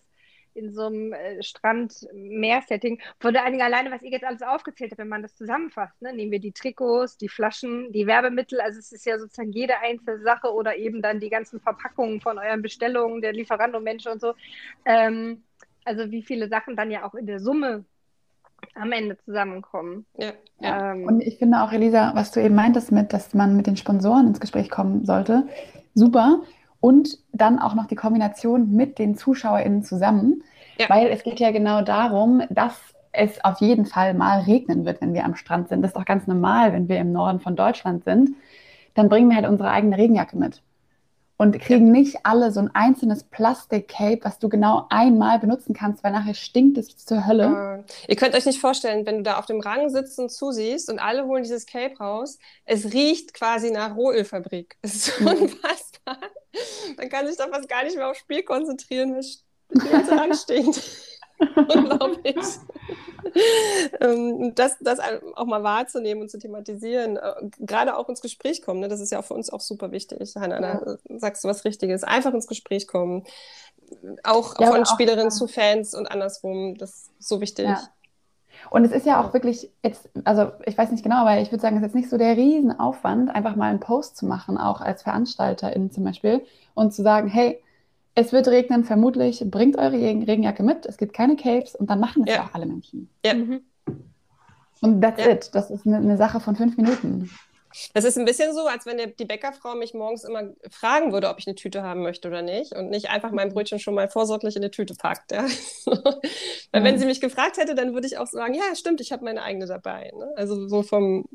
in 0.56 0.74
so 0.74 0.88
einem 0.88 1.14
äh, 1.14 1.44
Strand-Meer-Setting. 1.44 3.00
Von 3.20 3.36
allen 3.36 3.52
Dingen 3.52 3.66
alleine, 3.66 3.92
was 3.92 4.02
ihr 4.02 4.12
jetzt 4.12 4.26
alles 4.26 4.42
aufgezählt 4.42 4.92
habt, 4.92 5.00
wenn 5.00 5.10
man 5.10 5.22
das 5.22 5.36
zusammenfasst, 5.36 6.02
ne? 6.02 6.14
nehmen 6.14 6.32
wir 6.32 6.40
die 6.40 6.52
Trikots, 6.52 7.18
die 7.18 7.30
Flaschen, 7.30 7.92
die 7.92 8.08
Werbemittel, 8.08 8.60
also 8.62 8.80
es 8.80 8.92
ist 8.92 9.06
ja 9.06 9.20
sozusagen 9.20 9.52
jede 9.52 9.80
einzelne 9.80 10.22
Sache 10.22 10.54
oder 10.54 10.76
eben 10.76 11.02
dann 11.02 11.20
die 11.20 11.30
ganzen 11.30 11.60
Verpackungen 11.60 12.22
von 12.22 12.38
euren 12.38 12.62
Bestellungen, 12.62 13.22
der 13.22 13.34
Lieferando 13.34 13.80
Mensch 13.80 14.08
und 14.08 14.22
so. 14.22 14.34
Ähm, 14.86 15.44
also 15.84 16.10
wie 16.12 16.24
viele 16.24 16.48
Sachen 16.50 16.76
dann 16.76 16.90
ja 16.90 17.06
auch 17.06 17.14
in 17.14 17.28
der 17.28 17.40
Summe 17.40 17.86
am 18.74 18.92
Ende 18.92 19.18
zusammenkommen. 19.20 20.06
Ja, 20.18 20.34
ja. 20.60 20.94
Ähm, 20.94 21.06
und 21.06 21.22
ich 21.22 21.38
finde 21.38 21.62
auch, 21.62 21.72
Elisa, 21.72 22.14
was 22.16 22.32
du 22.32 22.42
eben 22.42 22.56
meintest 22.56 22.92
mit, 22.92 23.14
dass 23.14 23.34
man 23.34 23.56
mit 23.56 23.68
den 23.68 23.78
Sponsoren 23.78 24.28
ins 24.28 24.40
Gespräch 24.40 24.70
kommen 24.70 25.06
sollte, 25.06 25.48
super 25.94 26.42
und 26.86 27.18
dann 27.34 27.58
auch 27.58 27.74
noch 27.74 27.88
die 27.88 27.96
Kombination 27.96 28.72
mit 28.72 29.00
den 29.00 29.18
ZuschauerInnen 29.18 29.82
zusammen, 29.82 30.44
ja. 30.80 30.88
weil 30.88 31.08
es 31.08 31.24
geht 31.24 31.40
ja 31.40 31.50
genau 31.50 31.82
darum, 31.82 32.44
dass 32.52 32.80
es 33.12 33.44
auf 33.44 33.60
jeden 33.60 33.88
Fall 33.88 34.14
mal 34.14 34.42
regnen 34.42 34.86
wird, 34.86 35.02
wenn 35.02 35.16
wir 35.16 35.26
am 35.26 35.36
Strand 35.36 35.70
sind. 35.70 35.82
Das 35.82 35.94
ist 35.94 35.98
auch 35.98 36.06
ganz 36.06 36.28
normal, 36.28 36.74
wenn 36.74 36.88
wir 36.88 37.00
im 37.00 37.12
Norden 37.12 37.40
von 37.40 37.56
Deutschland 37.56 38.04
sind. 38.04 38.36
Dann 38.94 39.10
bringen 39.10 39.30
wir 39.30 39.36
halt 39.36 39.48
unsere 39.48 39.72
eigene 39.72 39.98
Regenjacke 39.98 40.38
mit 40.38 40.62
und 41.38 41.60
kriegen 41.60 41.92
nicht 41.92 42.18
alle 42.24 42.52
so 42.52 42.62
ein 42.62 42.74
einzelnes 42.74 43.24
Plastik-Cape, 43.24 44.20
was 44.24 44.40
du 44.40 44.48
genau 44.48 44.86
einmal 44.90 45.40
benutzen 45.40 45.74
kannst, 45.74 46.04
weil 46.04 46.14
nachher 46.14 46.34
stinkt 46.34 46.78
es 46.78 46.96
zur 46.98 47.28
Hölle. 47.28 47.84
Äh, 48.08 48.12
ihr 48.12 48.16
könnt 48.16 48.36
euch 48.36 48.46
nicht 48.46 48.60
vorstellen, 48.60 49.06
wenn 49.06 49.18
du 49.18 49.24
da 49.24 49.38
auf 49.38 49.46
dem 49.46 49.60
Rang 49.60 49.90
sitzt 49.90 50.18
und 50.20 50.32
zusiehst 50.32 50.90
und 50.90 51.00
alle 51.00 51.26
holen 51.26 51.44
dieses 51.44 51.66
Cape 51.66 51.98
raus, 51.98 52.38
es 52.64 52.94
riecht 52.94 53.34
quasi 53.34 53.72
nach 53.72 53.96
Rohölfabrik. 53.96 54.78
Es 54.82 54.96
ist 54.96 55.06
so 55.06 55.24
mhm. 55.24 55.42
unfassbar. 55.42 56.18
Dann 56.98 57.10
kann 57.10 57.28
sich 57.28 57.36
da 57.36 57.48
fast 57.48 57.68
gar 57.68 57.84
nicht 57.84 57.98
mehr 57.98 58.10
aufs 58.10 58.20
Spiel 58.20 58.44
konzentrieren, 58.44 59.14
weil 59.14 59.24
der 59.84 59.92
ganze 59.92 60.12
Rang 60.18 60.34
stinkt. 60.38 60.82
Unglaublich. 61.56 62.36
Ähm, 64.00 64.54
das, 64.56 64.78
das 64.80 65.00
auch 65.36 65.46
mal 65.46 65.64
wahrzunehmen 65.64 66.22
und 66.22 66.30
zu 66.30 66.38
thematisieren, 66.38 67.18
äh, 67.18 67.34
gerade 67.60 67.98
auch 67.98 68.10
ins 68.10 68.22
Gespräch 68.22 68.62
kommen, 68.62 68.80
ne? 68.80 68.88
das 68.88 69.00
ist 69.00 69.12
ja 69.12 69.20
auch 69.20 69.26
für 69.26 69.34
uns 69.34 69.50
auch 69.50 69.62
super 69.62 69.92
wichtig. 69.92 70.34
Hanna, 70.36 70.62
ja. 70.62 70.82
da 70.84 70.98
sagst 71.18 71.44
du 71.44 71.48
was 71.48 71.66
Richtiges. 71.66 72.04
Einfach 72.04 72.34
ins 72.34 72.48
Gespräch 72.48 72.88
kommen. 72.88 73.24
Auch 74.24 74.60
ja, 74.60 74.72
von 74.72 74.86
Spielerinnen 74.86 75.32
zu 75.32 75.48
Fans 75.48 75.94
und 75.94 76.08
andersrum, 76.08 76.76
das 76.78 77.10
ist 77.20 77.28
so 77.28 77.42
wichtig. 77.42 77.66
Ja. 77.66 77.82
Und 78.70 78.86
es 78.86 78.92
ist 78.92 79.06
ja 79.06 79.22
auch 79.22 79.34
wirklich 79.34 79.70
jetzt, 79.84 80.10
also 80.24 80.52
ich 80.66 80.78
weiß 80.78 80.92
nicht 80.92 81.04
genau, 81.04 81.18
aber 81.18 81.40
ich 81.40 81.52
würde 81.52 81.62
sagen, 81.62 81.78
es 81.78 81.82
ist 81.82 81.88
jetzt 81.88 81.96
nicht 81.96 82.10
so 82.10 82.18
der 82.18 82.36
Riesenaufwand, 82.36 83.30
einfach 83.30 83.56
mal 83.56 83.70
einen 83.70 83.80
Post 83.80 84.18
zu 84.18 84.26
machen, 84.26 84.58
auch 84.58 84.82
als 84.82 85.04
VeranstalterInnen 85.04 85.92
zum 85.92 86.04
Beispiel, 86.04 86.46
und 86.74 86.94
zu 86.94 87.04
sagen, 87.04 87.28
hey, 87.28 87.62
es 88.16 88.32
wird 88.32 88.48
regnen, 88.48 88.86
vermutlich. 88.86 89.44
Bringt 89.46 89.78
eure 89.78 89.94
Regenjacke 89.94 90.64
mit. 90.64 90.86
Es 90.86 90.98
gibt 90.98 91.14
keine 91.14 91.36
Capes 91.36 91.76
und 91.76 91.90
dann 91.90 92.00
machen 92.00 92.24
es 92.26 92.34
ja. 92.34 92.46
auch 92.46 92.54
alle 92.54 92.66
Menschen. 92.66 93.10
Ja. 93.26 93.34
Mhm. 93.34 93.62
Und 94.82 95.02
that's 95.02 95.24
ja. 95.24 95.32
it. 95.32 95.50
Das 95.54 95.70
ist 95.70 95.86
eine, 95.86 95.98
eine, 95.98 96.18
Sache 96.18 96.40
von 96.40 96.56
fünf 96.56 96.78
Minuten. 96.78 97.30
Das 97.94 98.06
ist 98.06 98.18
ein 98.18 98.24
bisschen 98.24 98.54
so, 98.54 98.68
als 98.68 98.86
wenn 98.86 98.98
die 99.20 99.26
Bäckerfrau 99.26 99.76
mich 99.76 99.94
morgens 99.94 100.24
immer 100.24 100.54
fragen 100.70 101.12
würde, 101.12 101.28
ob 101.28 101.40
ich 101.40 101.48
eine 101.48 101.56
Tüte 101.56 101.84
haben 101.84 102.04
möchte 102.04 102.30
oder 102.30 102.42
nicht 102.42 102.74
und 102.74 102.90
nicht 102.90 103.10
einfach 103.10 103.32
mein 103.32 103.50
Brötchen 103.50 103.80
schon 103.80 103.96
mal 103.96 104.08
vorsorglich 104.08 104.56
in 104.56 104.62
eine 104.62 104.72
Tüte 104.72 104.96
packt. 104.96 105.34
Ja? 105.34 105.46
Weil 106.72 106.84
wenn 106.86 106.98
sie 106.98 107.06
mich 107.06 107.20
gefragt 107.20 107.58
hätte, 107.58 107.76
dann 107.76 107.94
würde 107.94 108.08
ich 108.08 108.18
auch 108.18 108.28
sagen, 108.28 108.54
ja, 108.54 108.76
stimmt, 108.76 109.02
ich 109.02 109.12
habe 109.12 109.26
meine 109.26 109.42
eigene 109.42 109.66
dabei. 109.66 110.14
Ne? 110.18 110.32
Also 110.38 110.70
so 110.70 110.84
vom, 110.84 111.26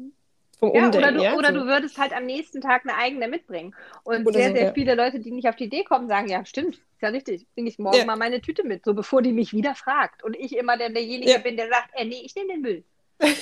vom 0.61 0.73
ja, 0.75 0.85
Umdenken. 0.85 0.99
Oder 0.99 1.13
du, 1.13 1.25
ja? 1.25 1.35
oder 1.35 1.53
du 1.53 1.67
würdest 1.67 1.99
halt 1.99 2.13
am 2.13 2.27
nächsten 2.27 2.61
Tag 2.61 2.83
eine 2.85 2.95
eigene 2.97 3.27
mitbringen. 3.27 3.75
Und 4.05 4.27
oder 4.27 4.39
sehr, 4.39 4.51
so, 4.51 4.55
sehr 4.55 4.67
ja. 4.67 4.73
viele 4.73 4.95
Leute, 4.95 5.19
die 5.19 5.33
nicht 5.33 5.49
auf 5.49 5.57
die 5.57 5.65
Idee 5.65 5.83
kommen, 5.83 6.07
sagen, 6.07 6.29
ja, 6.29 6.45
stimmt, 6.45 6.77
ist 6.77 7.03
ja 7.03 7.09
richtig, 7.09 7.47
bringe 7.55 7.69
ich 7.69 7.79
morgen 7.79 7.97
ja. 7.97 8.05
mal 8.05 8.17
meine 8.17 8.41
Tüte 8.41 8.63
mit, 8.63 8.85
so 8.85 8.95
bevor 8.95 9.23
die 9.23 9.33
mich 9.33 9.53
wieder 9.53 9.75
fragt. 9.75 10.23
Und 10.23 10.37
ich 10.37 10.57
immer 10.57 10.77
der, 10.77 10.91
derjenige 10.91 11.41
bin, 11.41 11.57
der 11.57 11.69
sagt, 11.69 11.91
äh, 11.95 12.05
nee, 12.05 12.23
ich 12.23 12.37
nehme 12.37 12.53
den 12.53 12.61
Müll. 12.61 12.85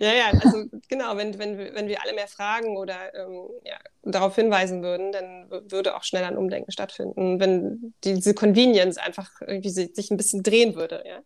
ja, 0.00 0.12
ja, 0.12 0.30
also 0.32 0.64
genau, 0.88 1.16
wenn, 1.16 1.38
wenn, 1.38 1.56
wenn 1.58 1.86
wir 1.88 2.02
alle 2.02 2.14
mehr 2.14 2.26
fragen 2.26 2.76
oder 2.76 3.14
ähm, 3.14 3.48
ja, 3.64 3.76
darauf 4.02 4.34
hinweisen 4.34 4.82
würden, 4.82 5.12
dann 5.12 5.48
würde 5.70 5.94
auch 5.94 6.02
schneller 6.02 6.26
ein 6.28 6.36
Umdenken 6.36 6.72
stattfinden, 6.72 7.38
wenn 7.38 7.94
diese 8.02 8.34
Convenience 8.34 8.98
einfach 8.98 9.30
irgendwie 9.40 9.70
sich 9.70 10.10
ein 10.10 10.16
bisschen 10.16 10.42
drehen 10.42 10.74
würde. 10.74 11.04
Ja 11.06 11.20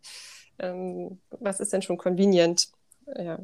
ähm, 0.60 1.20
was 1.30 1.60
ist 1.60 1.72
denn 1.72 1.82
schon 1.82 1.96
convenient? 1.96 2.68
Ja. 3.16 3.38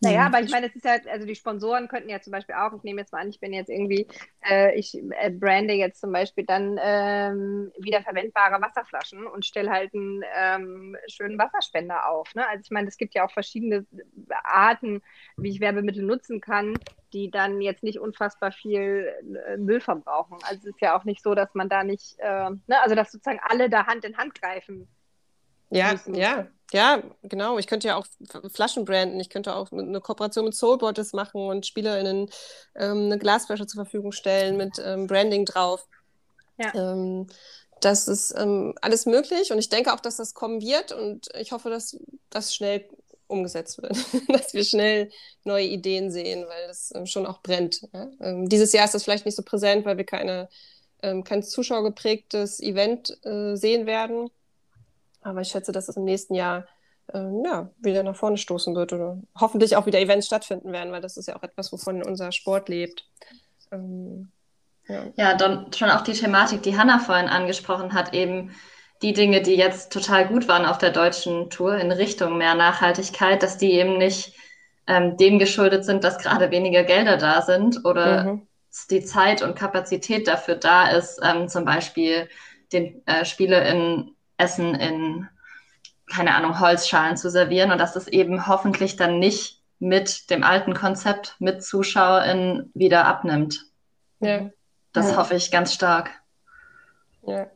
Naja, 0.00 0.20
mhm. 0.20 0.26
aber 0.26 0.44
ich 0.44 0.50
meine, 0.50 0.66
es 0.66 0.76
ist 0.76 0.84
ja, 0.84 0.96
also 1.10 1.26
die 1.26 1.34
Sponsoren 1.34 1.88
könnten 1.88 2.08
ja 2.08 2.20
zum 2.20 2.32
Beispiel 2.32 2.54
auch, 2.54 2.72
ich 2.74 2.82
nehme 2.82 3.00
jetzt 3.00 3.12
mal 3.12 3.20
an, 3.20 3.28
ich 3.28 3.40
bin 3.40 3.52
jetzt 3.52 3.68
irgendwie, 3.68 4.06
äh, 4.48 4.74
ich 4.78 4.94
äh, 4.94 5.30
brande 5.30 5.74
jetzt 5.74 6.00
zum 6.00 6.12
Beispiel 6.12 6.44
dann 6.44 6.78
ähm, 6.82 7.72
wiederverwendbare 7.78 8.60
Wasserflaschen 8.60 9.26
und 9.26 9.44
stelle 9.44 9.70
halt 9.70 9.94
einen 9.94 10.22
ähm, 10.36 10.96
schönen 11.08 11.38
Wasserspender 11.38 12.08
auf. 12.08 12.34
Ne? 12.34 12.46
Also 12.48 12.62
ich 12.62 12.70
meine, 12.70 12.88
es 12.88 12.96
gibt 12.96 13.14
ja 13.14 13.26
auch 13.26 13.30
verschiedene 13.30 13.86
Arten, 14.42 15.02
wie 15.36 15.50
ich 15.50 15.60
Werbemittel 15.60 16.02
nutzen 16.02 16.40
kann, 16.40 16.78
die 17.12 17.30
dann 17.30 17.60
jetzt 17.60 17.82
nicht 17.82 18.00
unfassbar 18.00 18.52
viel 18.52 19.12
äh, 19.46 19.56
Müll 19.56 19.80
verbrauchen. 19.80 20.38
Also 20.44 20.68
es 20.68 20.74
ist 20.74 20.80
ja 20.80 20.98
auch 20.98 21.04
nicht 21.04 21.22
so, 21.22 21.34
dass 21.34 21.54
man 21.54 21.68
da 21.68 21.84
nicht, 21.84 22.16
äh, 22.18 22.50
ne? 22.50 22.82
also 22.82 22.94
dass 22.94 23.12
sozusagen 23.12 23.40
alle 23.42 23.68
da 23.68 23.86
Hand 23.86 24.04
in 24.04 24.16
Hand 24.16 24.40
greifen 24.40 24.88
ja, 25.74 25.94
ja, 26.06 26.46
ja, 26.72 27.02
genau. 27.22 27.58
Ich 27.58 27.68
könnte 27.68 27.86
ja 27.86 27.96
auch 27.96 28.06
Flaschen 28.52 28.84
branden. 28.84 29.20
Ich 29.20 29.30
könnte 29.30 29.54
auch 29.54 29.70
eine 29.70 30.00
Kooperation 30.00 30.46
mit 30.46 30.54
Soulbottles 30.54 31.12
machen 31.12 31.46
und 31.46 31.66
SpielerInnen 31.66 32.28
ähm, 32.74 33.04
eine 33.04 33.18
Glasflasche 33.18 33.66
zur 33.66 33.84
Verfügung 33.84 34.10
stellen 34.10 34.56
mit 34.56 34.82
ähm, 34.84 35.06
Branding 35.06 35.44
drauf. 35.44 35.86
Ja. 36.58 36.74
Ähm, 36.74 37.28
das 37.80 38.08
ist 38.08 38.34
ähm, 38.36 38.74
alles 38.80 39.06
möglich 39.06 39.52
und 39.52 39.58
ich 39.58 39.68
denke 39.68 39.92
auch, 39.92 40.00
dass 40.00 40.16
das 40.16 40.34
kommen 40.34 40.62
wird 40.62 40.90
und 40.90 41.28
ich 41.38 41.52
hoffe, 41.52 41.70
dass 41.70 41.96
das 42.30 42.54
schnell 42.54 42.88
umgesetzt 43.26 43.80
wird, 43.80 43.92
dass 44.28 44.52
wir 44.52 44.64
schnell 44.64 45.10
neue 45.44 45.66
Ideen 45.66 46.10
sehen, 46.10 46.44
weil 46.48 46.66
das 46.66 46.92
ähm, 46.94 47.06
schon 47.06 47.24
auch 47.24 47.40
brennt. 47.42 47.86
Ja? 47.92 48.10
Ähm, 48.20 48.48
dieses 48.48 48.72
Jahr 48.72 48.86
ist 48.86 48.94
das 48.94 49.04
vielleicht 49.04 49.26
nicht 49.26 49.36
so 49.36 49.42
präsent, 49.42 49.84
weil 49.84 49.96
wir 49.96 50.04
keine, 50.04 50.48
kein 51.24 51.42
zuschauergeprägtes 51.42 52.60
Event 52.60 53.18
äh, 53.26 53.56
sehen 53.56 53.84
werden. 53.84 54.30
Aber 55.24 55.40
ich 55.40 55.48
schätze, 55.48 55.72
dass 55.72 55.88
es 55.88 55.96
im 55.96 56.04
nächsten 56.04 56.34
Jahr 56.34 56.66
ähm, 57.12 57.42
ja, 57.44 57.70
wieder 57.78 58.02
nach 58.02 58.16
vorne 58.16 58.38
stoßen 58.38 58.74
wird 58.74 58.92
oder 58.92 59.18
hoffentlich 59.38 59.76
auch 59.76 59.86
wieder 59.86 60.00
Events 60.00 60.26
stattfinden 60.26 60.72
werden, 60.72 60.92
weil 60.92 61.00
das 61.00 61.16
ist 61.16 61.28
ja 61.28 61.36
auch 61.36 61.42
etwas, 61.42 61.72
wovon 61.72 62.02
unser 62.02 62.32
Sport 62.32 62.68
lebt. 62.68 63.04
Ähm, 63.72 64.30
ja. 64.86 65.04
ja, 65.16 65.34
dann 65.34 65.72
schon 65.72 65.90
auch 65.90 66.02
die 66.02 66.12
Thematik, 66.12 66.62
die 66.62 66.76
Hanna 66.76 66.98
vorhin 66.98 67.28
angesprochen 67.28 67.94
hat, 67.94 68.14
eben 68.14 68.54
die 69.02 69.12
Dinge, 69.12 69.42
die 69.42 69.56
jetzt 69.56 69.92
total 69.92 70.28
gut 70.28 70.46
waren 70.48 70.66
auf 70.66 70.78
der 70.78 70.90
deutschen 70.90 71.50
Tour 71.50 71.76
in 71.76 71.90
Richtung 71.90 72.38
mehr 72.38 72.54
Nachhaltigkeit, 72.54 73.42
dass 73.42 73.58
die 73.58 73.72
eben 73.72 73.98
nicht 73.98 74.34
ähm, 74.86 75.16
dem 75.16 75.38
geschuldet 75.38 75.84
sind, 75.84 76.04
dass 76.04 76.18
gerade 76.18 76.50
weniger 76.50 76.84
Gelder 76.84 77.16
da 77.16 77.42
sind 77.42 77.84
oder 77.84 78.24
mhm. 78.24 78.46
die 78.90 79.04
Zeit 79.04 79.42
und 79.42 79.56
Kapazität 79.56 80.28
dafür 80.28 80.56
da 80.56 80.90
ist, 80.90 81.20
ähm, 81.22 81.48
zum 81.48 81.64
Beispiel 81.64 82.28
den 82.72 83.02
äh, 83.06 83.24
SpielerInnen 83.24 84.13
Essen 84.36 84.74
in, 84.74 85.28
keine 86.12 86.34
Ahnung, 86.34 86.60
Holzschalen 86.60 87.16
zu 87.16 87.30
servieren 87.30 87.72
und 87.72 87.78
dass 87.78 87.92
das 87.92 88.08
eben 88.08 88.46
hoffentlich 88.46 88.96
dann 88.96 89.18
nicht 89.18 89.62
mit 89.78 90.30
dem 90.30 90.42
alten 90.42 90.74
Konzept 90.74 91.36
mit 91.38 91.62
ZuschauerInnen 91.62 92.70
wieder 92.74 93.04
abnimmt. 93.04 93.66
Ja. 94.20 94.50
Das 94.92 95.10
ja. 95.10 95.16
hoffe 95.16 95.34
ich 95.34 95.50
ganz 95.50 95.74
stark. 95.74 96.10
Ja. 97.22 97.46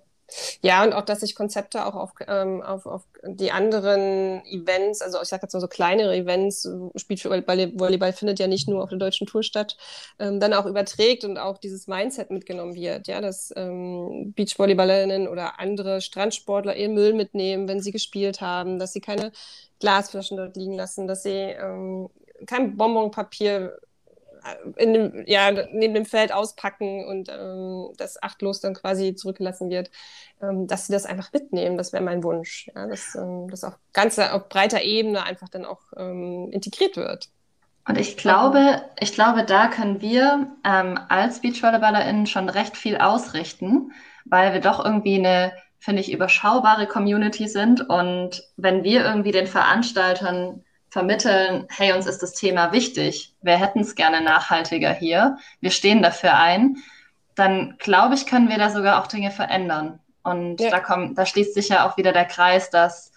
Ja, 0.60 0.82
und 0.82 0.92
auch, 0.92 1.04
dass 1.04 1.20
sich 1.20 1.34
Konzepte 1.34 1.86
auch 1.86 1.94
auf, 1.94 2.12
ähm, 2.26 2.60
auf, 2.62 2.84
auf 2.84 3.07
die 3.24 3.50
anderen 3.50 4.44
Events, 4.46 5.02
also 5.02 5.20
ich 5.20 5.28
sage 5.28 5.42
jetzt 5.42 5.52
nur 5.52 5.60
so 5.60 5.68
kleinere 5.68 6.14
Events, 6.14 6.64
Volleyball 6.64 8.12
findet 8.12 8.38
ja 8.38 8.46
nicht 8.46 8.68
nur 8.68 8.82
auf 8.82 8.90
der 8.90 8.98
deutschen 8.98 9.26
Tour 9.26 9.42
statt, 9.42 9.76
ähm, 10.18 10.40
dann 10.40 10.54
auch 10.54 10.66
überträgt 10.66 11.24
und 11.24 11.38
auch 11.38 11.58
dieses 11.58 11.86
Mindset 11.86 12.30
mitgenommen 12.30 12.74
wird, 12.74 13.08
ja, 13.08 13.20
dass 13.20 13.52
ähm, 13.56 14.32
Beachvolleyballerinnen 14.36 15.28
oder 15.28 15.58
andere 15.58 16.00
Strandsportler 16.00 16.76
ihren 16.76 16.94
Müll 16.94 17.12
mitnehmen, 17.12 17.68
wenn 17.68 17.80
sie 17.80 17.92
gespielt 17.92 18.40
haben, 18.40 18.78
dass 18.78 18.92
sie 18.92 19.00
keine 19.00 19.32
Glasflaschen 19.80 20.36
dort 20.36 20.56
liegen 20.56 20.74
lassen, 20.74 21.08
dass 21.08 21.22
sie 21.22 21.30
ähm, 21.30 22.08
kein 22.46 22.76
Bonbonpapier 22.76 23.78
in 24.76 24.92
dem, 24.94 25.24
ja, 25.26 25.50
neben 25.72 25.94
dem 25.94 26.06
Feld 26.06 26.32
auspacken 26.32 27.04
und 27.06 27.28
ähm, 27.28 27.92
das 27.96 28.22
achtlos 28.22 28.60
dann 28.60 28.74
quasi 28.74 29.14
zurückgelassen 29.14 29.70
wird, 29.70 29.90
ähm, 30.42 30.66
dass 30.66 30.86
sie 30.86 30.92
das 30.92 31.06
einfach 31.06 31.32
mitnehmen. 31.32 31.76
Das 31.76 31.92
wäre 31.92 32.02
mein 32.02 32.22
Wunsch, 32.22 32.70
ja, 32.74 32.86
dass 32.86 33.14
ähm, 33.14 33.48
das 33.50 33.64
auf 33.64 33.78
ganzer, 33.92 34.34
auf 34.34 34.48
breiter 34.48 34.82
Ebene 34.82 35.22
einfach 35.22 35.48
dann 35.48 35.64
auch 35.64 35.80
ähm, 35.96 36.50
integriert 36.52 36.96
wird. 36.96 37.28
Und 37.88 37.98
ich 37.98 38.18
glaube, 38.18 38.82
ich 39.00 39.12
glaube, 39.12 39.44
da 39.44 39.68
können 39.68 40.02
wir 40.02 40.48
ähm, 40.62 41.00
als 41.08 41.40
BeachvolleyballerInnen 41.40 42.26
schon 42.26 42.50
recht 42.50 42.76
viel 42.76 42.98
ausrichten, 42.98 43.92
weil 44.26 44.52
wir 44.52 44.60
doch 44.60 44.84
irgendwie 44.84 45.18
eine, 45.18 45.52
finde 45.78 46.02
ich, 46.02 46.12
überschaubare 46.12 46.86
Community 46.86 47.48
sind. 47.48 47.88
Und 47.88 48.42
wenn 48.58 48.84
wir 48.84 49.04
irgendwie 49.06 49.32
den 49.32 49.46
Veranstaltern 49.46 50.64
vermitteln, 50.98 51.68
hey, 51.70 51.92
uns 51.92 52.06
ist 52.06 52.24
das 52.24 52.32
Thema 52.32 52.72
wichtig, 52.72 53.32
wir 53.40 53.56
hätten 53.56 53.80
es 53.80 53.94
gerne 53.94 54.20
nachhaltiger 54.20 54.92
hier, 54.92 55.38
wir 55.60 55.70
stehen 55.70 56.02
dafür 56.02 56.36
ein, 56.36 56.78
dann 57.36 57.76
glaube 57.78 58.16
ich, 58.16 58.26
können 58.26 58.48
wir 58.48 58.58
da 58.58 58.68
sogar 58.68 59.00
auch 59.00 59.06
Dinge 59.06 59.30
verändern. 59.30 60.00
Und 60.24 60.60
ja. 60.60 60.70
da, 60.70 60.80
kommt, 60.80 61.16
da 61.16 61.24
schließt 61.24 61.54
sich 61.54 61.68
ja 61.68 61.88
auch 61.88 61.96
wieder 61.96 62.10
der 62.10 62.24
Kreis, 62.24 62.70
dass 62.70 63.12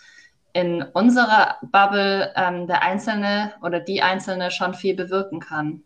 in 0.54 0.84
unserer 0.84 1.58
Bubble 1.64 2.32
ähm, 2.36 2.68
der 2.68 2.84
Einzelne 2.84 3.54
oder 3.64 3.80
die 3.80 4.04
Einzelne 4.04 4.52
schon 4.52 4.76
viel 4.76 4.96
bewirken 4.96 5.40
kann. 5.40 5.82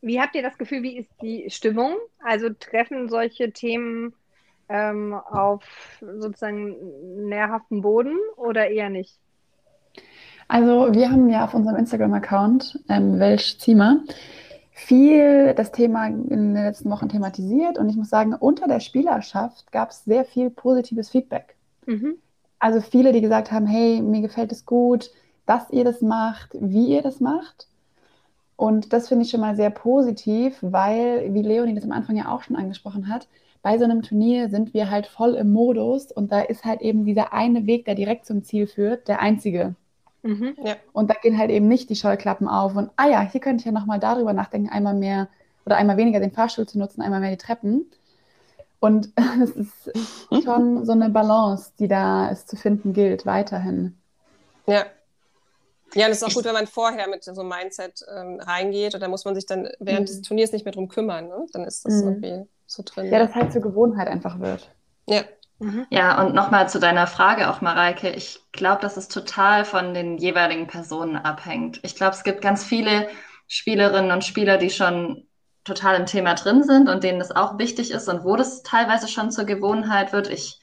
Wie 0.00 0.20
habt 0.20 0.34
ihr 0.34 0.42
das 0.42 0.58
Gefühl, 0.58 0.82
wie 0.82 0.98
ist 0.98 1.12
die 1.22 1.48
Stimmung? 1.48 1.94
Also 2.24 2.48
treffen 2.50 3.08
solche 3.08 3.52
Themen 3.52 4.14
ähm, 4.68 5.14
auf 5.14 5.62
sozusagen 6.00 7.28
nährhaften 7.28 7.82
Boden 7.82 8.16
oder 8.36 8.68
eher 8.68 8.90
nicht? 8.90 9.16
Also 10.48 10.94
wir 10.94 11.10
haben 11.10 11.28
ja 11.28 11.44
auf 11.44 11.54
unserem 11.54 11.76
Instagram-Account, 11.76 12.80
ähm, 12.88 13.18
Welsch 13.18 13.58
Ziemer, 13.58 14.00
viel 14.70 15.54
das 15.54 15.72
Thema 15.72 16.06
in 16.06 16.28
den 16.28 16.54
letzten 16.54 16.90
Wochen 16.90 17.08
thematisiert 17.08 17.78
und 17.78 17.88
ich 17.88 17.96
muss 17.96 18.10
sagen, 18.10 18.34
unter 18.34 18.68
der 18.68 18.80
Spielerschaft 18.80 19.72
gab 19.72 19.90
es 19.90 20.04
sehr 20.04 20.24
viel 20.24 20.50
positives 20.50 21.08
Feedback. 21.08 21.56
Mhm. 21.86 22.16
Also 22.58 22.80
viele, 22.80 23.12
die 23.12 23.20
gesagt 23.20 23.50
haben, 23.50 23.66
hey, 23.66 24.00
mir 24.02 24.20
gefällt 24.20 24.52
es 24.52 24.66
gut, 24.66 25.10
dass 25.46 25.70
ihr 25.70 25.84
das 25.84 26.02
macht, 26.02 26.50
wie 26.60 26.88
ihr 26.88 27.02
das 27.02 27.20
macht. 27.20 27.68
Und 28.56 28.92
das 28.92 29.08
finde 29.08 29.24
ich 29.24 29.30
schon 29.30 29.40
mal 29.40 29.56
sehr 29.56 29.70
positiv, 29.70 30.58
weil, 30.60 31.32
wie 31.34 31.42
Leonie 31.42 31.74
das 31.74 31.84
am 31.84 31.92
Anfang 31.92 32.16
ja 32.16 32.28
auch 32.30 32.42
schon 32.42 32.56
angesprochen 32.56 33.08
hat, 33.08 33.28
bei 33.62 33.78
so 33.78 33.84
einem 33.84 34.02
Turnier 34.02 34.48
sind 34.48 34.74
wir 34.74 34.90
halt 34.90 35.06
voll 35.06 35.34
im 35.34 35.52
Modus 35.52 36.12
und 36.12 36.30
da 36.32 36.40
ist 36.40 36.64
halt 36.64 36.82
eben 36.82 37.04
dieser 37.04 37.32
eine 37.32 37.66
Weg, 37.66 37.84
der 37.84 37.94
direkt 37.94 38.24
zum 38.24 38.44
Ziel 38.44 38.66
führt, 38.66 39.08
der 39.08 39.20
einzige. 39.20 39.74
Mhm, 40.26 40.56
ja. 40.62 40.76
Und 40.92 41.08
da 41.08 41.14
gehen 41.14 41.38
halt 41.38 41.50
eben 41.50 41.68
nicht 41.68 41.88
die 41.88 41.96
Scheuklappen 41.96 42.48
auf 42.48 42.74
und, 42.74 42.90
ah 42.96 43.08
ja, 43.08 43.20
hier 43.20 43.40
könnte 43.40 43.60
ich 43.60 43.66
ja 43.66 43.72
nochmal 43.72 44.00
darüber 44.00 44.32
nachdenken, 44.32 44.68
einmal 44.68 44.94
mehr 44.94 45.28
oder 45.64 45.76
einmal 45.76 45.96
weniger 45.96 46.20
den 46.20 46.32
Fahrstuhl 46.32 46.66
zu 46.66 46.78
nutzen, 46.78 47.02
einmal 47.02 47.20
mehr 47.20 47.30
die 47.30 47.36
Treppen. 47.36 47.90
Und 48.80 49.10
es 49.42 49.50
ist 49.56 50.44
schon 50.44 50.84
so 50.84 50.92
eine 50.92 51.10
Balance, 51.10 51.72
die 51.78 51.88
da 51.88 52.30
es 52.30 52.46
zu 52.46 52.56
finden 52.56 52.92
gilt, 52.92 53.26
weiterhin. 53.26 53.96
Ja. 54.66 54.86
Ja, 55.94 56.06
und 56.06 56.12
es 56.12 56.18
ist 56.18 56.24
auch 56.24 56.34
gut, 56.34 56.44
wenn 56.44 56.52
man 56.52 56.66
vorher 56.66 57.08
mit 57.08 57.22
so 57.22 57.30
einem 57.30 57.48
Mindset 57.48 58.04
ähm, 58.12 58.40
reingeht 58.40 58.94
und 58.94 59.00
da 59.00 59.08
muss 59.08 59.24
man 59.24 59.34
sich 59.34 59.46
dann 59.46 59.68
während 59.78 60.02
mhm. 60.02 60.06
des 60.06 60.22
Turniers 60.22 60.52
nicht 60.52 60.64
mehr 60.64 60.74
drum 60.74 60.88
kümmern. 60.88 61.28
Ne? 61.28 61.46
Dann 61.52 61.64
ist 61.64 61.84
das 61.84 61.94
mhm. 61.94 62.08
irgendwie 62.08 62.48
so 62.66 62.82
drin. 62.84 63.06
Ja, 63.06 63.20
das 63.20 63.34
halt 63.34 63.52
zur 63.52 63.62
Gewohnheit 63.62 64.08
einfach 64.08 64.40
wird. 64.40 64.68
Ja. 65.06 65.22
Mhm. 65.58 65.86
Ja, 65.90 66.22
und 66.22 66.34
nochmal 66.34 66.68
zu 66.68 66.78
deiner 66.78 67.06
Frage 67.06 67.50
auch, 67.50 67.60
Mareike. 67.60 68.10
Ich 68.10 68.40
glaube, 68.52 68.82
dass 68.82 68.96
es 68.96 69.08
total 69.08 69.64
von 69.64 69.94
den 69.94 70.18
jeweiligen 70.18 70.66
Personen 70.66 71.16
abhängt. 71.16 71.80
Ich 71.82 71.94
glaube, 71.94 72.14
es 72.14 72.24
gibt 72.24 72.42
ganz 72.42 72.64
viele 72.64 73.08
Spielerinnen 73.48 74.10
und 74.10 74.24
Spieler, 74.24 74.58
die 74.58 74.70
schon 74.70 75.26
total 75.64 75.96
im 75.96 76.06
Thema 76.06 76.34
drin 76.34 76.62
sind 76.62 76.88
und 76.88 77.02
denen 77.04 77.18
das 77.18 77.32
auch 77.34 77.58
wichtig 77.58 77.90
ist 77.90 78.08
und 78.08 78.24
wo 78.24 78.36
das 78.36 78.62
teilweise 78.62 79.08
schon 79.08 79.30
zur 79.30 79.44
Gewohnheit 79.44 80.12
wird. 80.12 80.28
Ich 80.28 80.60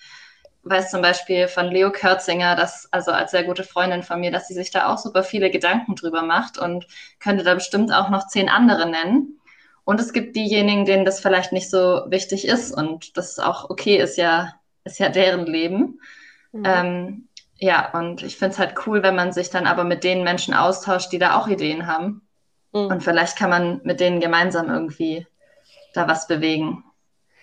weiß 0.64 0.92
zum 0.92 1.02
Beispiel 1.02 1.48
von 1.48 1.68
Leo 1.68 1.92
Kürzinger, 1.92 2.56
dass, 2.56 2.88
also 2.92 3.12
als 3.12 3.32
sehr 3.32 3.44
gute 3.44 3.64
Freundin 3.64 4.04
von 4.04 4.20
mir, 4.20 4.32
dass 4.32 4.48
sie 4.48 4.54
sich 4.54 4.72
da 4.72 4.88
auch 4.88 4.98
super 4.98 5.24
viele 5.24 5.50
Gedanken 5.50 5.96
drüber 5.96 6.22
macht 6.22 6.58
und 6.58 6.88
könnte 7.20 7.44
da 7.44 7.54
bestimmt 7.54 7.92
auch 7.94 8.10
noch 8.10 8.28
zehn 8.28 8.48
andere 8.48 8.90
nennen. 8.90 9.40
Und 9.84 10.00
es 10.00 10.14
gibt 10.14 10.38
diejenigen, 10.38 10.86
denen 10.86 11.04
das 11.04 11.20
vielleicht 11.20 11.52
nicht 11.52 11.70
so 11.70 12.06
wichtig 12.08 12.48
ist 12.48 12.72
und 12.72 13.18
das 13.18 13.40
auch 13.40 13.70
okay 13.70 13.98
ist 13.98 14.18
ja 14.18 14.54
ist 14.84 15.00
ja 15.00 15.10
deren 15.10 15.46
Leben. 15.46 16.00
Mhm. 16.52 16.64
Ähm, 16.66 17.28
ja, 17.58 17.92
und 17.98 18.24
ich 18.24 18.38
finde 18.38 18.54
es 18.54 18.60
halt 18.60 18.76
cool, 18.86 19.04
wenn 19.04 19.16
man 19.16 19.32
sich 19.32 19.50
dann 19.50 19.68
aber 19.68 19.84
mit 19.84 20.04
den 20.04 20.24
Menschen 20.24 20.54
austauscht, 20.54 21.12
die 21.12 21.20
da 21.20 21.38
auch 21.38 21.48
Ideen 21.48 21.88
haben. 21.88 22.22
Mhm. 22.74 22.88
Und 22.88 23.04
vielleicht 23.04 23.38
kann 23.38 23.50
man 23.50 23.82
mit 23.84 24.00
denen 24.00 24.20
gemeinsam 24.20 24.70
irgendwie 24.70 25.26
da 25.94 26.08
was 26.08 26.28
bewegen. 26.28 26.84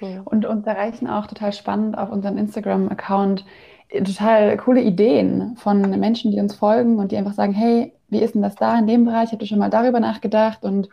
Und 0.01 0.47
uns 0.47 0.67
erreichen 0.67 1.09
auch 1.09 1.27
total 1.27 1.53
spannend 1.53 1.99
auf 1.99 2.11
unserem 2.11 2.39
Instagram-Account 2.39 3.45
äh, 3.89 4.03
total 4.03 4.57
coole 4.57 4.81
Ideen 4.81 5.57
von 5.57 5.83
Menschen, 6.01 6.31
die 6.31 6.41
uns 6.41 6.55
folgen 6.55 6.99
und 6.99 7.13
die 7.13 7.17
einfach 7.17 7.35
sagen, 7.35 7.53
hey, 7.53 7.93
wie 8.09 8.21
ist 8.21 8.35
denn 8.35 8.43
das 8.43 8.55
da 8.55 8.79
in 8.79 8.87
dem 8.87 9.05
Bereich? 9.05 9.31
Habt 9.31 9.43
ihr 9.43 9.49
schon 9.49 9.59
mal 9.59 9.71
darüber 9.71 10.01
nachgedacht? 10.01 10.65
Und 10.65 10.89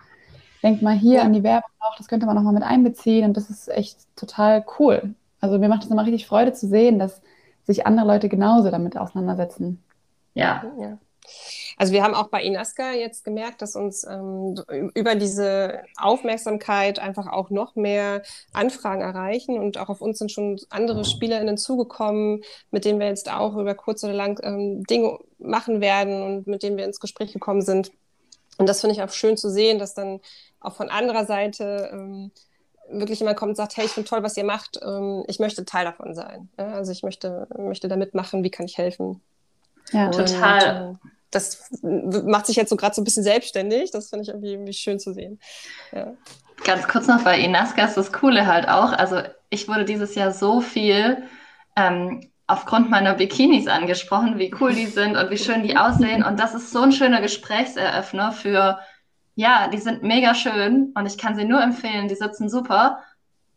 denkt 0.61 0.81
mal 0.81 0.95
hier 0.95 1.19
ja. 1.19 1.21
an 1.23 1.33
die 1.33 1.43
Werbung 1.43 1.69
noch, 1.81 1.95
das 1.97 2.07
könnte 2.07 2.25
man 2.25 2.35
nochmal 2.35 2.53
mit 2.53 2.63
einbeziehen. 2.63 3.25
Und 3.25 3.37
das 3.37 3.49
ist 3.49 3.69
echt 3.69 3.97
total 4.15 4.65
cool. 4.77 5.15
Also 5.39 5.59
mir 5.59 5.69
macht 5.69 5.83
es 5.83 5.89
immer 5.89 6.03
richtig 6.03 6.27
Freude 6.27 6.53
zu 6.53 6.67
sehen, 6.67 6.99
dass 6.99 7.21
sich 7.63 7.85
andere 7.85 8.07
Leute 8.07 8.29
genauso 8.29 8.71
damit 8.71 8.97
auseinandersetzen. 8.97 9.83
Ja. 10.33 10.63
ja. 10.79 10.97
Also 11.77 11.93
wir 11.93 12.03
haben 12.03 12.15
auch 12.15 12.29
bei 12.29 12.41
Inaska 12.41 12.93
jetzt 12.93 13.23
gemerkt, 13.23 13.61
dass 13.61 13.75
uns 13.75 14.03
ähm, 14.03 14.55
über 14.95 15.15
diese 15.15 15.83
Aufmerksamkeit 15.97 16.99
einfach 16.99 17.27
auch 17.27 17.49
noch 17.49 17.75
mehr 17.75 18.23
Anfragen 18.53 19.01
erreichen 19.01 19.59
und 19.59 19.77
auch 19.77 19.89
auf 19.89 20.01
uns 20.01 20.17
sind 20.17 20.31
schon 20.31 20.59
andere 20.69 21.05
SpielerInnen 21.05 21.57
zugekommen, 21.57 22.41
mit 22.71 22.85
denen 22.85 22.99
wir 22.99 23.07
jetzt 23.07 23.31
auch 23.31 23.55
über 23.57 23.75
kurz 23.75 24.03
oder 24.03 24.13
lang 24.13 24.39
ähm, 24.43 24.83
Dinge 24.85 25.19
machen 25.37 25.81
werden 25.81 26.23
und 26.23 26.47
mit 26.47 26.63
denen 26.63 26.77
wir 26.77 26.85
ins 26.85 26.99
Gespräch 26.99 27.33
gekommen 27.33 27.61
sind. 27.61 27.91
Und 28.57 28.67
das 28.67 28.81
finde 28.81 28.95
ich 28.95 29.03
auch 29.03 29.11
schön 29.11 29.37
zu 29.37 29.51
sehen, 29.51 29.77
dass 29.77 29.93
dann 29.93 30.19
auch 30.59 30.73
von 30.73 30.89
anderer 30.89 31.25
Seite 31.25 31.91
ähm, 31.93 32.31
wirklich 32.89 33.19
jemand 33.19 33.37
kommt 33.37 33.51
und 33.51 33.55
sagt, 33.55 33.77
hey, 33.77 33.85
ich 33.85 33.91
finde 33.91 34.09
toll, 34.09 34.23
was 34.23 34.37
ihr 34.37 34.43
macht, 34.43 34.79
ähm, 34.81 35.23
ich 35.27 35.39
möchte 35.39 35.65
Teil 35.65 35.85
davon 35.85 36.13
sein. 36.13 36.49
Ja, 36.57 36.73
also 36.73 36.91
ich 36.91 37.03
möchte, 37.03 37.47
möchte 37.57 37.87
da 37.87 37.95
mitmachen, 37.95 38.43
wie 38.43 38.51
kann 38.51 38.65
ich 38.65 38.77
helfen? 38.77 39.21
Ja, 39.91 40.07
und, 40.07 40.15
total. 40.15 40.97
Äh, 41.03 41.07
das 41.31 41.69
macht 41.81 42.45
sich 42.45 42.55
jetzt 42.55 42.69
so 42.69 42.77
gerade 42.77 42.95
so 42.95 43.01
ein 43.01 43.05
bisschen 43.05 43.23
selbstständig. 43.23 43.91
Das 43.91 44.09
finde 44.09 44.23
ich 44.23 44.29
irgendwie, 44.29 44.51
irgendwie, 44.53 44.73
schön 44.73 44.99
zu 44.99 45.13
sehen. 45.13 45.39
Ja. 45.91 46.13
Ganz 46.63 46.87
kurz 46.87 47.07
noch 47.07 47.23
bei 47.23 47.39
Inaska 47.39 47.85
ist 47.85 47.97
das 47.97 48.13
Coole 48.13 48.47
halt 48.47 48.67
auch. 48.67 48.93
Also 48.93 49.21
ich 49.49 49.67
wurde 49.67 49.85
dieses 49.85 50.15
Jahr 50.15 50.31
so 50.31 50.61
viel 50.61 51.23
ähm, 51.75 52.31
aufgrund 52.47 52.89
meiner 52.89 53.13
Bikinis 53.13 53.67
angesprochen, 53.67 54.39
wie 54.39 54.53
cool 54.59 54.73
die 54.73 54.87
sind 54.87 55.17
und 55.17 55.29
wie 55.29 55.37
schön 55.37 55.63
die 55.63 55.77
aussehen. 55.77 56.23
Und 56.23 56.39
das 56.39 56.55
ist 56.55 56.71
so 56.71 56.81
ein 56.81 56.93
schöner 56.93 57.21
Gesprächseröffner 57.21 58.31
für 58.31 58.79
ja, 59.37 59.67
die 59.67 59.77
sind 59.77 60.01
mega 60.01 60.33
schön 60.33 60.93
und 60.95 61.05
ich 61.05 61.15
kann 61.19 61.35
sie 61.35 61.45
nur 61.45 61.61
empfehlen, 61.61 62.07
die 62.07 62.15
sitzen 62.15 62.49
super. 62.49 63.03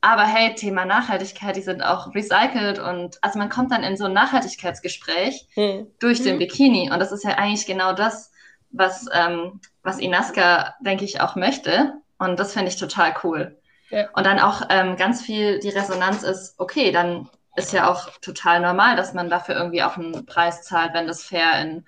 Aber 0.02 0.24
hey, 0.24 0.54
Thema 0.54 0.84
Nachhaltigkeit, 0.84 1.56
die 1.56 1.62
sind 1.62 1.82
auch 1.82 2.14
recycelt 2.14 2.78
und 2.78 3.16
also 3.22 3.38
man 3.38 3.48
kommt 3.48 3.72
dann 3.72 3.82
in 3.82 3.96
so 3.96 4.04
ein 4.04 4.12
Nachhaltigkeitsgespräch 4.12 5.48
hm. 5.54 5.86
durch 5.98 6.22
den 6.22 6.32
hm. 6.32 6.38
Bikini 6.38 6.90
und 6.92 7.00
das 7.00 7.12
ist 7.12 7.24
ja 7.24 7.30
eigentlich 7.30 7.66
genau 7.66 7.94
das, 7.94 8.30
was, 8.70 9.06
ähm, 9.14 9.60
was 9.82 9.98
Inaska, 9.98 10.74
denke 10.80 11.06
ich, 11.06 11.22
auch 11.22 11.34
möchte 11.34 11.94
und 12.18 12.38
das 12.38 12.52
finde 12.52 12.68
ich 12.68 12.76
total 12.76 13.14
cool. 13.24 13.58
Ja. 13.88 14.10
Und 14.12 14.26
dann 14.26 14.38
auch 14.38 14.60
ähm, 14.68 14.96
ganz 14.96 15.22
viel 15.22 15.60
die 15.60 15.70
Resonanz 15.70 16.22
ist, 16.22 16.56
okay, 16.58 16.92
dann 16.92 17.30
ist 17.56 17.72
ja 17.72 17.90
auch 17.90 18.10
total 18.20 18.60
normal, 18.60 18.96
dass 18.96 19.14
man 19.14 19.30
dafür 19.30 19.56
irgendwie 19.56 19.82
auch 19.82 19.96
einen 19.96 20.26
Preis 20.26 20.62
zahlt, 20.62 20.92
wenn 20.92 21.06
das 21.06 21.22
fair 21.22 21.58
in 21.62 21.86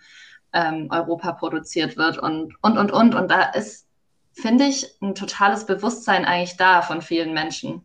ähm, 0.52 0.88
Europa 0.90 1.32
produziert 1.32 1.96
wird 1.96 2.18
und, 2.18 2.54
und, 2.62 2.78
und, 2.78 2.92
und. 2.92 3.14
Und 3.14 3.30
da 3.30 3.50
ist, 3.50 3.86
finde 4.32 4.64
ich, 4.64 4.86
ein 5.00 5.14
totales 5.14 5.66
Bewusstsein 5.66 6.24
eigentlich 6.24 6.56
da 6.56 6.82
von 6.82 7.02
vielen 7.02 7.32
Menschen. 7.32 7.82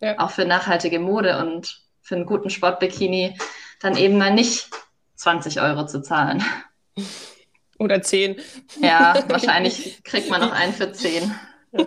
Ja. 0.00 0.18
Auch 0.18 0.30
für 0.30 0.44
nachhaltige 0.44 0.98
Mode 0.98 1.38
und 1.38 1.82
für 2.02 2.16
einen 2.16 2.26
guten 2.26 2.50
Sportbikini 2.50 3.36
dann 3.80 3.96
eben 3.96 4.18
mal 4.18 4.32
nicht 4.32 4.70
20 5.16 5.60
Euro 5.60 5.86
zu 5.86 6.02
zahlen. 6.02 6.42
Oder 7.78 8.02
10. 8.02 8.36
Ja, 8.80 9.24
wahrscheinlich 9.28 10.02
kriegt 10.04 10.30
man 10.30 10.40
noch 10.40 10.52
einen 10.52 10.72
für 10.72 10.92
10. 10.92 11.34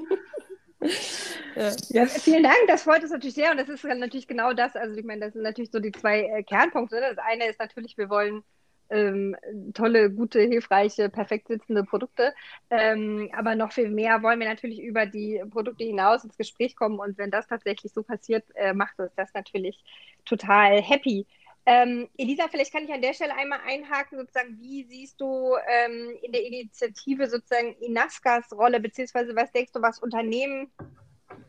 Ja. 1.55 1.75
ja. 1.89 2.05
vielen 2.05 2.43
Dank, 2.43 2.55
das 2.67 2.83
freut 2.83 3.01
uns 3.01 3.11
natürlich 3.11 3.33
sehr 3.33 3.49
und 3.49 3.57
das 3.57 3.67
ist 3.67 3.83
natürlich 3.83 4.27
genau 4.27 4.53
das, 4.53 4.75
also 4.75 4.95
ich 4.95 5.03
meine, 5.03 5.21
das 5.21 5.33
sind 5.33 5.41
natürlich 5.41 5.71
so 5.71 5.79
die 5.79 5.91
zwei 5.91 6.21
äh, 6.21 6.43
Kernpunkte. 6.43 7.01
Das 7.01 7.17
eine 7.17 7.47
ist 7.47 7.59
natürlich, 7.59 7.97
wir 7.97 8.11
wollen 8.11 8.43
ähm, 8.89 9.35
tolle, 9.73 10.09
gute, 10.11 10.41
hilfreiche, 10.41 11.09
perfekt 11.09 11.47
sitzende 11.47 11.83
Produkte. 11.83 12.33
Ähm, 12.69 13.29
aber 13.35 13.55
noch 13.55 13.71
viel 13.71 13.89
mehr 13.89 14.21
wollen 14.23 14.39
wir 14.39 14.47
natürlich 14.47 14.81
über 14.81 15.05
die 15.05 15.41
Produkte 15.49 15.83
hinaus 15.83 16.23
ins 16.23 16.37
Gespräch 16.37 16.75
kommen. 16.75 16.99
Und 16.99 17.17
wenn 17.17 17.31
das 17.31 17.47
tatsächlich 17.47 17.91
so 17.93 18.03
passiert, 18.03 18.45
äh, 18.55 18.73
macht 18.73 18.99
uns 18.99 19.11
das 19.15 19.33
natürlich 19.33 19.83
total 20.25 20.81
happy. 20.81 21.25
Ähm, 21.65 22.07
Elisa, 22.17 22.47
vielleicht 22.49 22.71
kann 22.71 22.85
ich 22.85 22.93
an 22.93 23.01
der 23.01 23.13
Stelle 23.13 23.35
einmal 23.35 23.59
einhaken, 23.67 24.17
sozusagen, 24.17 24.57
wie 24.61 24.85
siehst 24.85 25.19
du 25.19 25.53
ähm, 25.67 26.15
in 26.21 26.31
der 26.31 26.45
Initiative 26.45 27.27
sozusagen 27.27 27.75
Inaskas 27.81 28.53
Rolle, 28.53 28.79
beziehungsweise 28.79 29.35
was 29.35 29.51
denkst 29.51 29.73
du, 29.73 29.81
was 29.81 29.99
Unternehmen 29.99 30.71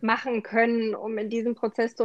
machen 0.01 0.43
können, 0.43 0.97
um 0.97 1.19
in 1.19 1.31
diesem 1.31 1.55
Prozess 1.55 1.95
zu 1.95 2.05